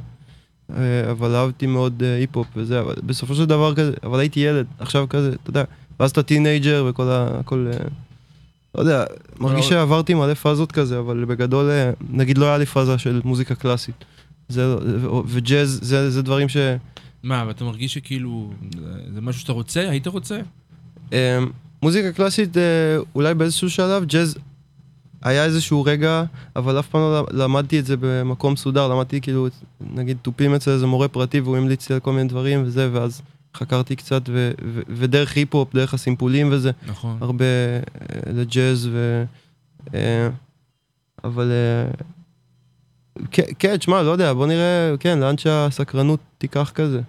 אה, 0.78 1.12
אבל 1.12 1.36
אהבתי 1.36 1.66
מאוד 1.68 2.04
אה, 2.04 2.16
היפ-הופ 2.16 2.48
וזה, 2.56 2.80
אבל 2.80 2.94
בסופו 3.06 3.36
של 3.36 3.46
דבר 3.46 3.76
כזה, 3.76 3.94
אבל 4.04 4.20
הייתי 4.20 4.40
ילד, 4.40 4.66
עכשיו 4.80 5.06
כזה, 5.10 5.30
אתה 5.44 5.50
יודע, 5.50 5.64
ואז 6.00 6.12
אתה 6.12 6.24
teenager 6.24 6.86
וכל 6.90 7.04
ה... 7.10 7.40
הכל... 7.40 7.68
אה, 7.74 7.78
לא 8.76 8.80
יודע, 8.82 9.04
מרגיש 9.40 9.66
אבל- 9.66 9.70
שעברתי 9.76 10.14
מלא 10.14 10.34
פאזות 10.34 10.72
כזה, 10.72 11.00
אבל 11.00 11.26
בגדול, 11.26 11.70
נגיד 12.10 12.38
לא 12.38 12.46
היה 12.46 12.58
לי 12.58 12.66
פאזה 12.66 12.98
של 12.98 13.22
מוזיקה 13.24 13.56
קלאסית. 13.56 14.06
זה, 14.50 14.76
לא- 15.04 15.24
וג'אז, 15.28 15.80
זה, 15.82 16.12
זה 16.12 16.22
דברים 16.22 16.50
ש... 16.50 16.58
מה, 17.24 17.44
ואתה 17.48 17.64
מרגיש 17.64 17.94
שכאילו, 17.94 18.54
זה- 19.14 19.22
משהו 19.22 19.42
שאתה 19.42 19.52
רוצה? 19.54 19.90
היית 19.90 20.08
רוצה? 20.08 20.40
מוזיקה 21.84 22.12
קלאסית, 22.12 22.58
אולי 23.16 23.34
באיזשהו 23.34 23.70
שלב, 23.70 24.06
ג'אז 24.06 24.38
היה 25.26 25.46
איזשהו 25.46 25.84
רגע, 25.84 26.24
אבל 26.56 26.80
אף 26.80 26.88
פעם 26.88 27.02
לא 27.02 27.26
למדתי 27.32 27.80
את 27.80 27.86
זה 27.86 27.96
במקום 28.00 28.54
מסודר, 28.54 28.88
למדתי 28.88 29.22
כאילו, 29.22 29.48
נגיד 29.94 30.18
תופים 30.22 30.54
אצל 30.56 30.72
איזה 30.72 30.86
מורה 30.88 31.08
פרטי 31.08 31.40
והוא 31.40 31.58
המליץ 31.58 31.90
לי 31.90 31.94
על 31.94 32.00
כל 32.00 32.14
מיני 32.14 32.30
דברים 32.30 32.64
וזה, 32.66 32.90
ואז 32.94 33.22
חקרתי 33.58 33.96
קצת, 33.96 34.22
ו- 34.30 34.52
ו- 34.66 34.82
ודרך 34.90 35.36
היפ-הופ, 35.36 35.74
דרך 35.76 35.94
הסימפולים 35.94 36.50
וזה, 36.52 36.72
נכון. 36.88 37.18
הרבה 37.22 37.46
אה, 37.46 38.32
לג'אז 38.34 38.90
ו... 38.92 39.24
אה, 39.94 40.30
אבל... 41.24 41.52
אה, 41.52 41.92
כן, 43.60 43.78
תשמע, 43.78 44.02
לא 44.04 44.12
יודע, 44.12 44.34
בוא 44.34 44.48
נראה, 44.48 44.96
כן, 45.00 45.20
לאן 45.20 45.38
שהסקרנות 45.38 46.20
תיקח 46.38 46.72
כזה. 46.76 47.02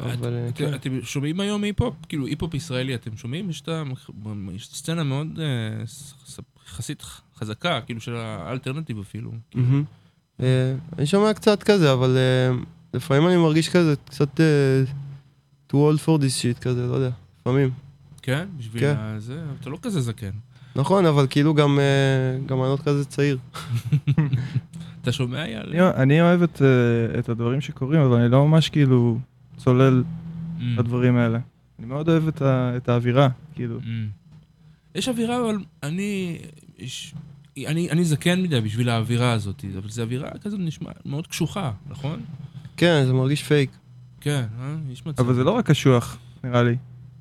אבל 0.00 0.38
כן. 0.54 0.74
אתם 0.74 0.98
שומעים 1.02 1.40
היום 1.40 1.64
היפ-הופ? 1.64 1.94
כאילו 2.08 2.26
היפ-הופ 2.26 2.54
ישראלי, 2.54 2.94
אתם 2.94 3.16
שומעים? 3.16 3.50
יש 3.50 3.60
את 3.60 3.68
ה- 3.68 3.82
יש 4.54 4.68
סצנה 4.68 5.02
מאוד 5.02 5.38
יחסית 6.72 7.02
חזקה, 7.36 7.80
כאילו 7.86 8.00
של 8.00 8.14
ה 8.16 8.23
alternative 8.23 8.98
אפילו. 8.98 9.32
אה, 10.40 10.74
אני 10.98 11.06
שומע 11.06 11.34
קצת 11.34 11.62
כזה, 11.62 11.92
אבל 11.92 12.16
אה, 12.16 12.56
לפעמים 12.94 13.28
אני 13.28 13.36
מרגיש 13.36 13.68
כזה, 13.68 13.94
קצת 14.04 14.40
אה, 14.40 14.82
too 15.72 15.74
old 15.74 15.98
for 16.06 16.20
this 16.20 16.56
shit 16.56 16.60
כזה, 16.60 16.86
לא 16.86 16.94
יודע, 16.94 17.10
לפעמים. 17.40 17.70
כן? 18.22 18.46
בשביל 18.58 18.82
כן. 18.82 19.18
זה, 19.18 19.42
אתה 19.60 19.70
לא 19.70 19.78
כזה 19.82 20.00
זקן. 20.00 20.30
נכון, 20.76 21.06
אבל 21.06 21.26
כאילו 21.30 21.54
גם 21.54 21.78
גם 22.46 22.58
אני 22.62 22.68
לא 22.68 22.78
כזה 22.84 23.04
צעיר. 23.04 23.38
אתה 25.02 25.12
שומע, 25.12 25.44
אייל? 25.44 25.80
אני- 25.96 26.20
אוהב 26.22 26.42
את, 26.42 26.62
את 27.18 27.28
הדברים 27.28 27.60
שקורים, 27.60 28.00
אבל 28.00 28.16
אני 28.20 28.30
לא 28.32 28.46
ממש 28.46 28.68
כאילו 28.68 29.18
צולל 29.56 30.02
Mm, 30.58 30.64
לדברים 30.78 31.16
האלה. 31.16 31.38
אני 31.78 31.86
מאוד 31.86 32.08
אוהב 32.08 32.28
את, 32.28 32.42
את 32.76 32.88
האווירה, 32.88 33.28
כאילו. 33.54 33.78
mm. 33.80 33.84
יש 34.94 35.08
אווירה, 35.08 35.40
אבל 35.40 35.58
אני... 35.82 36.38
יש- 36.82 37.14
אני, 37.66 37.90
אני 37.90 38.04
זקן 38.04 38.42
מדי 38.42 38.60
בשביל 38.60 38.88
האווירה 38.88 39.32
הזאת, 39.32 39.64
אבל 39.78 39.88
זו 39.88 40.02
אווירה 40.02 40.30
כזאת 40.42 40.60
נשמע 40.60 40.90
מאוד 41.06 41.26
קשוחה, 41.26 41.72
נכון? 41.90 42.20
כן, 42.76 43.02
זה 43.06 43.12
מרגיש 43.12 43.42
פייק. 43.42 43.70
כן, 44.20 44.44
אה? 44.60 44.74
יש 44.92 45.06
מצב. 45.06 45.22
אבל 45.24 45.34
זה 45.34 45.44
לא 45.44 45.50
רק 45.50 45.66
קשוח, 45.66 46.18
נראה 46.44 46.62
לי. 46.62 46.76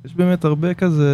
יש 0.05 0.13
באמת 0.15 0.45
הרבה 0.45 0.73
כזה... 0.73 1.11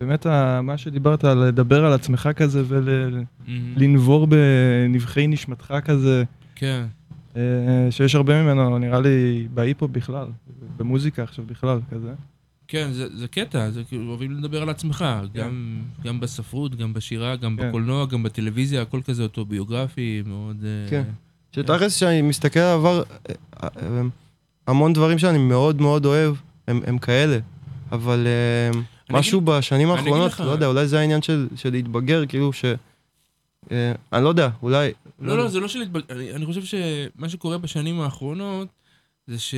באמת 0.00 0.26
מה 0.62 0.78
שדיברת 0.78 1.24
על 1.24 1.38
לדבר 1.38 1.84
על 1.84 1.92
עצמך 1.92 2.28
כזה. 2.36 2.62
ולנבור 2.68 4.26
בנבחי 4.26 5.26
נשמתך 5.26 5.74
כזה, 5.84 6.24
כן. 6.54 6.84
אה, 7.36 7.42
שיש 7.90 8.14
הרבה 8.14 8.42
ממנו, 8.42 8.78
נראה 8.78 9.00
לי, 9.00 9.48
בהיפ-הופ 9.54 9.90
בכלל, 9.90 10.26
במוזיקה 10.76 11.22
עכשיו 11.22 11.44
בכלל, 11.48 11.80
כזה. 11.90 12.12
כן, 12.70 12.92
זה, 12.92 13.16
זה 13.16 13.28
קטע, 13.28 13.70
זה 13.70 13.84
כאילו 13.84 14.08
אוהבים 14.08 14.30
לדבר 14.30 14.62
על 14.62 14.68
עצמך, 14.68 15.04
גם, 15.34 15.82
גם 16.04 16.20
בספרות, 16.20 16.74
גם 16.74 16.92
בשירה, 16.92 17.36
גם 17.36 17.56
כן. 17.56 17.68
בקולנוע, 17.68 18.06
גם 18.06 18.22
בטלוויזיה, 18.22 18.82
הכל 18.82 19.00
כזה 19.04 19.22
אוטוביוגרפי, 19.22 20.22
מאוד... 20.26 20.64
אה, 20.64 20.90
כן. 20.90 21.02
שתכלס, 21.52 21.96
כשאני 21.96 22.22
מסתכל 22.22 22.60
על 22.60 22.66
העבר, 22.66 23.02
אה, 23.28 23.34
אה, 23.62 24.02
המון 24.66 24.92
דברים 24.92 25.18
שאני 25.18 25.38
מאוד 25.38 25.80
מאוד 25.80 26.06
אוהב, 26.06 26.34
הם 26.66 26.80
הם 26.86 26.98
כאלה. 26.98 27.38
אבל 27.92 28.26
משהו 29.10 29.40
בשנים 29.40 29.88
אגיד 29.90 29.98
האחרונות, 30.04 30.32
לך- 30.32 30.40
לא 30.40 30.50
יודע, 30.50 30.66
אולי 30.66 30.86
זה 30.88 31.00
העניין 31.00 31.22
של 31.22 31.48
של 31.56 31.70
להתבגר, 31.70 32.26
כאילו 32.26 32.52
ש... 32.52 32.64
אני 34.12 34.24
לא 34.24 34.28
יודע, 34.28 34.48
אולי... 34.62 34.90
לא, 35.20 35.36
לא, 35.38 35.48
זה 35.48 35.60
לא 35.60 35.68
של 35.68 35.82
התבג... 35.82 36.00
אני, 36.10 36.32
אני 36.32 36.46
חושב 36.46 36.62
שמה 36.64 37.28
שקורה 37.28 37.58
בשנים 37.58 38.00
האחרונות 38.00 38.68
זה 39.26 39.38
ש... 39.38 39.54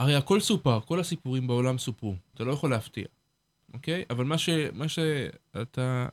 הרי 0.00 0.14
הכל 0.14 0.40
סופר, 0.40 0.80
כל 0.80 1.00
הסיפורים 1.00 1.46
בעולם 1.46 1.78
סופרו. 1.78 2.14
אתה 2.34 2.44
לא 2.44 2.52
יכול 2.52 2.70
להפתיע, 2.70 3.04
אוקיי? 3.74 4.04
אבל 4.10 4.24
מה, 4.24 4.38
ש... 4.38 4.48
מה 4.72 4.88
שאתה 4.88 6.06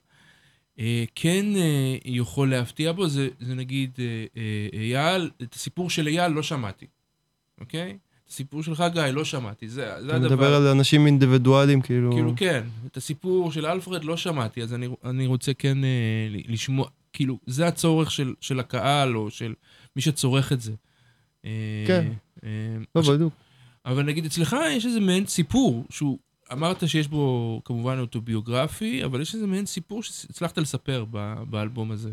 אה, 0.79 1.03
כן 1.15 1.45
אה, 1.55 1.97
יכול 2.05 2.49
להפתיע 2.49 2.91
בו 2.91 3.07
זה, 3.07 3.29
זה 3.39 3.55
נגיד 3.55 3.91
אה, 3.99 4.25
אה, 4.37 4.79
אייל, 4.79 5.29
את 5.43 5.53
הסיפור 5.53 5.89
של 5.89 6.07
אייל 6.07 6.31
לא 6.31 6.43
שמעתי, 6.43 6.85
אוקיי? 7.61 7.97
את 8.23 8.29
הסיפור 8.29 8.63
שלך, 8.63 8.83
גיא, 8.93 9.01
לא 9.01 9.25
שמעתי. 9.25 9.69
זה, 9.69 9.75
זה 9.99 10.07
אתה 10.07 10.15
הדבר. 10.15 10.35
מדבר 10.35 10.55
על 10.55 10.67
אנשים 10.67 11.05
אינדיבידואלים, 11.05 11.81
כאילו... 11.81 12.11
כאילו 12.11 12.33
כן, 12.35 12.63
את 12.85 12.97
הסיפור 12.97 13.51
של 13.51 13.65
אלפרד 13.65 14.03
לא 14.03 14.17
שמעתי, 14.17 14.63
אז 14.63 14.73
אני, 14.73 14.87
אני 15.03 15.27
רוצה 15.27 15.53
כן 15.53 15.83
אה, 15.83 16.29
לשמוע, 16.47 16.87
כאילו, 17.13 17.39
זה 17.45 17.67
הצורך 17.67 18.11
של, 18.11 18.33
של 18.41 18.59
הקהל 18.59 19.17
או 19.17 19.31
של 19.31 19.53
מי 19.95 20.01
שצורך 20.01 20.53
את 20.53 20.61
זה. 20.61 20.73
אה, 21.45 21.83
כן. 21.87 22.11
אה, 22.43 22.49
לא, 22.95 23.01
בדיוק. 23.01 23.46
אבל 23.87 24.03
נגיד 24.03 24.25
אצלך 24.25 24.55
יש 24.69 24.85
איזה 24.85 24.99
מעין 24.99 25.25
סיפור, 25.25 25.85
שהוא, 25.89 26.17
אמרת 26.51 26.89
שיש 26.89 27.07
בו 27.07 27.61
כמובן 27.65 27.99
אוטוביוגרפי, 27.99 29.03
אבל 29.03 29.21
יש 29.21 29.35
איזה 29.35 29.47
מעין 29.47 29.65
סיפור 29.65 30.03
שהצלחת 30.03 30.57
לספר 30.57 31.05
ב, 31.11 31.33
באלבום 31.49 31.91
הזה. 31.91 32.09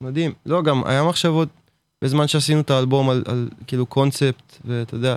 מדהים. 0.00 0.32
לא, 0.46 0.62
גם 0.62 0.86
היה 0.86 1.04
מחשבות 1.04 1.48
בזמן 2.02 2.28
שעשינו 2.28 2.60
את 2.60 2.70
האלבום 2.70 3.10
על, 3.10 3.22
על 3.26 3.48
כאילו 3.66 3.86
קונספט, 3.86 4.58
ואתה 4.64 4.94
יודע, 4.94 5.16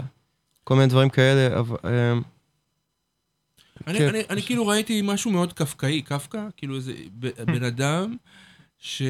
כל 0.63 0.75
מיני 0.75 0.87
דברים 0.87 1.09
כאלה, 1.09 1.59
אבל... 1.59 1.77
אה, 1.85 2.13
אני, 3.87 3.97
כן. 3.97 4.09
אני, 4.09 4.21
אני 4.29 4.41
כאילו 4.41 4.67
ראיתי 4.67 5.01
משהו 5.03 5.31
מאוד 5.31 5.53
קפקאי, 5.53 6.01
קפקא, 6.01 6.47
כאילו 6.57 6.75
איזה 6.75 6.93
ב- 7.19 7.43
בן 7.43 7.63
אדם 7.63 8.17
ש... 8.79 9.01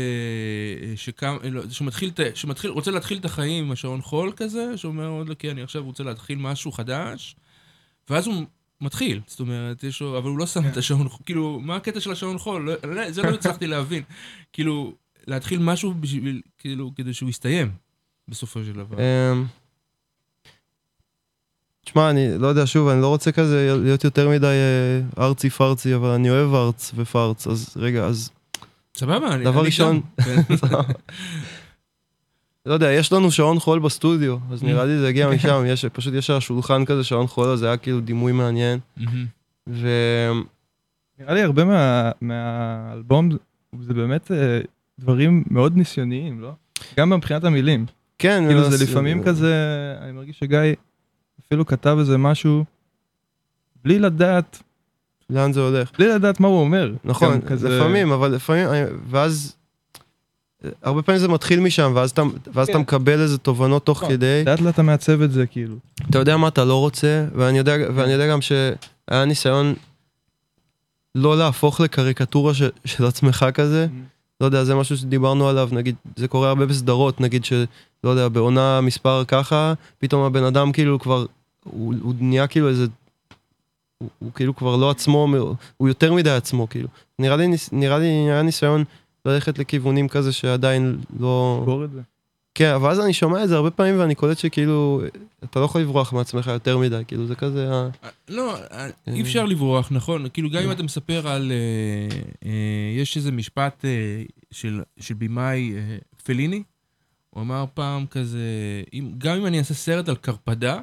שקם, 0.95 1.37
לא, 1.51 1.69
שמתחיל, 1.69 2.11
שמתחיל, 2.35 2.71
רוצה 2.71 2.91
להתחיל 2.91 3.17
את 3.17 3.25
החיים 3.25 3.65
עם 3.65 3.71
השעון 3.71 4.01
חול 4.01 4.31
כזה, 4.35 4.77
שאומר 4.77 5.07
עוד 5.07 5.29
לא, 5.29 5.35
כן, 5.39 5.49
אני 5.49 5.61
עכשיו 5.61 5.83
רוצה 5.83 6.03
להתחיל 6.03 6.37
משהו 6.37 6.71
חדש, 6.71 7.35
ואז 8.09 8.27
הוא 8.27 8.45
מתחיל, 8.81 9.21
זאת 9.27 9.39
אומרת, 9.39 9.83
יש 9.83 10.01
לו, 10.01 10.17
אבל 10.17 10.29
הוא 10.29 10.37
לא 10.37 10.45
שם 10.45 10.67
את 10.67 10.77
השעון 10.77 11.09
חול, 11.09 11.19
כאילו, 11.25 11.59
מה 11.59 11.75
הקטע 11.75 11.99
של 11.99 12.11
השעון 12.11 12.37
חול? 12.37 12.61
לא, 12.61 12.91
לא, 12.95 13.11
זה 13.11 13.21
לא 13.21 13.29
הצלחתי 13.29 13.67
להבין. 13.67 14.03
כאילו, 14.53 14.93
להתחיל 15.27 15.59
משהו 15.59 15.93
בשביל, 15.93 16.41
כאילו, 16.57 16.91
כדי 16.95 17.13
שהוא 17.13 17.29
יסתיים, 17.29 17.71
בסופו 18.27 18.63
של 18.63 18.73
דבר. 18.73 18.97
אמ, 18.97 19.45
תשמע, 21.85 22.09
אני 22.09 22.37
לא 22.37 22.47
יודע, 22.47 22.65
שוב, 22.65 22.87
אני 22.87 23.01
לא 23.01 23.07
רוצה 23.07 23.31
כזה 23.31 23.77
להיות 23.83 24.03
יותר 24.03 24.29
מדי 24.29 24.45
אה, 24.45 25.25
ארצי 25.25 25.49
פרצי, 25.49 25.95
אבל 25.95 26.09
אני 26.09 26.29
אוהב 26.29 26.53
ארץ 26.53 26.91
ופרץ, 26.95 27.47
אז 27.47 27.77
רגע, 27.77 28.05
אז 28.05 28.29
סבבה, 28.97 29.33
אני... 29.35 29.43
דבר 29.43 29.61
ראשון-. 29.61 30.01
כן. 30.25 30.41
לא 32.65 32.73
יודע, 32.73 32.91
יש 32.91 33.13
לנו 33.13 33.31
שעון 33.31 33.59
חול 33.59 33.79
בסטודיו, 33.79 34.37
אז 34.51 34.63
נראה 34.63 34.85
לי 34.85 34.97
זה 34.99 35.07
הגיע 35.07 35.29
משם, 35.29 35.63
יש, 35.67 35.85
פשוט 35.85 36.13
יש 36.13 36.29
על 36.29 36.37
השולחן 36.37 36.85
כזה 36.85 37.03
שעון 37.03 37.27
חול, 37.27 37.47
אז 37.49 37.59
זה 37.59 37.67
היה 37.67 37.77
כאילו 37.77 37.99
דימוי 37.99 38.31
מעניין. 38.31 38.79
ו... 39.67 39.87
נראה 41.19 41.33
לי 41.33 41.41
הרבה 41.41 41.65
מה, 41.65 42.11
מהאלבום 42.21 43.29
זה 43.81 43.93
באמת 43.93 44.31
אה, 44.31 44.59
דברים 44.99 45.43
מאוד 45.51 45.77
ניסיוניים, 45.77 46.41
לא? 46.41 46.51
גם 46.97 47.09
מבחינת 47.09 47.43
המילים. 47.43 47.85
כן, 48.19 48.43
כאילו 48.47 48.65
אז- 48.65 48.73
זה 48.73 48.85
לפעמים 48.85 49.23
כזה, 49.23 49.55
אני 50.01 50.11
מרגיש 50.11 50.39
שגיא 50.39 50.59
אפילו 51.45 51.65
כתב 51.65 51.95
איזה 51.99 52.17
משהו 52.17 52.65
בלי 53.83 53.99
לדעת, 53.99 54.63
לאן 55.29 55.53
זה 55.53 55.61
הולך. 55.61 55.91
בלי 55.99 56.07
לדעת 56.07 56.39
מה 56.39 56.47
הוא 56.47 56.59
אומר. 56.59 56.91
נכון, 57.03 57.41
כזה- 57.41 57.69
לפעמים, 57.69 58.11
אבל 58.11 58.31
לפעמים, 58.31 58.67
ואז, 59.09 59.55
הרבה 60.83 61.01
פעמים 61.01 61.21
זה 61.21 61.27
מתחיל 61.27 61.59
משם, 61.59 61.91
ואז 61.95 62.11
אתה, 62.11 62.21
ואז 62.53 62.67
אתה 62.69 62.73
כן. 62.77 62.81
מקבל 62.81 63.19
איזה 63.21 63.37
תובנות 63.37 63.85
תוך 63.85 63.97
נכון. 64.03 64.15
כדי. 64.15 64.43
לאט 64.45 64.61
לאט 64.61 64.73
אתה 64.73 64.81
מעצב 64.83 65.21
את 65.21 65.31
זה, 65.31 65.45
כאילו. 65.45 65.75
אתה 66.09 66.17
יודע 66.19 66.37
מה 66.37 66.47
אתה 66.47 66.65
לא 66.65 66.79
רוצה, 66.79 67.25
ואני 67.35 67.57
יודע, 67.57 67.75
ואני 67.95 68.11
יודע 68.11 68.27
גם 68.27 68.41
שהיה 68.41 69.25
ניסיון 69.27 69.73
לא 71.15 71.37
להפוך 71.37 71.79
לקריקטורה 71.81 72.53
ש, 72.53 72.61
של 72.85 73.05
עצמך 73.05 73.45
כזה. 73.53 73.87
לא 74.41 74.45
יודע, 74.45 74.63
זה 74.63 74.75
משהו 74.75 74.97
שדיברנו 74.97 75.49
עליו, 75.49 75.69
נגיד, 75.71 75.95
זה 76.15 76.27
קורה 76.27 76.49
הרבה 76.49 76.65
בסדרות, 76.65 77.21
נגיד 77.21 77.45
שלא 77.45 77.59
יודע, 78.09 78.27
בעונה 78.27 78.81
מספר 78.81 79.23
ככה, 79.27 79.73
פתאום 79.99 80.23
הבן 80.23 80.43
אדם 80.43 80.71
כאילו 80.71 80.99
כבר, 80.99 81.25
הוא, 81.63 81.93
הוא 82.01 82.13
נהיה 82.19 82.47
כאילו 82.47 82.69
איזה, 82.69 82.85
הוא, 83.97 84.09
הוא 84.19 84.31
כאילו 84.33 84.55
כבר 84.55 84.75
לא 84.75 84.89
עצמו, 84.91 85.27
הוא 85.77 85.87
יותר 85.87 86.13
מדי 86.13 86.31
עצמו, 86.31 86.69
כאילו. 86.69 86.87
נראה 87.19 87.35
לי, 87.37 87.47
נראה 87.71 87.99
לי, 87.99 88.05
היה 88.07 88.41
ניסיון 88.41 88.83
ללכת 89.25 89.59
לכיוונים 89.59 90.07
כזה 90.07 90.31
שעדיין 90.31 90.99
לא... 91.19 91.61
בור 91.65 91.83
את 91.85 91.91
זה. 91.91 92.01
כן, 92.55 92.73
אבל 92.73 92.89
אז 92.91 92.99
אני 92.99 93.13
שומע 93.13 93.43
את 93.43 93.49
זה 93.49 93.55
הרבה 93.55 93.71
פעמים 93.71 93.99
ואני 93.99 94.15
קולט 94.15 94.37
שכאילו, 94.37 95.01
אתה 95.43 95.59
לא 95.59 95.65
יכול 95.65 95.81
לברוח 95.81 96.13
מעצמך 96.13 96.47
יותר 96.47 96.77
מדי, 96.77 97.01
כאילו 97.07 97.25
זה 97.27 97.35
כזה, 97.35 97.73
ה- 97.73 97.89
לא, 98.29 98.55
אי 99.07 99.21
אפשר 99.21 99.45
לברוח, 99.45 99.91
נכון? 99.91 100.29
כאילו, 100.33 100.49
גם 100.49 100.63
אם 100.63 100.71
אתה 100.71 100.83
מספר 100.83 101.27
על... 101.27 101.51
אה, 101.51 102.17
אה, 102.45 103.01
יש 103.01 103.17
איזה 103.17 103.31
משפט 103.31 103.85
אה, 103.85 103.89
של, 104.51 104.81
אה, 105.39 105.97
פליני, 106.23 106.63
הוא 107.29 107.41
אמר 107.43 107.65
פעם 107.73 108.05
כזה, 108.05 108.39
גם 109.17 109.37
אם 109.37 109.45
אני 109.45 109.59
אעשה 109.59 109.73
סרט 109.73 110.09
על 110.09 110.15
קרפדה, 110.15 110.79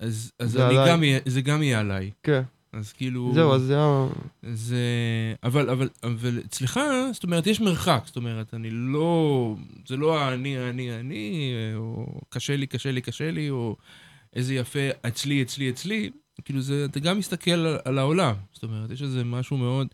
אז, 0.00 0.32
אז 0.38 0.50
זה 0.50 0.66
עליי. 0.66 0.88
גם, 0.88 1.02
זה 1.26 1.40
גם 1.40 1.62
יהיה 1.62 1.80
עליי. 1.80 2.10
כן. 2.22 2.42
אז 2.72 2.92
כאילו... 2.92 3.30
זהו, 3.34 3.54
אז 3.54 3.62
זה 3.62 3.74
היה... 3.74 4.06
זה... 4.42 4.84
אבל, 5.42 5.70
אבל, 5.70 5.88
אבל 6.02 6.38
אצלך, 6.46 6.80
זאת 7.12 7.24
אומרת, 7.24 7.46
יש 7.46 7.60
מרחק. 7.60 8.02
זאת 8.06 8.16
אומרת, 8.16 8.54
אני 8.54 8.70
לא... 8.70 9.54
זה 9.88 9.96
לא 9.96 10.32
אני, 10.32 10.70
אני, 10.70 11.00
אני, 11.00 11.52
או 11.76 12.06
קשה 12.28 12.56
לי, 12.56 12.66
קשה 12.66 12.92
לי, 12.92 13.00
קשה 13.00 13.30
לי, 13.30 13.50
או 13.50 13.76
איזה 14.36 14.54
יפה, 14.54 14.88
אצלי, 15.06 15.42
אצלי, 15.42 15.70
אצלי. 15.70 16.10
כאילו, 16.44 16.60
זה, 16.60 16.84
אתה 16.84 17.00
גם 17.00 17.18
מסתכל 17.18 17.50
על, 17.50 17.78
על 17.84 17.98
העולם. 17.98 18.34
זאת 18.52 18.62
אומרת, 18.62 18.90
יש 18.90 19.02
איזה 19.02 19.24
משהו 19.24 19.56
מאוד... 19.56 19.86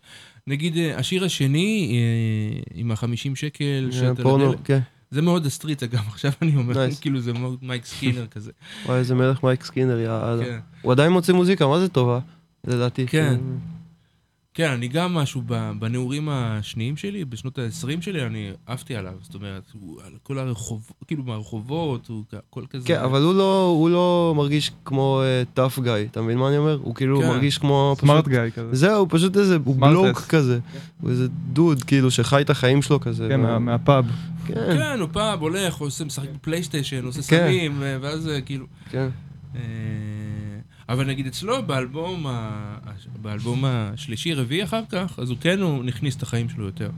נגיד, 0.47 0.77
אה, 0.77 0.97
השיר 0.97 1.25
השני, 1.25 1.89
אה, 1.91 2.61
עם 2.73 2.91
החמישים 2.91 3.35
שקל, 3.35 3.89
שאתה... 3.91 4.23
פורנו, 4.23 4.53
כן. 4.63 4.79
זה 5.11 5.21
מאוד 5.21 5.45
ה 5.45 5.49
Streets, 5.49 5.83
אגב, 5.83 5.99
עכשיו 6.11 6.31
אני 6.41 6.55
אומר, 6.55 6.73
Nice. 6.87 7.01
כאילו, 7.01 7.19
זה 7.19 7.33
מאוד 7.33 7.59
מייק 7.61 7.85
סקינר 7.85 8.25
כזה. 8.35 8.51
וואי, 8.85 8.97
איזה 8.97 9.15
מלך 9.15 9.43
מייק 9.43 9.63
סקינר, 9.63 9.99
יאללה. 9.99 10.45
כן. 10.45 10.59
הוא 10.81 10.91
עדיין 10.91 11.11
מוציא 11.11 11.33
מוזיקה, 11.33 11.67
מה 11.67 11.79
זה 11.79 11.87
טובה? 11.89 12.19
לדעתי. 12.67 13.07
כן. 13.07 13.39
כן, 14.53 14.71
אני 14.71 14.87
גם 14.87 15.13
משהו 15.13 15.41
ב- 15.45 15.71
בנעורים 15.79 16.29
השניים 16.31 16.97
שלי, 16.97 17.25
בשנות 17.25 17.59
ה-20 17.59 18.01
שלי, 18.01 18.25
אני 18.25 18.51
עפתי 18.65 18.95
עליו. 18.95 19.13
זאת 19.21 19.35
אומרת, 19.35 19.63
הוא 19.73 20.01
על 20.05 20.11
כל 20.23 20.37
הרחוב, 20.39 20.91
כאילו 21.07 21.23
מהרחובות, 21.23 22.07
הוא 22.07 22.23
הכל 22.33 22.63
כזה. 22.69 22.87
כן, 22.87 22.99
אבל 22.99 23.21
הוא 23.21 23.33
לא, 23.33 23.65
הוא 23.77 23.89
לא 23.89 24.33
מרגיש 24.37 24.71
כמו 24.85 25.21
tough 25.53 25.79
guy, 25.79 25.91
אתה 26.11 26.21
מבין 26.21 26.37
מה 26.37 26.47
אני 26.49 26.57
אומר? 26.57 26.79
הוא 26.81 26.95
כאילו 26.95 27.19
כן. 27.21 27.27
מרגיש 27.27 27.57
כמו... 27.57 27.95
smart 27.99 28.23
פשוט- 28.23 28.33
guy 28.33 28.51
כזה. 28.51 28.75
זהו, 28.75 28.99
הוא 28.99 29.07
פשוט 29.09 29.37
איזה, 29.37 29.57
הוא. 29.65 29.75
bloke 29.75 30.21
כזה. 30.21 30.59
הוא 31.01 31.09
איזה 31.09 31.27
דוד, 31.53 31.83
כאילו, 31.83 32.11
שחי 32.11 32.41
את 32.41 32.49
החיים 32.49 32.81
שלו 32.81 32.99
כזה. 32.99 33.27
כן, 33.29 33.39
ו- 33.39 33.43
מה- 33.43 33.59
מהפאב. 33.59 34.05
כן, 34.47 34.77
כן, 34.77 34.99
הוא 34.99 35.09
פעם 35.11 35.39
הולך, 35.39 35.75
עושה, 35.75 36.05
משחק 36.05 36.27
בפלייסטיישן, 36.35 37.05
עושה 37.05 37.21
כן. 37.21 37.47
סמים, 37.47 37.83
ואז 38.01 38.27
אה, 38.27 38.41
כאילו... 38.41 38.65
כן. 38.89 39.07
אה, 39.55 39.61
אבל 40.89 41.05
נגיד 41.05 41.27
אצלו, 41.27 41.63
באלבום, 41.63 42.27
ה- 42.27 42.77
באלבום 43.21 43.65
השלישי, 43.65 44.33
רביעי 44.33 44.63
אחר 44.63 44.81
כך, 44.89 45.19
אז 45.21 45.29
הוא 45.29 45.37
כן, 45.41 45.61
הוא 45.61 45.83
נכניס 45.83 46.15
את 46.15 46.23
החיים 46.23 46.49
שלו 46.49 46.65
יותר. 46.65 46.89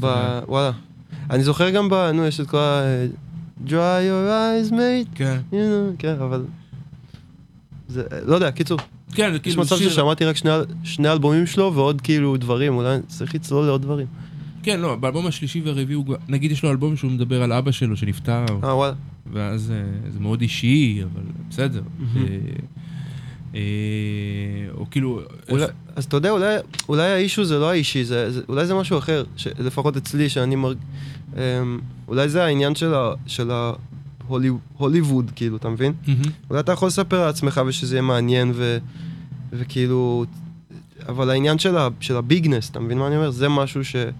ב... 0.00 0.06
וואלה. 0.46 0.70
אני 1.30 1.44
זוכר 1.44 1.70
גם 1.70 1.88
ב... 1.88 1.94
נו, 1.94 2.26
יש 2.26 2.40
את 2.40 2.46
כל 2.48 2.58
ה... 2.58 2.82
dry 3.66 3.70
your 4.08 4.28
eyes, 4.28 4.72
mate, 4.72 5.08
כן, 5.14 5.40
you 5.50 5.54
know, 5.54 5.96
כן, 5.98 6.16
אבל... 6.20 6.44
זה, 7.88 8.02
לא 8.26 8.34
יודע, 8.34 8.50
קיצור, 8.50 8.78
כן, 9.14 9.30
זה 9.30 9.36
יש 9.36 9.42
כאילו 9.42 9.62
מצב 9.62 9.76
שיר... 9.76 9.90
ששמעתי 9.90 10.24
רק 10.24 10.36
שני, 10.36 10.50
שני 10.84 11.12
אלבומים 11.12 11.46
שלו 11.46 11.74
ועוד 11.74 12.00
כאילו 12.00 12.36
דברים, 12.36 12.74
אולי 12.76 12.98
צריך 13.06 13.34
לצלול 13.34 13.66
לעוד 13.66 13.82
דברים. 13.82 14.06
כן, 14.62 14.80
לא, 14.80 14.96
באלבום 14.96 15.26
השלישי 15.26 15.60
והרביעי 15.60 15.94
הוא... 15.94 16.16
נגיד 16.28 16.50
יש 16.50 16.62
לו 16.62 16.70
אלבום 16.70 16.96
שהוא 16.96 17.10
מדבר 17.10 17.42
על 17.42 17.52
אבא 17.52 17.70
שלו 17.70 17.96
שנפטר, 17.96 18.44
אה, 18.64 18.76
וואלה. 18.76 18.94
ואז 19.32 19.70
אה, 19.70 20.10
זה 20.10 20.20
מאוד 20.20 20.40
אישי, 20.40 21.00
אבל 21.04 21.22
בסדר. 21.48 21.82
אה, 22.16 22.22
אה, 23.54 23.60
או 24.74 24.90
כאילו... 24.90 25.20
אז 25.96 26.04
אתה 26.04 26.16
יודע, 26.16 26.30
אולי, 26.88 27.10
האישו 27.12 27.44
זה 27.44 27.58
לא 27.58 27.70
האישי, 27.70 28.04
אולי 28.48 28.66
זה 28.66 28.74
משהו 28.74 28.98
אחר, 28.98 29.24
ש, 29.36 29.46
לפחות 29.58 29.96
אצלי, 29.96 30.28
שאני 30.28 30.56
מרג... 30.56 30.76
אמ, 31.36 31.80
אולי 32.08 32.28
זה 32.28 32.44
העניין 32.44 32.74
של, 33.26 33.50
ההוליווד, 33.50 35.30
כאילו, 35.36 35.56
אתה 35.56 35.68
מבין? 35.68 35.92
אולי 36.50 36.60
אתה 36.60 36.72
יכול 36.72 36.88
לספר 36.88 37.20
על 37.20 37.28
עצמך 37.28 37.60
ושזה 37.66 37.94
יהיה 37.94 38.02
מעניין 38.02 38.52
וכאילו... 39.52 40.24
אבל 41.08 41.30
העניין 41.30 41.58
של, 41.58 42.16
הביגנס, 42.16 42.70
אתה 42.70 42.80
מבין 42.80 42.98
מה 42.98 43.06
אני 43.06 43.16
אומר? 43.16 43.30
זה 43.30 43.48
משהו 43.48 43.84
שלי... 43.84 44.10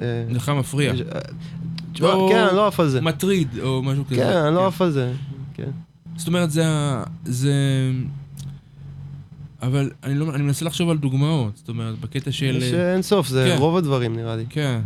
אה, 0.00 0.24
לך 0.30 0.48
מפריע. 0.48 0.92
יש- 0.94 1.00
אה, 1.00 1.20
תשמע, 1.92 2.12
או- 2.12 2.28
כן, 2.32 2.38
אני 2.48 2.56
לא 2.56 2.66
עף 2.66 2.80
על 2.80 2.88
זה. 2.88 3.00
מטריד, 3.00 3.48
או 3.62 3.82
משהו 3.82 4.04
כזה. 4.06 4.16
כן, 4.16 4.36
אני 4.36 4.54
לא 4.54 4.66
עף 4.66 4.82
על 4.82 4.90
זה. 4.90 5.12
כן. 5.54 5.70
זאת 6.16 6.28
אומרת, 6.28 6.50
זה. 6.50 6.64
זה... 7.24 7.52
אבל 9.62 9.90
אני 10.04 10.14
לא... 10.14 10.34
אני 10.34 10.42
מנסה 10.42 10.64
לחשוב 10.64 10.90
על 10.90 10.98
דוגמאות. 10.98 11.56
זאת 11.56 11.68
אומרת, 11.68 11.98
בקטע 12.00 12.32
של... 12.32 12.56
יש 12.62 12.72
אה, 12.72 12.92
אין 12.94 13.02
סוף, 13.02 13.28
זה 13.28 13.50
כן. 13.54 13.60
רוב 13.60 13.76
הדברים 13.76 14.16
נראה 14.16 14.36
לי. 14.36 14.44
כן. 14.48 14.80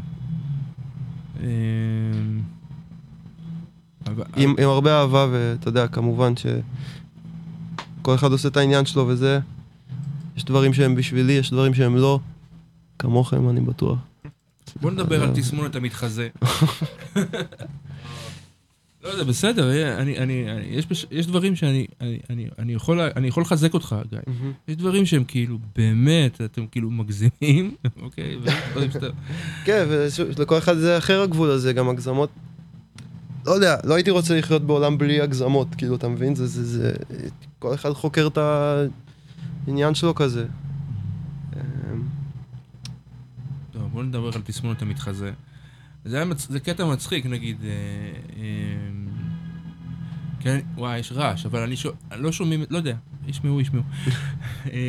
אבל... 4.07 4.25
עם, 4.37 4.55
עם 4.59 4.69
הרבה 4.69 5.01
אהבה, 5.01 5.27
ואתה 5.33 5.69
יודע, 5.69 5.87
כמובן 5.89 6.33
שכל 6.37 6.55
אחד 8.15 8.33
עושה 8.33 8.49
את 8.49 8.57
העניין 8.57 8.87
שלו 8.87 9.09
וזה. 9.09 9.41
יש 10.37 10.45
דברים 10.45 10.75
שהם 10.75 10.95
בשבילי, 10.95 11.33
יש 11.33 11.51
דברים 11.51 11.75
שהם 11.75 11.97
לא. 11.97 12.19
כמוכם, 12.99 13.49
אני 13.49 13.61
בטוח. 13.61 13.99
בוא 14.81 14.91
נדבר 14.91 15.23
על 15.23 15.31
תסמונת 15.35 15.77
המתחזה. 15.77 16.29
לא, 19.05 19.17
זה 19.17 19.25
בסדר, 19.25 19.71
אה, 19.71 19.99
אני, 19.99 20.19
אני, 20.19 20.51
אני, 20.51 20.81
יש, 21.11 21.27
דברים 21.27 21.57
שאני 21.57 21.87
אני, 22.01 22.19
אני, 22.31 22.49
אני, 22.59 22.73
יכול, 22.73 23.01
אני 23.01 23.29
יכול 23.29 23.43
לחזק 23.43 23.75
אותך, 23.75 23.97
גיא. 24.11 24.19
יש 24.69 24.77
דברים 24.77 25.07
שהם 25.07 25.25
כאילו, 25.25 25.59
באמת, 25.77 26.41
אתם 26.41 26.67
כאילו 26.67 26.91
מגזימים, 26.91 27.75
אוקיי? 28.03 28.37
כן, 29.65 29.87
ולכל 30.37 30.59
אחד 30.59 30.77
זה 30.77 30.99
אחר 30.99 31.23
הגבול 31.23 31.51
הזה, 31.51 31.73
גם 31.73 31.89
הגזמות. 31.89 32.31
לא 33.47 33.53
יודע, 33.53 33.77
לא 33.85 33.95
הייתי 33.95 34.11
רוצה 34.11 34.39
לחיות 34.39 34.63
בעולם 34.63 34.99
בלי 34.99 35.21
הגזמות, 35.21 35.69
כאילו, 35.75 35.95
אתה 35.95 36.09
מבין? 36.09 36.35
זה, 36.35 36.47
זה, 36.47 36.65
זה... 36.65 36.93
כל 37.59 37.75
אחד 37.75 37.93
חוקר 37.93 38.27
את 38.27 38.39
העניין 39.67 39.95
שלו 39.95 40.15
כזה. 40.15 40.47
אמ, 44.01 44.13
טוב, 44.13 44.23
בוא 44.23 44.29
נדבר 44.29 44.31
על 44.35 44.43
תסמונת 44.45 44.83
המתחזה. 44.83 45.33
זה, 46.05 46.17
היה 46.17 46.25
מצ... 46.25 46.49
זה 46.49 46.61
קטע 46.61 46.85
מצחיק, 46.85 47.27
נגיד... 47.27 47.57
אה, 47.65 47.69
אה, 48.37 48.45
כן, 50.41 50.61
וואי, 50.75 50.99
יש 50.99 51.13
רעש, 51.13 51.47
אבל 51.47 51.61
אני 51.61 51.77
שומע, 51.77 51.97
לא 52.17 52.33
שומעים, 52.33 52.65
לא 52.71 52.77
יודע, 52.77 52.97
ישמעו, 53.27 53.61
ישמעו. 53.61 53.83
אה, 54.73 54.81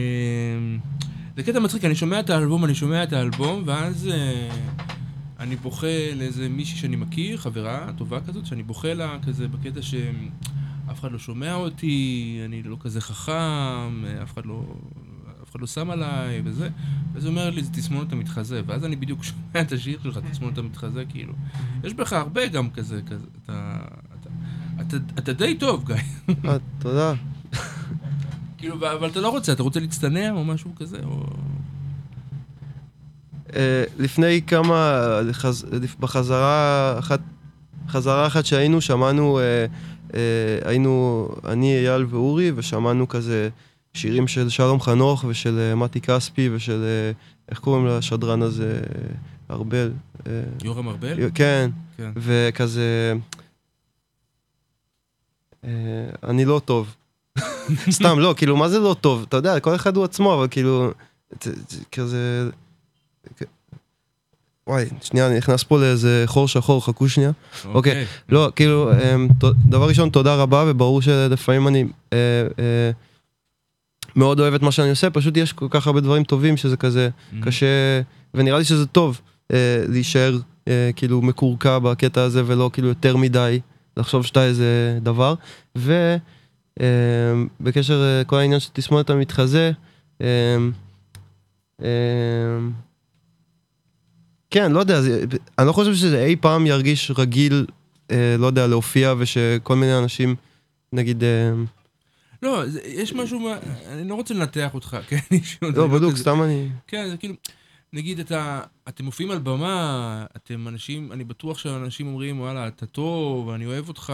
זה 1.36 1.44
קטע 1.44 1.60
מצחיק, 1.60 1.86
אני 1.86 1.96
שומע 1.96 2.20
את 2.20 2.30
האלבום, 2.30 2.66
אני 2.66 2.76
שומע 2.76 3.04
את 3.04 3.14
האלבום, 3.14 3.64
ואז 3.66 4.08
אה, 4.08 4.50
אני 5.40 5.56
בוכה 5.56 6.14
לאיזה 6.16 6.50
מישהי 6.50 6.78
שאני 6.78 6.96
מכיר, 6.96 7.38
חברה 7.38 7.92
טובה 7.98 8.22
כזאת, 8.22 8.46
שאני 8.46 8.64
בוכה 8.64 8.94
לה 8.94 9.18
כזה 9.28 9.48
בקטע 9.48 9.82
שאף 9.82 11.00
אחד 11.00 11.12
לא 11.12 11.20
שומע 11.20 11.54
אותי, 11.54 12.40
אני 12.46 12.64
לא 12.64 12.78
כזה 12.80 13.02
חכם, 13.02 14.06
אה, 14.06 14.24
אף 14.24 14.34
אחד 14.34 14.46
לא... 14.46 14.64
אחד 15.56 15.62
לא 15.62 15.68
שם 15.68 15.90
עליי, 15.90 16.42
וזה. 16.46 16.70
ואז 17.14 17.26
הוא 17.26 17.32
אומר 17.32 17.50
לי, 17.50 17.64
זה 17.64 17.72
תסמונת 17.72 18.12
המתחזה. 18.12 18.62
ואז 18.66 18.86
אני 18.86 18.96
בדיוק 18.96 19.24
שומע 19.24 19.62
את 19.62 19.72
השיר 19.72 20.00
שלך, 20.04 20.20
תסמונת 20.32 20.58
המתחזה, 20.58 21.04
כאילו. 21.10 21.34
יש 21.84 21.94
בך 21.94 22.14
הרבה 22.14 22.48
גם 22.48 22.70
כזה, 22.70 23.02
כזה, 23.06 23.26
אתה... 23.46 23.78
אתה, 24.16 24.30
אתה, 24.82 24.98
אתה 25.18 25.34
די 25.34 25.58
טוב, 25.60 25.86
גיא. 25.86 25.96
אה, 26.46 26.58
תודה. 26.80 27.14
כאילו, 28.58 28.76
אבל 28.76 29.10
אתה 29.10 29.22
לא 29.22 29.30
רוצה, 29.30 29.52
אתה 29.52 29.64
רוצה 29.64 29.80
להצטנע 29.80 30.32
או 30.32 30.46
משהו 30.46 30.72
כזה, 30.76 30.98
או... 31.04 31.26
אה, 33.56 33.84
לפני 34.00 34.42
כמה, 34.48 35.00
בחזרה 36.00 36.96
אחת, 37.00 37.20
חזרה 37.88 38.28
אחת 38.28 38.46
שהיינו, 38.46 38.82
שמענו, 38.82 39.40
אה, 39.40 39.66
היינו 40.66 41.28
אני, 41.46 41.76
אייל 41.76 42.06
ואורי, 42.10 42.52
ושמענו 42.56 43.08
כזה 43.08 43.50
שירים 43.96 44.28
של 44.28 44.50
שלום 44.50 44.82
חנוך 44.82 45.26
ושל 45.28 45.60
אה, 45.60 45.76
מתי 45.76 46.02
כספי 46.02 46.50
ושל, 46.54 46.84
אה, 46.84 47.12
איך 47.50 47.60
קוראים 47.60 47.88
לשדרן 47.88 48.42
הזה? 48.42 48.80
ארבל. 49.52 49.92
אה, 50.28 50.32
יורם 50.64 50.88
ארבל? 50.88 51.30
כן, 51.36 51.70
כן. 51.98 52.12
וכזה... 52.16 53.14
אני 56.24 56.46
לא 56.46 56.62
טוב. 56.66 56.96
סתם, 57.92 58.20
לא, 58.20 58.34
כאילו, 58.38 58.58
מה 58.58 58.70
זה 58.70 58.80
לא 58.80 58.96
טוב? 59.02 59.26
אתה 59.30 59.38
יודע, 59.38 59.60
כל 59.60 59.76
אחד 59.76 59.96
הוא 59.96 60.04
עצמו, 60.06 60.34
אבל 60.34 60.48
כאילו, 60.52 60.92
זה- 61.44 61.54
זה 61.70 61.84
כזה... 61.92 62.50
וואי, 64.68 64.86
שנייה, 65.02 65.28
אני 65.28 65.38
נכנס 65.38 65.64
פה 65.64 65.80
לאיזה 65.80 66.24
חור 66.26 66.48
שחור, 66.48 66.86
חכו 66.86 67.10
שנייה. 67.10 67.32
אוקיי. 67.66 68.06
לא, 68.30 68.52
כאילו, 68.56 68.92
אמ, 68.94 69.28
דבר 69.70 69.88
ראשון, 69.88 70.10
תודה 70.10 70.36
רבה, 70.36 70.64
וברור 70.68 71.02
שלפעמים 71.02 71.68
אני 71.68 71.86
אה, 72.14 72.18
אה, 72.60 72.92
מאוד 74.16 74.40
אוהב 74.40 74.54
את 74.54 74.62
מה 74.62 74.72
שאני 74.72 74.90
עושה, 74.90 75.10
פשוט 75.10 75.38
יש 75.38 75.54
כל 75.54 75.68
כך 75.70 75.88
הרבה 75.88 76.02
דברים 76.02 76.24
טובים 76.24 76.58
שזה 76.58 76.78
כזה 76.78 77.10
Mm-hmm. 77.10 77.46
קשה, 77.46 78.02
ונראה 78.34 78.58
לי 78.58 78.64
שזה 78.64 78.86
טוב 78.86 79.22
אה, 79.54 79.84
להישאר 79.90 80.38
אה, 80.68 80.90
כאילו 80.96 81.22
מקורקע 81.22 81.80
בקטע 81.80 82.22
הזה, 82.22 82.44
ולא 82.46 82.70
כאילו 82.74 82.88
יותר 82.88 83.18
מדי 83.18 83.60
לחשוב 83.98 84.26
שאתה 84.26 84.44
איזה 84.44 85.00
דבר. 85.02 85.36
ובקשר 87.60 88.22
לכל 88.22 88.38
העניין 88.38 88.60
של 88.60 88.70
תסמונת 88.74 89.10
המתחזה, 89.10 89.72
אה, 90.22 90.58
אה, 91.84 91.88
כן, 94.50 94.72
לא 94.72 94.80
יודע, 94.80 95.02
זה, 95.02 95.26
אני 95.60 95.68
לא 95.68 95.72
חושב 95.72 95.96
שזה 95.96 96.26
אי 96.26 96.36
פעם 96.36 96.68
ירגיש 96.68 97.12
רגיל, 97.18 97.66
אה, 98.12 98.36
לא 98.40 98.48
יודע, 98.48 98.68
להופיע 98.68 99.14
ושכל 99.18 99.76
מיני 99.76 99.98
אנשים, 99.98 100.36
נגיד, 100.94 101.24
אה, 101.24 101.52
לא, 102.46 102.64
יש 102.86 103.14
משהו, 103.14 103.40
מה- 103.40 103.58
אני 103.88 104.10
לא 104.10 104.16
רוצה 104.16 104.34
לנתח 104.34 104.74
אותך, 104.74 104.98
כן? 105.10 105.18
לא, 105.62 105.72
כזה- 106.12 106.22
סתם 106.22 106.42
אני... 106.42 106.70
כן, 106.88 107.10
זה 107.10 107.18
כאילו, 107.18 107.34
נגיד 107.94 108.20
אתה, 108.20 108.62
אתם 108.88 109.06
מופיעים 109.06 109.32
על 109.32 109.38
במה, 109.40 110.26
אתם 110.36 110.68
אנשים, 110.68 111.12
אני 111.12 111.24
בטוח 111.24 111.58
שאנשים 111.58 112.08
אומרים, 112.08 112.40
וואלה, 112.40 112.68
אתה 112.68 112.86
טוב, 112.86 113.50
אני 113.50 113.66
אוהב 113.66 113.88
אותך, 113.88 114.14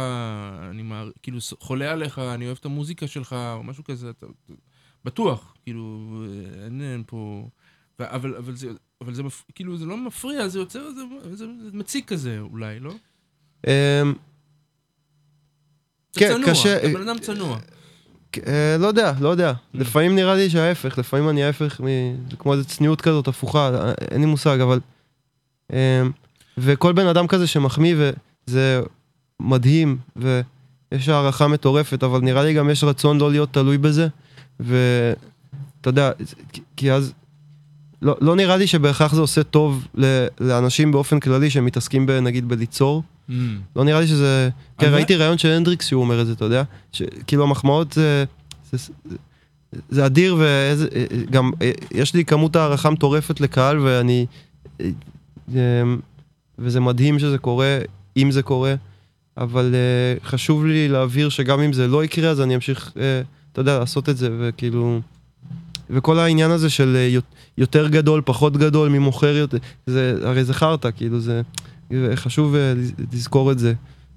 אני 0.70 0.82
מער, 0.82 1.10
כאילו 1.24 1.38
חולה 1.60 1.92
עליך, 1.92 2.20
אני 2.20 2.46
אוהב 2.46 2.58
את 2.60 2.66
המוזיקה 2.66 3.08
שלך, 3.08 3.34
או 3.54 3.64
משהו 3.64 3.84
כזה, 3.84 4.10
אתה, 4.10 4.26
בטוח, 5.06 5.54
כאילו, 5.64 6.10
אין, 6.66 6.82
אין 6.82 7.04
פה... 7.08 7.48
אבל, 8.00 8.36
אבל, 8.36 8.56
זה, 8.56 8.70
אבל 9.02 9.14
זה, 9.14 9.24
מפ... 9.24 9.44
כאילו, 9.56 9.78
זה 9.78 9.86
לא 9.86 9.98
מפריע, 9.98 10.48
זה 10.48 10.60
יוצר, 10.60 10.90
זה, 10.92 11.02
זה, 11.36 11.36
זה 11.36 11.46
מציק 11.74 12.08
כזה 12.08 12.40
אולי, 12.40 12.80
לא? 12.80 12.94
אמ, 13.68 13.72
כן, 16.14 16.34
צנוע, 16.34 16.50
קשה- 16.50 16.78
אתה 16.78 16.98
בן 16.98 17.10
אדם 17.10 17.20
צנוע. 17.20 17.60
אה, 18.48 18.78
לא 18.80 18.88
יודע, 18.88 19.14
לא 19.20 19.30
יודע. 19.30 19.52
Mm. 19.52 19.56
לפעמים 19.74 20.16
נראה 20.16 20.36
לי 20.36 20.50
שההפך, 20.50 20.98
לפעמים 20.98 21.30
אני 21.30 21.44
ההפך, 21.44 21.82
כמו 22.40 22.54
איזה 22.54 22.64
צניעות 22.66 23.02
כזאת 23.02 23.28
הפוכה, 23.28 23.70
אה, 23.74 23.92
אין 24.12 24.22
לי 24.22 24.28
מושג, 24.28 24.60
אבל... 24.60 24.80
אמ, 25.74 25.78
וכל 26.58 26.94
בן 26.94 27.08
אדם 27.08 27.28
כזה 27.28 27.48
שמחמיא, 27.48 27.96
וזה 28.48 28.82
מדהים, 29.40 29.98
ויש 30.16 31.10
הערכה 31.10 31.48
מטורפת, 31.48 32.04
אבל 32.04 32.20
נראה 32.22 32.44
לי 32.44 32.54
גם 32.54 32.70
יש 32.70 32.84
רצון 32.84 33.18
לא 33.18 33.32
להיות 33.32 33.54
תלוי 33.54 33.78
בזה, 33.78 34.08
ואתה 34.60 35.16
יודע, 35.90 36.12
כי- 36.78 36.92
אז... 36.92 37.14
לא, 38.02 38.16
לא 38.22 38.36
נראה 38.36 38.58
לי 38.58 38.68
שבהכרח 38.68 39.14
זה 39.14 39.22
עושה 39.22 39.44
טוב 39.44 39.88
לאנשים 40.40 40.92
באופן 40.92 41.20
כללי 41.20 41.50
שמתעסקים 41.50 42.06
ב- 42.06 42.12
נגיד 42.12 42.48
בליצור. 42.48 43.04
Mm. 43.32 43.34
לא 43.76 43.84
נראה 43.84 44.00
לי 44.00 44.08
שזה... 44.08 44.50
כן, 44.78 44.94
ראיתי 44.94 45.16
ראיון 45.16 45.38
של 45.38 45.50
הנדריקס 45.50 45.88
שהוא 45.88 46.02
אומר 46.02 46.22
את 46.22 46.28
זה, 46.28 46.34
אתה 46.34 46.46
יודע? 46.46 46.64
שכאילו 46.92 47.44
המחמאות 47.44 47.94
זה... 47.94 48.24
זה, 49.90 50.06
אדיר 50.06 50.36
ואיזה... 50.40 50.88
גם 51.30 51.52
אה, 51.62 51.72
יש 51.92 52.14
לי 52.14 52.26
כמות 52.26 52.56
הערכה 52.56 52.90
מטורפת 52.90 53.42
לקהל 53.42 53.80
ואני... 53.80 54.26
אה, 54.82 54.90
אה, 55.56 55.84
וזה 56.60 56.80
מדהים 56.80 57.20
שזה 57.20 57.38
קורה, 57.38 57.80
אם 58.18 58.32
זה 58.32 58.44
קורה, 58.44 58.76
אבל 59.38 59.76
אה, 59.76 60.28
חשוב 60.30 60.66
לי 60.66 60.88
להבהיר 60.88 61.30
שגם 61.30 61.60
אם 61.62 61.74
זה 61.74 61.88
לא 61.88 62.04
יקרה, 62.04 62.30
אז 62.30 62.42
אני 62.42 62.56
אמשיך, 62.56 62.92
אתה 63.52 63.62
יודע, 63.62 63.80
לעשות 63.80 64.10
את 64.10 64.18
זה, 64.18 64.30
וכאילו... 64.40 65.02
וכל 65.90 66.20
העניין 66.20 66.52
הזה 66.52 66.70
של 66.70 66.98
יות- 67.10 67.36
יותר 67.58 67.88
גדול, 67.88 68.22
פחות 68.26 68.58
גדול, 68.58 68.90
מי 68.90 69.00
מוכר 69.00 69.36
יותר, 69.36 69.58
זה, 69.88 70.16
הרי 70.24 70.44
זה 70.44 70.54
חרטא, 70.54 70.90
כאילו 70.98 71.20
זה... 71.20 71.42
חשוב 72.16 72.56
אה, 72.56 72.74
לז- 72.76 72.94
לזכור 73.14 73.52
את 73.52 73.60
זה, 73.60 73.74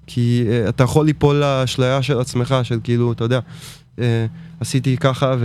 כי 0.07 0.45
אה, 0.49 0.69
אתה 0.69 0.83
יכול 0.83 1.05
ליפול 1.05 1.35
לאשליה 1.35 2.01
של 2.01 2.19
עצמך, 2.19 2.55
של 2.63 2.79
כאילו, 2.83 3.11
אתה 3.11 3.23
יודע, 3.23 3.39
אה, 3.99 4.25
עשיתי 4.59 4.97
ככה 4.97 5.35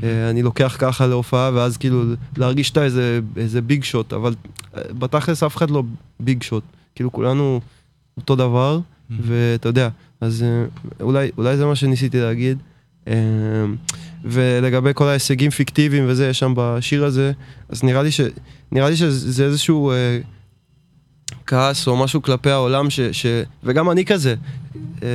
ואני 0.00 0.42
לוקח 0.42 0.76
ככה 0.78 1.06
להופעה, 1.06 1.50
ואז 1.54 1.76
כאילו 1.76 2.02
להרגיש 2.36 2.68
שאתה 2.68 2.84
איזה, 2.84 3.20
איזה 3.36 3.60
ביג 3.62 3.84
שוט, 3.84 4.12
אבל 4.12 4.34
בתכלס 4.98 5.42
אף 5.42 5.56
אחד 5.56 5.70
לא 5.70 5.82
ביג 6.20 6.42
שוט, 6.42 6.62
כאילו 6.94 7.12
כולנו 7.12 7.60
אותו 8.16 8.36
דבר, 8.36 8.80
ואתה 9.20 9.68
יודע, 9.68 9.88
אז 10.20 10.44
אולי, 11.00 11.30
אולי 11.38 11.56
זה 11.56 11.66
מה 11.66 11.76
שניסיתי 11.76 12.20
להגיד. 12.20 12.58
ולגבי 14.24 14.90
כל 14.94 15.06
ההישגים 15.08 15.50
פיקטיביים 15.50 16.04
וזה, 16.08 16.28
יש 16.28 16.38
שם 16.38 16.52
בשיר 16.56 17.04
הזה, 17.04 17.32
אז 17.68 17.82
נראה 17.84 18.02
לי, 18.02 18.10
ש, 18.10 18.20
נראה 18.72 18.90
לי 18.90 18.96
שזה 18.96 19.44
איזשהו 19.44 19.92
כעס 21.46 21.88
או 21.88 21.96
משהו 21.96 22.22
כלפי 22.22 22.50
העולם, 22.50 22.90
ש, 22.90 23.00
ש, 23.00 23.26
וגם 23.64 23.90
אני 23.90 24.04
כזה. 24.04 24.34
אה, 25.02 25.08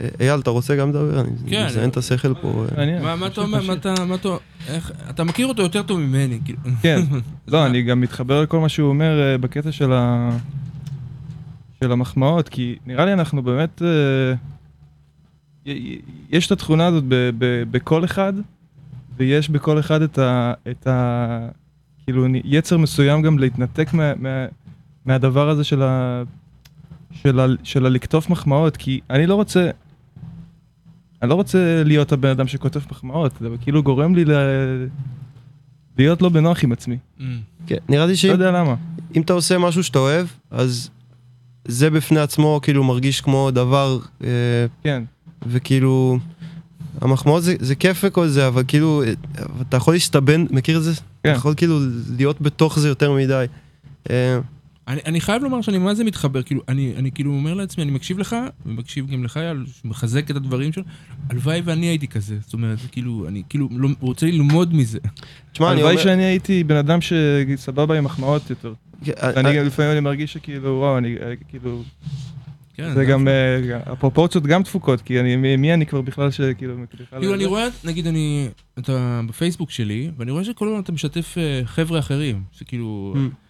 אה, 0.00 0.08
אייל, 0.20 0.40
אתה 0.40 0.50
רוצה 0.50 0.76
גם 0.76 0.88
לדבר? 0.88 1.20
אני 1.20 1.30
כן. 1.50 1.66
מזיין 1.66 1.90
את 1.90 1.96
השכל 1.96 2.34
פה. 2.34 2.66
מה 3.02 3.16
מה 3.16 3.26
אתה 3.26 3.40
אומר, 3.40 3.62
מה 3.66 3.72
אתה, 3.72 3.94
אתה, 4.14 4.28
איך, 4.68 4.92
אתה 5.10 5.24
מכיר 5.24 5.46
אותו 5.46 5.62
יותר 5.62 5.82
טוב 5.82 6.00
ממני, 6.00 6.38
כאילו. 6.44 6.58
כן, 6.82 7.00
לא, 7.48 7.66
אני 7.66 7.82
גם 7.82 8.00
מתחבר 8.00 8.42
לכל 8.42 8.60
מה 8.60 8.68
שהוא 8.68 8.88
אומר 8.88 9.20
אה, 9.20 9.38
בקטע 9.38 9.72
של 9.72 9.92
ה... 9.92 10.30
של 11.82 11.92
המחמאות, 11.92 12.48
כי 12.48 12.76
נראה 12.86 13.04
לי 13.04 13.12
אנחנו 13.12 13.42
באמת... 13.42 13.82
יש 16.30 16.46
את 16.46 16.52
התכונה 16.52 16.86
הזאת 16.86 17.04
ב- 17.08 17.30
ב- 17.38 17.64
בכל 17.70 18.04
אחד, 18.04 18.32
ויש 19.16 19.50
בכל 19.50 19.78
אחד 19.78 20.02
את 20.02 20.18
ה... 20.18 20.52
את 20.70 20.86
ה... 20.86 21.48
כאילו 22.04 22.26
יצר 22.44 22.78
מסוים 22.78 23.22
גם 23.22 23.38
להתנתק 23.38 23.92
מה, 23.92 24.12
מה, 24.14 24.46
מהדבר 25.06 25.48
הזה 25.48 25.64
של 25.64 25.82
ה... 25.82 26.22
של, 27.12 27.40
ה... 27.40 27.46
של 27.62 27.86
הלקטוף 27.86 28.30
מחמאות, 28.30 28.76
כי 28.76 29.00
אני 29.10 29.26
לא 29.26 29.34
רוצה... 29.34 29.70
אני 31.22 31.30
לא 31.30 31.34
רוצה 31.34 31.82
להיות 31.84 32.12
הבן 32.12 32.28
אדם 32.28 32.46
שכותב 32.46 32.80
מחמאות, 32.90 33.32
זה 33.40 33.48
כאילו 33.60 33.82
גורם 33.82 34.14
לי 34.14 34.24
ל... 34.24 34.32
להיות 35.98 36.22
לא 36.22 36.28
בנוח 36.28 36.64
עם 36.64 36.72
עצמי. 36.72 36.98
Mm. 37.18 37.22
כן, 37.66 37.76
נראה 37.88 38.06
לי 38.06 38.12
לא 38.12 38.16
שאם 38.16 38.30
יודע 38.30 38.50
למה. 38.50 38.74
אם 39.16 39.22
אתה 39.22 39.32
עושה 39.32 39.58
משהו 39.58 39.84
שאתה 39.84 39.98
אוהב, 39.98 40.26
אז 40.50 40.90
זה 41.68 41.90
בפני 41.90 42.20
עצמו 42.20 42.60
כאילו 42.62 42.84
מרגיש 42.84 43.20
כמו 43.20 43.50
דבר, 43.50 43.98
אה, 44.24 44.28
כן. 44.82 45.02
וכאילו, 45.46 46.18
המחמאות 47.00 47.42
זה, 47.42 47.54
זה 47.60 47.74
כיף 47.74 48.00
וכל 48.06 48.28
זה, 48.28 48.46
אבל 48.46 48.62
כאילו, 48.68 49.02
אה, 49.02 49.12
אתה 49.60 49.76
יכול 49.76 49.94
להסתבן, 49.94 50.44
מכיר 50.50 50.78
את 50.78 50.82
זה? 50.82 50.92
כן. 50.94 51.00
אתה 51.22 51.30
יכול 51.30 51.54
כאילו 51.56 51.78
להיות 52.16 52.40
בתוך 52.40 52.78
זה 52.78 52.88
יותר 52.88 53.12
מדי. 53.12 53.46
אה, 54.88 54.92
אני, 54.92 55.00
אני 55.06 55.20
חייב 55.20 55.42
לומר 55.42 55.60
שאני 55.62 55.78
מה 55.78 55.94
זה 55.94 56.04
מתחבר, 56.04 56.42
כאילו, 56.42 56.62
אני, 56.68 56.92
אני 56.96 57.10
כאילו 57.12 57.30
אומר 57.32 57.54
לעצמי, 57.54 57.84
אני 57.84 57.92
מקשיב 57.92 58.18
לך, 58.18 58.36
ומקשיב 58.66 59.06
גם 59.10 59.24
לך, 59.24 59.36
אייל, 59.36 59.64
שמחזק 59.82 60.30
את 60.30 60.36
הדברים 60.36 60.72
שלו, 60.72 60.82
הלוואי 61.30 61.60
ואני 61.64 61.86
הייתי 61.86 62.08
כזה, 62.08 62.36
זאת 62.40 62.52
אומרת, 62.52 62.78
זה 62.78 62.88
כאילו, 62.88 63.24
אני 63.28 63.42
כאילו 63.48 63.68
לא, 63.72 63.88
רוצה 64.00 64.26
ללמוד 64.26 64.74
מזה. 64.74 64.98
תשמע, 65.52 65.66
אני 65.72 65.76
הלוואי 65.76 65.92
אומר... 65.94 66.04
שאני 66.04 66.24
הייתי 66.24 66.64
בן 66.64 66.76
אדם 66.76 66.98
שסבבה 67.00 67.98
עם 67.98 68.04
מחמאות 68.04 68.50
יותר. 68.50 68.74
כן, 69.04 69.12
אני 69.22 69.58
אה, 69.58 69.62
לפעמים 69.62 69.92
אני 69.92 70.00
מרגיש 70.00 70.32
שכאילו, 70.32 70.70
וואו, 70.78 70.98
אני 70.98 71.16
אה, 71.22 71.32
כאילו, 71.48 71.82
כן, 72.74 72.94
זה 72.94 73.04
גם, 73.04 73.28
אה, 73.28 73.58
הפרופורציות 73.86 74.44
גם 74.46 74.62
דפוקות, 74.62 75.00
כי 75.02 75.20
אני, 75.20 75.56
מי- 75.56 75.74
אני 75.74 75.86
כבר 75.86 76.00
בכלל 76.00 76.30
שכאילו, 76.30 76.74
בכלל... 76.94 77.18
כאילו, 77.20 77.34
אני 77.34 77.44
רואה, 77.44 77.66
נגיד, 77.84 78.06
אני, 78.06 78.48
אתה 78.78 79.20
בפייסבוק 79.28 79.70
שלי, 79.70 80.10
ואני 80.18 80.30
רואה 80.30 80.44
שכל 80.44 80.68
הזמן 80.68 80.80
אתה 80.80 80.92
משתף 80.92 81.34
אה, 81.38 81.60
חבר'ה 81.64 81.98
אחרים, 81.98 82.42
שכאילו, 82.52 83.14
Mm. 83.16 83.43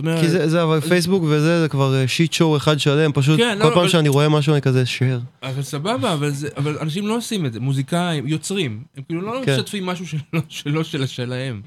אומרת, 0.00 0.20
כי 0.20 0.28
זה, 0.28 0.48
זה 0.48 0.62
אבל 0.62 0.80
פייסבוק 0.80 1.22
וזה, 1.26 1.60
זה 1.62 1.68
כבר 1.68 2.06
שיט 2.06 2.32
שואו 2.32 2.56
אחד 2.56 2.78
שלם, 2.80 3.12
פשוט 3.12 3.40
כן, 3.40 3.58
לא, 3.58 3.64
כל 3.64 3.70
פעם 3.70 3.78
אבל- 3.78 3.88
שאני 3.88 4.08
רואה 4.08 4.28
משהו 4.28 4.52
אני 4.52 4.62
כזה 4.62 4.84
share. 4.98 5.46
אבל 5.46 5.62
סבבה, 5.62 6.12
אבל, 6.12 6.30
זה, 6.30 6.48
אבל 6.56 6.78
אנשים 6.80 7.06
לא 7.06 7.16
עושים 7.16 7.46
את 7.46 7.52
זה, 7.52 7.60
מוזיקאים, 7.60 8.26
יוצרים, 8.26 8.82
הם 8.96 9.02
כאילו 9.08 9.20
לא 9.22 9.40
כן. 9.44 9.56
משתפים 9.60 9.86
משהו 9.86 10.06
שלא, 10.06 10.40
שלא 10.48 10.84
של 10.84 11.06
שלהם, 11.06 11.60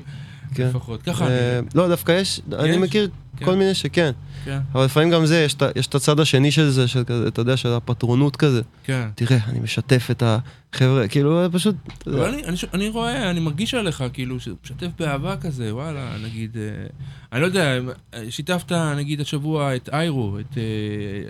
כן. 0.53 0.67
לפחות, 0.67 1.01
ככה 1.01 1.27
אה, 1.27 1.59
אני, 1.59 1.67
לא, 1.75 1.87
דווקא 1.87 2.11
יש, 2.11 2.41
אני 2.59 2.77
מכיר 2.77 3.09
כן. 3.37 3.45
כל 3.45 3.55
מיני 3.55 3.73
שכן, 3.73 4.11
כן, 4.45 4.59
אבל 4.73 4.85
לפעמים 4.85 5.09
גם 5.09 5.25
זה, 5.25 5.39
יש 5.45 5.53
את 5.53 5.61
ה- 5.61 5.69
הצד 5.95 6.19
השני 6.19 6.51
של 6.51 6.69
זה, 6.69 6.87
של 6.87 7.03
כזה, 7.03 7.27
אתה 7.27 7.41
יודע, 7.41 7.57
של 7.57 7.69
הפטרונות 7.69 8.35
כזה. 8.35 8.61
כן. 8.83 9.07
תראה, 9.15 9.37
אני 9.47 9.59
משתף 9.59 10.07
את 10.11 10.23
החבר'ה, 10.25 11.07
כאילו, 11.07 11.41
פשוט... 11.51 11.75
אבל 12.07 12.25
אני, 12.25 12.43
אני, 12.45 12.55
אני 12.73 12.89
רואה, 12.89 13.29
אני 13.31 13.39
מרגיש 13.39 13.73
עליך, 13.73 14.03
כאילו, 14.13 14.39
שמשתף 14.39 14.87
באהבה 14.99 15.37
כזה, 15.37 15.75
וואלה, 15.75 16.15
נגיד, 16.23 16.57
אה, 16.57 16.87
אני 17.33 17.41
לא 17.41 17.45
יודע, 17.45 17.77
אה, 18.13 18.23
שיתפת, 18.29 18.71
נגיד, 18.71 19.21
השבוע 19.21 19.75
את 19.75 19.89
איירו, 19.93 20.37
את... 20.39 20.57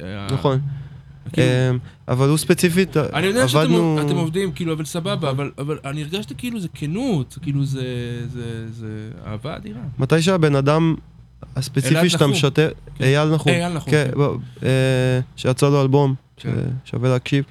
ה- 0.04 0.34
נכון. 0.34 0.54
אמ, 0.56 0.60
אבל 2.08 2.30
הוא 2.30 2.38
ספציפית, 2.38 2.98
אני 2.98 3.28
יודע 3.28 3.48
שאתם 3.48 3.60
עבדנו... 3.60 4.02
אתם 4.02 4.16
עובדים, 4.16 4.52
כאילו, 4.52 4.74
אבל 4.74 4.86
סבבה, 4.86 5.30
אבל, 5.30 5.52
אבל 5.58 5.78
אני 5.86 6.02
הרגשתי 6.02 6.34
כאילו 6.38 6.60
זה 6.60 6.68
כנות, 6.74 7.38
כאילו 7.42 7.66
זה, 7.66 7.84
זה, 8.34 8.72
זה 8.72 9.10
אהבה 9.26 9.56
אדירה. 9.56 9.82
מתי 10.00 10.22
שהבן 10.22 10.56
אדם 10.56 10.96
הספציפי 11.56 12.10
שאתה. 12.10 12.28
משתף, 12.28 12.72
כן. 12.96 13.04
אייל 13.04 13.30
נחום, 13.30 13.52
אייל 13.52 13.74
נחום, 13.74 13.92
כן, 13.92 14.08
כן. 14.12 14.18
בוא, 14.18 14.38
אה, 14.64 15.20
שיצא 15.36 15.70
לו 15.70 15.82
אלבום, 15.82 16.16
כן. 16.38 16.50
ששווה 16.86 17.10
להקשיב. 17.10 17.46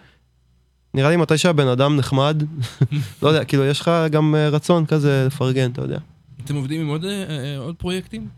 נראה 0.95 1.11
לי 1.11 1.17
מתי 1.17 1.39
שהבן 1.39 1.69
אדם 1.69 1.97
נחמד, 1.97 2.43
לא 3.23 3.29
יודע, 3.29 3.45
כאילו 3.45 3.65
יש 3.65 3.81
לך 3.81 3.91
גם 4.11 4.35
אה, 4.35 4.49
רצון 4.49 4.87
כזה 4.87 5.25
לפרגן, 5.27 5.71
אתה 5.71 5.83
יודע. 5.83 5.99
אתם 6.45 6.55
עובדים 6.55 6.81
עם 6.81 6.89
עוד, 6.89 7.05
אה, 7.05 7.59
עוד 7.59 7.77
פרויקטים? 7.77 8.29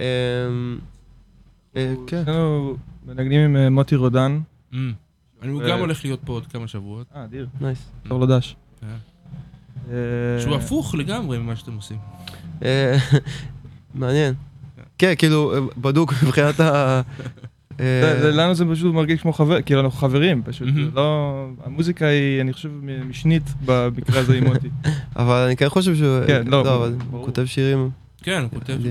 אמ, 0.00 0.78
כן. 2.06 2.24
מנגנים 3.06 3.40
עם 3.40 3.56
אה, 3.56 3.70
מוטי 3.70 3.96
רודן. 3.96 4.40
Mm. 4.72 4.76
אני 5.42 5.52
ו- 5.52 5.68
גם 5.68 5.78
הולך 5.78 6.04
להיות 6.04 6.20
פה 6.24 6.32
עוד 6.32 6.46
כמה 6.46 6.68
שבועות. 6.68 7.06
אה, 7.16 7.24
אדיר. 7.24 7.46
nice. 7.60 7.90
טוב 8.08 8.20
לו 8.20 8.26
דש. 8.26 8.56
כן. 8.80 8.86
אה, 9.90 10.40
שהוא 10.40 10.56
הפוך 10.56 10.94
לגמרי 10.94 11.38
ממה 11.38 11.56
שאתם 11.56 11.74
עושים. 11.74 11.98
אה, 12.64 12.96
מעניין. 13.94 14.34
כן, 14.98 15.14
כאילו, 15.18 15.54
אה, 15.54 15.60
בדוק 15.76 16.12
מבחינת 16.26 16.60
ה... 16.60 17.00
אה, 17.80 18.30
לנו 18.30 18.54
זה 18.54 18.64
פשוט 18.72 18.94
מרגיש 18.94 19.20
כמו 19.20 19.32
חבר, 19.32 19.62
כאילו 19.62 19.80
אנחנו 19.80 19.98
חברים 19.98 20.42
פשוט, 20.42 20.68
לא, 20.94 21.46
המוזיקה 21.64 22.06
היא, 22.06 22.40
אני 22.40 22.52
חושב, 22.52 22.70
משנית 23.08 23.42
במקרה 23.64 24.20
הזה 24.20 24.38
עם 24.38 24.44
מוטי. 24.44 24.68
אבל 25.16 25.44
אני 25.46 25.56
כן 25.56 25.68
חושב 25.68 25.96
שהוא... 25.96 26.26
כן, 26.26 26.46
לא, 26.46 26.64
לא. 26.64 26.88
הוא 27.10 27.24
כותב 27.24 27.46
שירים. 27.46 27.90
כן. 28.22 28.44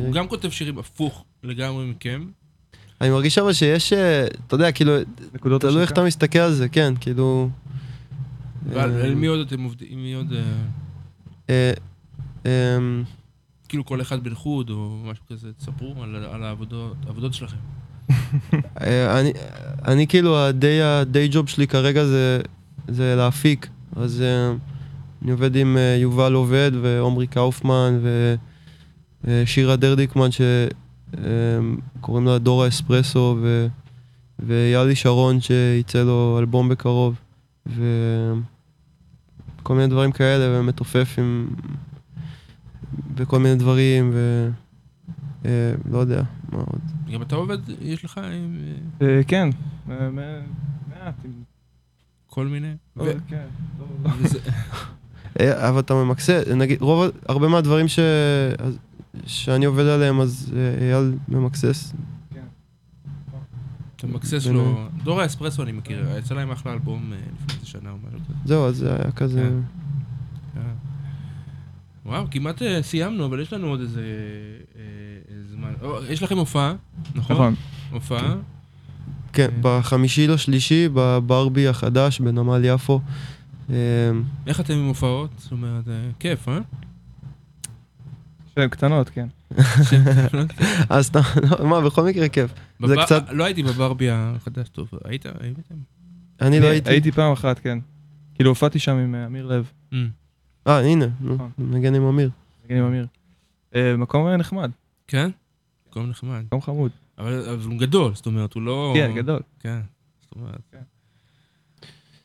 הוא 0.03 0.13
גם 0.13 0.27
כותב 0.27 0.49
שירים 0.49 0.79
הפוך 0.79 1.25
לגמרי 1.43 1.85
מכם. 1.85 2.25
אני 3.01 3.09
מרגיש 3.09 3.37
אבל 3.37 3.53
שיש, 3.53 3.93
אה, 3.93 4.27
אתה 4.47 4.55
יודע, 4.55 4.71
כאילו, 4.71 4.93
נקודות 5.33 5.61
תלוי 5.61 5.81
איך. 5.81 5.91
אתה 5.91 6.03
מסתכל 6.03 6.39
על 6.39 6.53
זה, 6.53 6.69
כן, 6.69 6.93
כאילו... 6.99 7.49
ועל 8.69 8.91
אה, 8.91 9.03
על 9.03 9.15
מי 9.15 9.27
עוד 9.27 9.39
אתם 9.47 9.63
עובדים, 9.63 10.03
מי 10.03 10.13
עוד, 10.13 10.33
אה, 11.49 11.71
כאילו 13.69 13.85
כל 13.85 14.01
אחד 14.01 14.23
בן 14.23 14.35
חוד 14.35 14.69
או 14.69 14.97
משהו 15.05 15.23
כזה, 15.29 15.53
תספרו 15.53 16.03
על 16.03 16.15
על 16.15 16.43
העבודות 16.43 16.95
העבודות 17.05 17.33
שלכם. 17.33 17.57
אני, 19.19 19.33
אני 19.87 20.07
כאילו, 20.07 20.37
הדי, 20.37 20.81
הדי 20.81 21.27
ג'וב 21.31 21.49
שלי 21.49 21.67
כרגע 21.67 22.05
זה, 22.05 22.41
זה 22.87 23.15
להפיק, 23.15 23.67
אז 23.95 24.23
אני 25.21 25.31
עובד 25.31 25.55
עם 25.55 25.77
יובל 25.97 26.33
עובד 26.33 26.71
ועומרי 26.81 27.27
קאופמן 27.27 27.99
ושירה 29.23 29.75
דרדיקמן 29.75 30.31
שקוראים 31.15 32.25
לה 32.25 32.37
דורה 32.37 32.67
אספרסו 32.67 33.37
ו... 33.41 33.67
ויאלי 34.39 34.95
שרון 34.95 35.39
שיצא 35.41 36.03
לו 36.03 36.35
אלבום 36.39 36.69
בקרוב 36.69 37.15
וכל 37.67 37.81
מיני 39.75 39.87
דברים 39.87 40.11
כאלה 40.11 40.59
ומתופף 40.59 41.15
עם... 41.17 41.47
וכל 43.17 43.39
מיני 43.39 43.55
דברים 43.55 44.09
ו... 44.13 44.49
אה, 45.45 45.73
לא 45.91 45.97
יודע, 45.97 46.21
מה 46.51 46.57
עוד? 46.59 46.81
גם 47.13 47.21
אתה 47.21 47.35
עובד, 47.35 47.57
יש 47.81 48.05
לך 48.05 48.17
עם 48.17 48.57
אה, 49.01 49.07
אה, 49.07 49.21
כן, 49.27 49.49
אה, 49.89 50.09
מעט. 50.09 51.15
עם- 51.25 51.31
כל 52.27 52.47
מיני? 52.47 52.73
ו- 52.97 53.03
כן, 53.27 53.45
לא, 53.79 53.85
לא. 54.03 54.09
אה, 55.39 55.69
אבל 55.69 55.79
אתה 55.79 55.93
ממקסם, 55.93 56.33
נגיד, 56.55 56.81
רוב, 56.81 57.03
הרבה 57.29 57.47
מהדברים 57.47 57.87
ש... 57.87 57.99
שאני 59.25 59.65
עובד 59.65 59.85
עליהם, 59.85 60.21
אז 60.21 60.53
אה, 60.55 60.85
אייל 60.87 61.13
ממקסס. 61.27 61.93
אתה 63.95 64.07
מקסס 64.07 64.45
בין- 64.47 64.55
לו, 64.55 64.87
דורה 65.03 65.25
אספרסו 65.25 65.63
אני 65.63 65.71
מכיר, 65.71 66.05
יצא 66.19 66.35
להם 66.35 66.51
אחלה 66.51 66.73
אלבום 66.73 67.13
אה, 67.13 67.17
לפני 67.35 67.53
איזה 67.55 67.65
שנה 67.67 67.89
או 67.91 67.95
משהו 68.07 68.19
כזה. 68.25 68.33
זהו, 68.45 68.65
אז 68.65 68.75
זה 68.75 68.95
היה 68.95 69.11
כזה... 69.11 69.41
כן. 69.41 69.59
כן. 70.53 70.69
וואו, 72.05 72.25
כמעט 72.31 72.61
אה, 72.61 72.83
סיימנו, 72.83 73.25
אבל 73.25 73.39
יש 73.39 73.53
לנו 73.53 73.67
עוד 73.67 73.79
איזה 73.79 74.01
זמן. 75.51 75.73
יש 76.09 76.23
לכם 76.23 76.37
הופעה, 76.37 76.73
נכון? 77.15 77.35
נכון. 77.35 77.55
הופעה. 77.91 78.35
כן, 79.33 79.47
בחמישי 79.61 80.27
לשלישי, 80.27 80.89
בברבי 80.93 81.67
החדש 81.67 82.19
בנמל 82.21 82.61
יפו. 82.65 83.01
איך 84.47 84.59
אתם 84.59 84.73
עם 84.73 84.87
הופעות? 84.87 85.29
זאת 85.37 85.51
אומרת, 85.51 85.83
כיף, 86.19 86.47
אה? 86.49 86.59
שהן 88.55 88.69
קטנות, 88.69 89.09
כן. 89.09 89.27
אז 90.89 91.07
אתה, 91.07 91.19
לא, 91.59 91.67
מה, 91.67 91.81
בכל 91.81 92.03
מקרה 92.05 92.29
כיף. 92.29 92.51
זה 92.85 92.95
קצת- 93.05 93.23
לא 93.31 93.43
הייתי 93.43 93.63
בברבי 93.63 94.09
החדש, 94.09 94.69
טוב, 94.69 94.89
היית? 95.05 95.25
אני 96.41 96.59
לא 96.59 96.67
הייתי... 96.67 96.89
הייתי 96.89 97.11
פעם 97.11 97.31
אחת, 97.31 97.59
כן. 97.59 97.79
כאילו 98.35 98.49
הופעתי 98.49 98.79
שם 98.79 98.95
עם 98.97 99.15
אה, 99.15 99.25
אמיר 99.25 99.45
לב. 99.45 99.71
אה, 100.67 100.79
הנה, 100.79 101.05
נכון. 101.21 101.51
נגן 101.57 101.95
עם 101.95 102.03
אמיר. 102.05 102.29
נגן 102.65 102.77
עם 102.77 102.83
אמיר. 102.85 103.05
אה, 103.75 103.97
מקום 103.97 104.27
אה, 104.27 104.37
נחמד, 104.37 104.71
כן? 105.07 105.29
מקום 105.89 106.09
נחמד. 106.09 106.41
מקום 106.45 106.61
חמוד. 106.61 106.91
אבל 107.17 107.49
אבל 107.49 107.65
הוא 107.65 107.79
גדול, 107.79 108.15
זאת 108.15 108.25
אומרת, 108.25 108.53
הוא 108.53 108.63
לא... 108.63 108.93
כן, 108.95 109.11
גדול. 109.15 109.39
כן, 109.59 109.79
זאת 110.21 110.31
אומרת... 110.35 110.75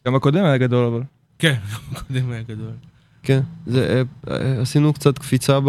גם 0.06 0.14
הקודם 0.14 0.44
היה 0.44 0.58
גדול, 0.58 0.86
אבל. 0.86 1.02
כן, 1.38 1.54
הקודם 1.92 2.30
היה 2.30 2.42
גדול. 2.42 2.72
כן, 3.26 3.40
זה, 3.66 4.02
אה, 4.28 4.34
אה, 4.36 4.60
עשינו 4.62 4.92
קצת 4.92 5.18
קפיצה 5.18 5.58
ב... 5.60 5.68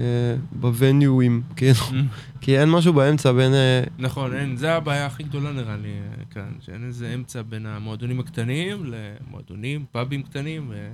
אה, 0.00 0.04
בווניואים, 0.52 1.42
כאילו, 1.56 1.74
Mm. 1.74 1.94
כי 2.40 2.58
אין 2.58 2.70
משהו 2.70 2.92
באמצע 2.92 3.32
בין... 3.32 3.54
אה, 3.54 3.82
נכון, 3.98 4.34
אין, 4.36 4.56
זה 4.56 4.74
הבעיה 4.74 5.06
הכי 5.06 5.22
גדולה 5.22 5.52
נראה 5.52 5.76
לי 5.76 5.88
כאן, 6.30 6.50
שאין 6.66 6.84
איזה 6.86 7.12
אמצע 7.14 7.42
בין 7.42 7.66
המועדונים 7.66 8.20
הקטנים 8.20 8.84
למועדונים, 8.84 9.84
פאבים 9.92 10.22
קטנים. 10.22 10.66
ו... 10.70 10.88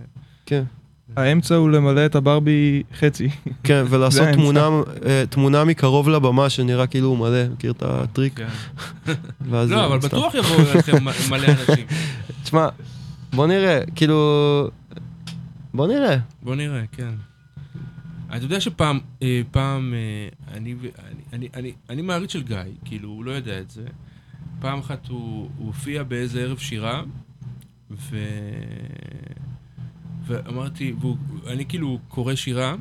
כן, 0.47 0.62
האמצע 1.16 1.55
הוא 1.55 1.70
למלא 1.70 2.07
את 2.07 2.14
הברבי 2.14 2.83
חצי. 2.99 3.29
כן, 3.64 3.85
ולעשות. 3.91 4.29
תמונה, 4.33 4.68
תמונה 5.31 5.64
מקרוב 5.64 6.09
לבמה 6.09 6.51
שנראה 6.51 6.87
כאילו 6.87 7.07
הוא 7.09 7.18
מלא, 7.18 7.49
מכיר 7.49 7.70
את 7.72 7.83
הטריק? 7.87 8.33
כן. 8.37 8.49
לא, 9.51 9.87
אבל. 9.87 9.99
בטוח 9.99 10.35
יבואו 10.35 10.59
אליכם 10.74 11.05
מ- 11.05 11.31
מלא 11.31 11.47
אנשים. 11.47 11.87
תשמע, 12.45 12.68
בוא 13.33 13.47
נראה, 13.47 13.81
כאילו... 13.95 14.68
בוא 15.75 15.87
נראה. 15.87 16.16
בוא 16.43 16.55
נראה, 16.55 16.87
כן. 16.93 17.14
אתה 18.37 18.45
יודע 18.45 18.61
שפעם, 18.61 19.01
אה, 19.23 19.43
פעם, 19.51 19.95
אה, 19.95 20.57
אני, 20.57 20.75
אני, 20.99 21.21
אני, 21.33 21.49
אני, 21.55 21.73
אני 21.91 22.03
מעריץ 22.03 22.33
של 22.33 22.43
גיא, 22.43 22.57
כאילו, 22.85 23.09
הוא 23.09 23.25
לא 23.25 23.31
יודע 23.31 23.61
את 23.61 23.71
זה. 23.71 23.87
פעם 24.61 24.79
אחת 24.79 25.07
הוא, 25.07 25.51
הוא 25.57 25.66
הופיע 25.66 26.03
באיזה 26.03 26.41
ערב 26.41 26.59
שירה, 26.59 27.03
ו... 27.91 28.16
ואמרתי, 30.27 30.95
ואני 31.45 31.66
כאילו 31.66 31.99
קורא 32.09 32.35
שירה, 32.35 32.75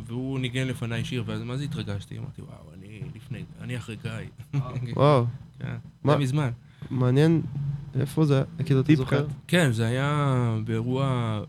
והוא 0.00 0.38
ניגן 0.38 0.66
לפניי 0.66 1.04
שיר, 1.04 1.24
ואז 1.26 1.42
מה 1.42 1.56
זה 1.56 1.64
התרגשתי? 1.64 2.18
אמרתי, 2.18 2.42
וואו, 2.42 2.74
אני 2.78 3.00
לפני, 3.14 3.42
אני 3.60 3.76
אחרי 3.76 3.96
גיא. 4.02 4.60
וואו, 4.96 5.24
כן, 5.58 5.76
מה? 6.04 6.12
זה 6.12 6.18
מזמן. 6.18 6.50
מעניין 6.90 7.42
איפה 8.00 8.24
זה, 8.24 8.42
כאילו, 8.66 8.80
אתה 8.80 8.94
זוכר? 8.96 9.26
כן, 9.46 9.72
זה 9.72 9.86
היה 9.86 10.56
באירוע 10.64 11.40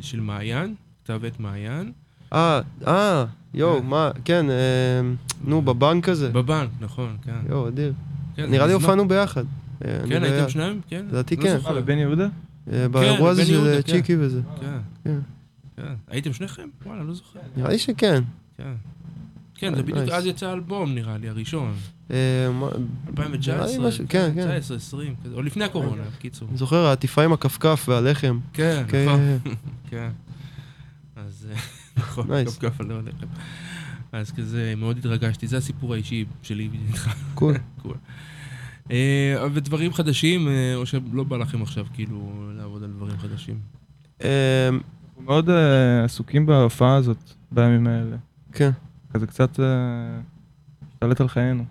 של 0.00 0.20
מעיין, 0.20 0.74
כתב 1.04 1.20
עת 1.24 1.40
מעיין. 1.40 1.92
אה, 2.32 2.60
אה, 2.86 3.24
יואו, 3.54 3.80
כן. 3.80 3.86
מה, 3.86 4.10
כן, 4.24 4.50
אה, 4.50 4.56
נו, 5.44 5.62
בבנק 5.62 6.08
הזה. 6.08 6.28
בבנק, 6.28 6.70
נכון, 6.80 7.16
כן. 7.22 7.38
יואו, 7.48 7.68
אדיר. 7.68 7.92
כן, 8.36 8.50
נראה 8.50 8.66
לי 8.66 8.74
מזמן. 8.74 8.82
הופענו 8.82 9.08
ביחד. 9.08 9.44
אה, 9.84 9.98
כן, 10.08 10.22
ואייל. 10.22 10.24
הייתם 10.24 10.48
שניים? 10.48 10.80
כן. 10.88 11.06
לדעתי 11.08 11.36
לא 11.36 11.42
כן. 11.42 11.58
אה, 11.66 11.72
בבן 11.72 11.98
יהודה? 11.98 12.28
אה, 12.72 12.88
באירוע 12.88 13.30
הזה 13.30 13.46
של 13.46 13.52
יהודה, 13.52 13.76
אה, 13.76 13.82
כן. 13.82 13.92
צ'יקי 13.92 14.16
וזה. 14.18 14.40
כן. 14.60 14.78
כן. 15.04 15.18
כן. 15.76 15.94
הייתם 16.08 16.32
שניכם? 16.32 16.68
וואלה, 16.86 17.02
לא 17.02 17.14
זוכר. 17.14 17.38
נראה 17.56 17.70
לי 17.70 17.78
שכן. 17.78 18.22
כן. 18.56 18.72
כן, 19.54 19.74
זה 19.74 19.82
בדיוק. 19.82 19.98
אז 19.98 20.26
יצא 20.26 20.46
האלבום, 20.46 20.94
נראה 20.94 21.18
לי, 21.18 21.28
הראשון. 21.28 21.74
אה, 22.10 22.16
מה- 22.52 22.68
2019. 23.08 23.66
נראה 23.66 23.78
לי 23.82 23.88
משהו- 23.88 24.04
כן, 24.08 24.30
כן. 24.34 24.46
19, 24.46 24.76
20, 24.76 25.14
כזה, 25.24 25.34
או 25.34 25.42
לפני 25.42 25.64
הקורונה, 25.64 26.02
בקיצור. 26.16 26.48
אני 26.48 26.56
זוכר, 26.56 26.86
העטיפה 26.86 27.22
עם 27.24 27.32
הכפכף 27.32 27.84
והלחם. 27.88 28.38
כן, 28.52 28.84
כן. 28.88 29.04
נכון. 29.06 29.20
כן. 29.90 30.10
אז 31.16 31.48
אה, 31.50 31.56
נכון. 32.02 32.26
כפכף 32.44 32.80
על 32.80 32.90
הלחם. 32.90 33.26
אז 34.12 34.32
כזה, 34.32 34.74
מאוד 34.76 34.98
התרגשתי, 34.98 35.46
זה 35.46 35.56
הסיפור 35.56 35.94
האישי 35.94 36.24
שלי 36.42 36.68
איתך. 36.88 37.10
קול. 37.34 37.54
קול. 37.82 37.94
ודברים 39.52 39.92
חדשים, 39.92 40.48
אה, 40.48 40.74
או 40.74 40.86
שלא 40.86 41.24
בא 41.24 41.36
לכם 41.36 41.62
עכשיו 41.62 41.86
כאילו 41.94 42.32
לעבוד 42.56 42.82
על 42.82 42.90
דברים 42.96 43.18
חדשים? 43.18 43.58
אה, 44.24 44.68
אנחנו 44.68 45.22
מאוד 45.22 45.50
אה, 45.50 46.04
עסוקים 46.04 46.46
בהופעה 46.46 46.96
הזאת 46.96 47.18
בימים 47.52 47.86
האלה. 47.86 48.16
כן, 48.52 48.70
כזה 49.12 49.26
קצת 49.26 49.60
השתלט 50.92 51.20
על 51.20 51.28
חיינו. 51.28 51.64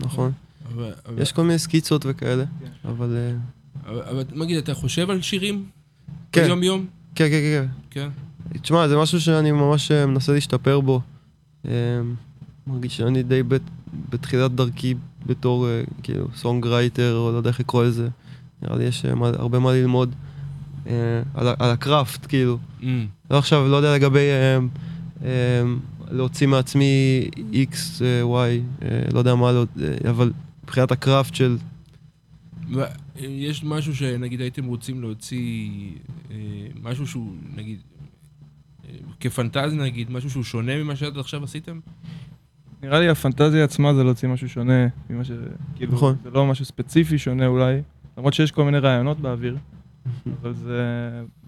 נכון. 0.00 0.32
אבל- 0.74 0.92
אבל- 1.08 1.22
יש 1.22 1.32
כל 1.32 1.42
מיני 1.42 1.58
סקיצות 1.58 2.04
וכאלה, 2.08 2.44
כן. 2.60 2.88
אבל... 2.90 3.16
אה, 3.16 3.32
אבל 3.90 4.02
אבל 4.02 4.24
מגיד, 4.34 4.56
אתה 4.56 4.74
חושב 4.74 5.10
על 5.10 5.22
שירים? 5.22 5.64
כן. 6.32 6.44
יום 6.48 6.62
יום? 6.62 6.86
כן, 7.14 7.28
כן, 7.30 7.40
כן, 7.42 7.66
כן. 7.90 8.08
כן. 8.52 8.58
תשמע, 8.62 8.88
זה 8.88 8.96
משהו 8.96 9.20
שאני 9.20 9.52
ממש 9.52 9.92
אה, 9.92 10.06
מנסה 10.06 10.32
להשתפר 10.32 10.80
בו. 10.80 11.00
אה, 11.68 11.72
מרגיש 12.66 12.96
שאני 12.96 13.22
די 13.22 13.42
בת- 13.42 13.60
בתחילת 14.10 14.54
דרכי 14.54 14.94
בתור 15.26 15.66
כאילו 16.02 16.28
songwriter, 16.36 17.16
או 17.16 17.32
לא 17.32 17.36
יודע 17.36 17.50
איך 17.50 17.60
לקרוא 17.60 17.84
לזה. 17.84 18.08
נראה 18.62 18.76
לי 18.76 18.84
יש 18.84 19.04
מה- 19.04 19.28
הרבה 19.28 19.58
מה 19.58 19.72
ללמוד 19.72 20.14
על 21.34 21.48
הקראפט, 21.60 22.26
כאילו. 22.28 22.58
Mm, 22.80 22.84
לא 23.30 23.38
עכשיו, 23.38 23.68
לא 23.68 23.76
יודע 23.76 23.94
לגבי 23.94 24.26
להוציא 26.10 26.46
מעצמי 26.46 27.28
X, 27.52 27.76
אה, 28.04 28.22
Y, 28.22 28.82
אה, 28.82 29.00
לא 29.12 29.18
יודע 29.18 29.34
מה, 29.34 29.52
לא- 29.52 29.66
אה, 29.82 30.10
אבל 30.10 30.32
מבחינת 30.62 30.92
הקראפט 30.92 31.34
של... 31.34 31.56
יש 33.16 33.64
משהו 33.64 33.94
שנגיד 33.96 34.40
הייתם 34.40 34.64
רוצים 34.64 35.00
להוציא, 35.00 35.90
משהו 36.82 37.06
שהוא 37.06 37.32
נגיד, 37.56 37.78
כפנטזיה 39.20 39.82
נגיד, 39.82 40.10
משהו 40.10 40.30
שהוא 40.30 40.44
שונה 40.44 40.76
ממה 40.76 40.96
שעד 40.96 41.18
עכשיו 41.18 41.44
עשיתם? 41.44 41.80
נראה 42.82 43.00
לי 43.00 43.08
הפנטזיה 43.08 43.64
עצמה 43.64 43.94
זה 43.94 44.04
להוציא 44.04 44.28
משהו 44.28 44.48
שונה 44.48 44.86
ממה 45.10 45.24
ש... 45.24 45.30
כאילו, 45.76 45.92
נכון. 45.92 46.16
זה 46.24 46.30
לא 46.30 46.46
משהו 46.46 46.64
ספציפי 46.64 47.18
שונה 47.18 47.46
אולי, 47.46 47.82
למרות 48.18 48.34
שיש 48.34 48.50
כל 48.50 48.64
מיני 48.64 48.78
רעיונות 48.78 49.20
באוויר, 49.20 49.56
אבל 50.42 50.54
זה 50.54 50.82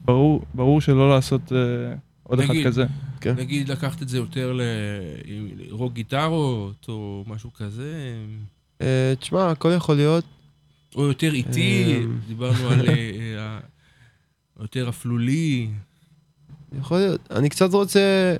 ברור, 0.04 0.42
ברור 0.54 0.80
שלא 0.80 1.10
לעשות 1.10 1.52
אה, 1.52 1.94
עוד 2.30 2.40
אחד 2.40 2.50
נגיד. 2.50 2.66
כזה. 2.66 2.86
כן. 3.20 3.34
נגיד 3.36 3.68
לקחת 3.68 4.02
את 4.02 4.08
זה 4.08 4.16
יותר 4.16 4.58
לרוק 5.56 5.92
גיטרות, 5.92 6.86
או 6.88 7.24
משהו 7.26 7.52
כזה, 7.52 8.14
אה, 8.80 9.12
תשמע, 9.20 9.50
הכל 9.50 9.72
יכול 9.76 9.94
להיות. 9.96 10.24
או 10.96 11.06
יותר 11.06 11.32
איטי, 11.32 11.94
אה, 11.94 12.04
דיברנו 12.28 12.68
על 12.68 12.80
אה, 12.88 12.94
אה, 13.38 13.58
יותר 14.60 14.88
אפלולי. 14.88 15.70
יכול 16.78 16.98
להיות. 16.98 17.20
אני 17.30 17.48
קצת 17.48 17.72
רוצה... 17.72 18.36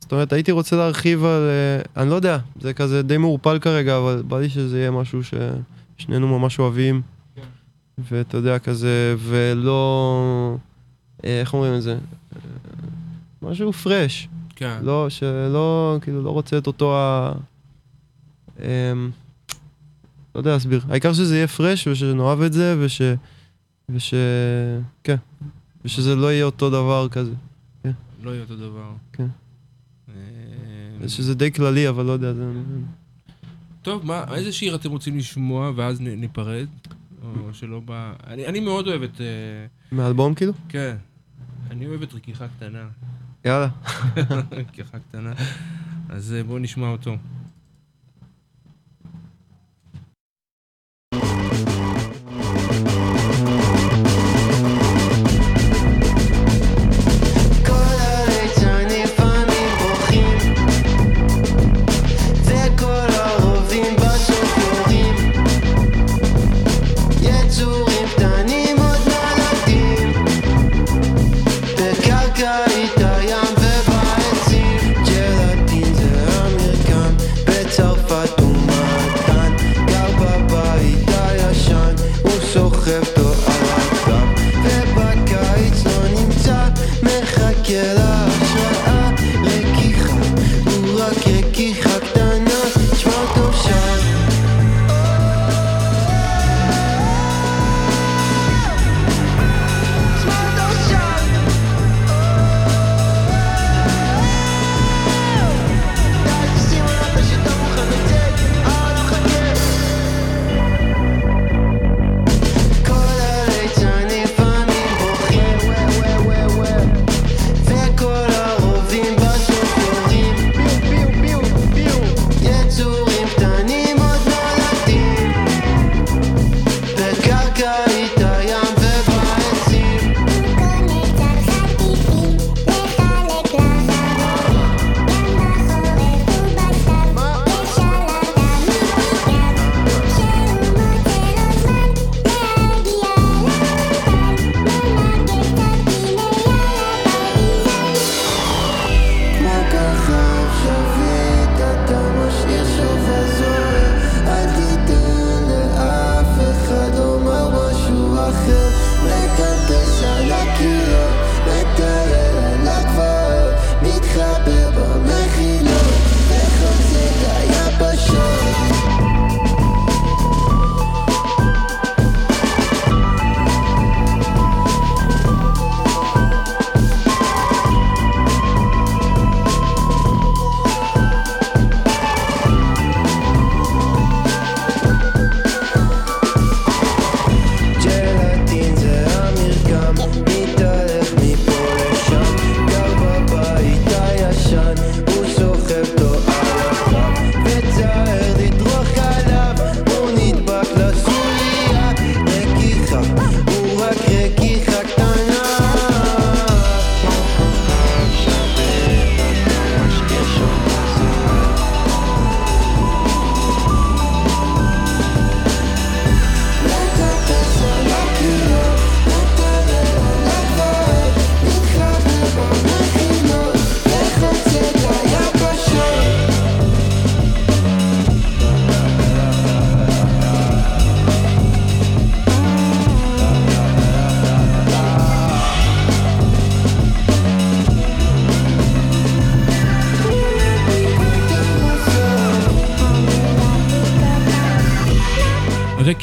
זאת 0.00 0.12
אומרת, 0.12 0.32
הייתי 0.32 0.52
רוצה 0.52 0.76
להרחיב 0.76 1.24
על... 1.24 1.42
אה, 1.48 2.02
אני 2.02 2.10
לא 2.10 2.14
יודע, 2.14 2.38
זה 2.60 2.72
כזה 2.72 3.02
די 3.02 3.16
מעורפל 3.16 3.58
כרגע, 3.58 3.98
אבל 3.98 4.22
בא 4.28 4.40
לי 4.40 4.48
שזה 4.48 4.78
יהיה 4.78 4.90
משהו 4.90 5.20
ששנינו 5.24 6.38
ממש 6.38 6.58
אוהבים. 6.58 7.02
ואתה 7.98 8.36
יודע, 8.36 8.58
כזה, 8.58 9.14
ולא... 9.18 10.56
אה, 11.24 11.40
איך 11.40 11.54
אומרים 11.54 11.74
את 11.74 11.82
זה? 11.82 11.98
משהו 13.42 13.72
פרש. 13.72 14.28
כן. 14.56 14.78
לא, 14.82 15.10
שלא, 15.10 15.98
כאילו, 16.00 16.22
לא 16.22 16.30
רוצה 16.30 16.58
את 16.58 16.66
אותו 16.66 16.96
ה... 16.96 17.32
אמ, 18.58 19.10
לא 20.34 20.40
יודע 20.40 20.52
להסביר. 20.52 20.80
העיקר 20.88 21.12
שזה 21.12 21.36
יהיה 21.36 21.48
פרש 21.48 21.86
ושנאהב 21.86 22.42
את 22.42 22.52
זה 22.52 22.76
וש... 22.78 23.02
וש... 23.88 24.14
כן. 25.04 25.16
ושזה 25.84 26.16
לא 26.16 26.32
יהיה 26.32 26.44
אותו 26.44 26.70
דבר 26.70 27.08
כזה. 27.08 27.32
לא 28.22 28.30
יהיה 28.30 28.42
אותו 28.42 28.56
דבר. 28.56 28.92
כן. 29.12 29.26
אה, 30.08 31.08
שזה 31.08 31.34
די 31.34 31.52
כללי, 31.52 31.88
אבל 31.88 32.04
לא 32.04 32.12
יודע, 32.12 32.32
זה... 32.32 32.52
טוב, 33.82 34.06
מה, 34.06 34.24
איזה 34.34 34.52
שיר 34.52 34.74
אתם 34.74 34.90
רוצים 34.90 35.18
לשמוע 35.18 35.72
ואז 35.76 36.00
ניפרד? 36.00 36.66
או 37.22 37.54
שלא 37.54 37.80
בא... 37.80 38.12
אני, 38.26 38.46
אני 38.46 38.60
מאוד 38.60 38.88
אוהב 38.88 39.02
את... 39.02 39.20
אה, 39.20 39.26
מאלבום 39.92 40.34
כאילו? 40.34 40.52
כן. 40.68 40.96
אני 41.70 41.86
אוהב 41.86 42.02
את 42.02 42.14
רכיחה 42.14 42.48
קטנה. 42.48 42.88
יאללה. 43.44 43.68
רכיחה 44.52 44.98
קטנה. 44.98 45.32
אז 46.08 46.34
אה, 46.38 46.44
בואו 46.44 46.58
נשמע 46.58 46.88
אותו. 46.88 47.16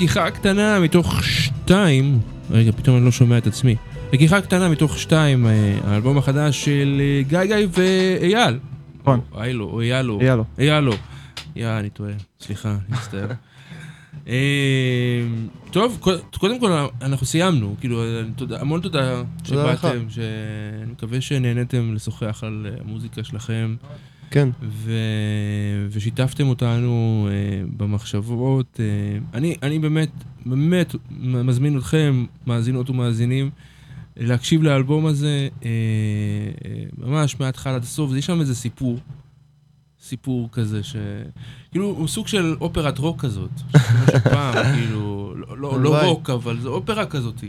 רכיחה 0.07 0.31
קטנה 0.31 0.79
מתוך 0.79 1.23
שתיים, 1.23 2.19
רגע, 2.51 2.71
פתאום 2.71 2.97
אני 2.97 3.05
לא 3.05 3.11
שומע 3.11 3.37
את 3.37 3.47
עצמי. 3.47 3.75
רכיחה 4.13 4.41
קטנה 4.41 4.69
מתוך 4.69 4.99
שתיים, 4.99 5.47
אה, 5.47 5.51
האלבום 5.83 6.17
החדש 6.17 6.65
של 6.65 7.01
אה, 7.01 7.21
גיא 7.27 7.43
גיא 7.55 7.67
ואייל. 7.71 8.59
נכון. 9.01 9.19
או 9.31 9.43
איילו, 9.43 9.65
או 9.65 9.81
איילו. 9.81 10.19
אייל 10.21 10.35
לו. 10.35 10.45
איילו. 10.59 10.93
יא, 11.55 11.67
אני 11.79 11.89
טועה, 11.89 12.11
סליחה, 12.41 12.69
אני 12.69 12.77
מצטער. 12.97 13.27
אה, 14.27 14.33
טוב, 15.71 15.97
קוד- 15.99 16.19
קודם 16.39 16.59
כל 16.59 16.71
אנחנו 17.01 17.25
סיימנו, 17.25 17.75
כאילו, 17.79 18.03
המון 18.59 18.81
תודה. 18.81 19.21
שבאתם, 19.43 20.09
שאני 20.09 20.25
מקווה 20.91 21.21
שנהניתם 21.21 21.95
לשוחח 21.95 22.43
על 22.43 22.67
המוזיקה 22.85 23.23
שלכם. 23.23 23.75
כן. 24.31 24.49
ו... 24.61 24.91
ושיתפתם 25.91 26.47
אותנו 26.47 27.27
אה, 27.31 27.63
במחשבות. 27.77 28.79
אה, 28.79 28.85
אני, 29.33 29.55
אני 29.63 29.79
באמת, 29.79 30.09
באמת 30.45 30.95
מזמין 31.19 31.77
אתכם, 31.77 32.25
מאזינות 32.47 32.89
ומאזינים, 32.89 33.49
להקשיב 34.19 34.63
לאלבום 34.63 35.05
הזה 35.05 35.47
אה, 35.65 35.69
אה, 36.65 36.83
ממש 36.97 37.39
מההתחלה 37.39 37.75
עד 37.75 37.83
הסוף. 37.83 38.11
יש 38.15 38.25
שם 38.25 38.39
איזה 38.39 38.55
סיפור, 38.55 38.99
סיפור 40.01 40.49
כזה 40.51 40.83
ש... 40.83 40.95
כאילו, 41.71 41.85
הוא 41.85 42.07
סוג 42.07 42.27
של 42.27 42.55
אופרת 42.61 42.97
רוק 42.97 43.21
כזאת. 43.21 43.51
שפעם, 44.11 44.75
כאילו, 44.75 45.33
לא, 45.37 45.57
לא, 45.57 45.81
לא. 45.81 46.03
רוק, 46.03 46.29
אבל 46.29 46.59
זה 46.59 46.67
אופרה 46.67 47.05
כזאת. 47.05 47.43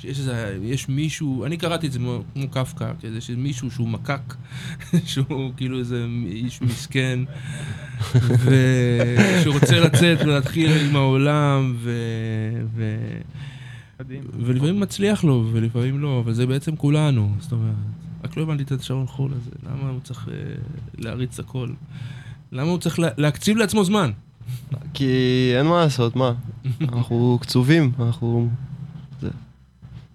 שיש 0.00 0.18
איזה, 0.18 0.58
יש 0.62 0.88
מישהו, 0.88 1.44
אני 1.44 1.56
קראתי 1.56 1.86
את 1.86 1.92
זה 1.92 1.98
כמו, 1.98 2.22
קפקא, 2.50 2.92
כזה 3.02 3.20
שיש 3.20 3.36
שהוא 3.70 3.88
מקק, 3.88 4.34
שהוא 5.10 5.52
כאילו 5.56 5.78
איזה 5.78 6.06
איש 6.26 6.62
מסכן, 6.62 7.18
ושרוצה 8.22 9.80
לצאת 9.80 10.20
ולהתחיל 10.20 10.70
עם 10.70 10.96
העולם, 10.96 11.74
ו... 11.78 11.92
ו... 12.74 12.96
ולפעמים 14.32 14.80
מצליח 14.80 15.24
לו, 15.24 15.48
ולפעמים 15.52 16.00
לא, 16.00 16.20
אבל 16.24 16.32
זה 16.32 16.46
בעצם 16.46 16.76
כולנו, 16.76 17.34
זאת 17.40 17.52
אומרת. 17.52 17.74
רק 18.24 18.36
לא 18.36 18.42
הבנתי 18.42 18.62
את 18.62 18.72
השעון 18.72 19.06
חול 19.06 19.30
הזה, 19.32 19.50
למה 19.70 19.90
הוא 19.90 20.00
צריך 20.00 20.28
אה, 20.28 20.34
להריץ 20.98 21.40
הכל? 21.40 21.68
למה 22.52 22.70
הוא 22.70 22.78
צריך 22.78 22.98
לה, 22.98 23.08
להקציב 23.16 23.56
לעצמו 23.56 23.84
זמן? 23.84 24.10
כי 24.94 25.52
אין 25.58 25.66
מה 25.66 25.80
לעשות, 25.80 26.16
מה? 26.16 26.32
אנחנו 26.88 27.38
קצובים, 27.40 27.92
אנחנו... 27.98 28.50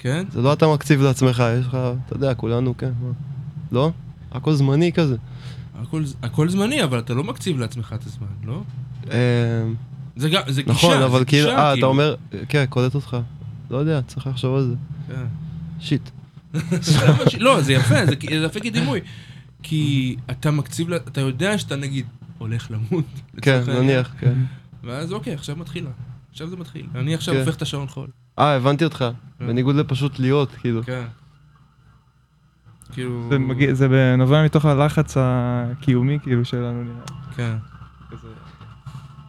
כן? 0.06 0.26
זה 0.32 0.42
לא 0.42 0.54
אתה 0.54 0.68
מקציב 0.74 1.02
לעצמך, 1.02 1.44
יש 1.60 1.68
לך, 1.68 1.78
אתה 2.06 2.16
יודע, 2.16 2.34
כולנו, 2.34 2.78
כן, 2.78 2.92
מה? 3.02 3.12
לא? 3.72 3.92
הכל 4.32 4.54
זמני 4.54 4.92
כזה. 4.92 5.16
הכל, 5.76 6.04
הכל 6.22 6.50
זמני, 6.50 6.84
אבל 6.84 7.00
אתה 7.00 7.14
לא 7.14 7.24
מקציב 7.24 7.60
לעצמך 7.60 7.96
את 7.96 8.06
הזמן, 8.06 8.28
לא? 8.44 8.62
אה, 9.12 9.64
זה, 10.16 10.30
גם, 10.30 10.42
זה 10.48 10.62
גישה, 10.62 10.72
נכון, 10.74 11.02
אבל 11.02 11.26
כאילו, 11.26 11.50
אה, 11.50 11.74
אתה 11.74 11.86
אומר, 11.86 12.16
כן, 12.50 12.66
קולט 12.70 12.96
אותך. 12.96 13.18
לא 13.70 13.78
יודע, 13.78 14.02
צריך 14.02 14.28
לחשוב 14.28 14.56
על 14.56 14.64
זה. 14.64 14.76
כן. 15.08 15.26
שיט. 15.80 16.10
ש- 17.30 17.36
לא, 17.36 17.62
זה 17.62 17.74
יפה, 17.74 18.06
זה, 18.06 18.16
יפה 18.46 18.60
כדימוי. 18.60 19.00
כי 19.64 20.16
אתה 20.32 20.52
מקציב, 20.52 20.94
אתה 20.94 21.22
יודע 21.22 21.58
שאתה 21.58 21.76
נגיד 21.76 22.06
הולך 22.38 22.72
למות. 22.72 23.06
כן, 23.42 23.62
נניח, 23.68 24.14
כן. 24.20 24.34
ואז 24.84 25.12
אוקיי, 25.14 25.34
עכשיו 25.34 25.56
מתחילה. 25.56 25.90
עכשיו 26.32 26.50
זה 26.50 26.56
מתחיל. 26.58 26.86
אני 26.96 27.14
עכשיו 27.14 27.34
כן. 27.34 27.40
הופך 27.40 27.56
את 27.56 27.62
השעון 27.62 27.88
חול. 27.88 28.08
אה, 28.40 28.56
הבנתי 28.56 28.84
אותך. 28.84 29.06
כן. 29.40 29.48
בניגוד 29.48 29.76
לפשוט 29.76 30.20
להיות, 30.20 30.50
כאילו. 30.62 30.84
כן. 30.84 31.04
כאילו... 32.94 33.28
זה 33.30 33.40
מגיע- 33.40 33.74
זה 33.74 34.16
נובע 34.18 34.46
מתוך 34.46 34.66
הלחץ 34.66 35.14
הקיומי 35.20 36.18
כאילו 36.24 36.46
שלנו 36.46 36.84
נראה. 36.84 36.96
כן. 37.36 37.56
כזה. 38.12 38.28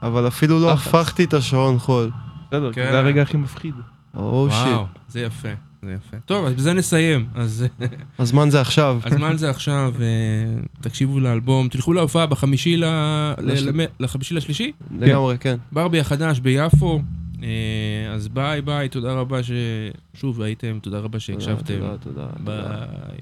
אבל 0.02 0.28
אפילו 0.28 0.60
לא. 0.60 0.72
הפכתי 0.72 1.24
את 1.24 1.34
השעון 1.34 1.78
חול. 1.78 2.10
בסדר, 2.48 2.72
כי 2.72 2.80
כן. 2.80 2.88
זה 2.92 2.98
הרגע 2.98 3.22
הכי 3.22 3.36
מפחיד. 3.36 3.74
או 4.14 4.48
שיט. 4.50 4.66
וואו, 4.66 4.86
זה 5.08 5.20
יפה, 5.20 5.48
זה 5.82 5.92
יפה. 5.92 6.16
טוב, 6.26 6.46
אז 6.46 6.52
בזה 6.54 6.72
נסיים. 6.72 7.26
אז 7.34 7.66
הזמן 8.18 8.50
זה 8.50 8.60
עכשיו. 8.60 9.00
הזמן 9.04 9.36
זה 9.36 9.50
עכשיו, 9.50 9.94
אה, 10.00 10.06
תקשיבו 10.80 11.20
לאלבום, 11.20 11.68
תלכו 11.68 11.92
להופעה 11.92 12.26
בחמישי 12.26 12.76
ל- 12.76 12.84
לחמישי 14.00 14.34
לשלישי, 14.34 14.72
לגמרי, 14.98 15.38
כן. 15.38 15.56
בבארבי 15.72 16.00
החדש 16.00 16.40
ביפו. 16.40 17.02
אה, 17.42 18.12
אז 18.14 18.28
ביי 18.28 18.62
ביי, 18.62 18.88
תודה 18.88 19.12
רבה 19.12 19.38
ששוב 19.42 20.42
הייתם, 20.42 20.78
תודה 20.82 20.98
רבה 20.98 21.20
שהקשבתם. 21.20 21.78
תודה, 21.78 21.96
תודה, 21.98 22.26
תודה. 22.36 22.44
ביי. 22.44 23.18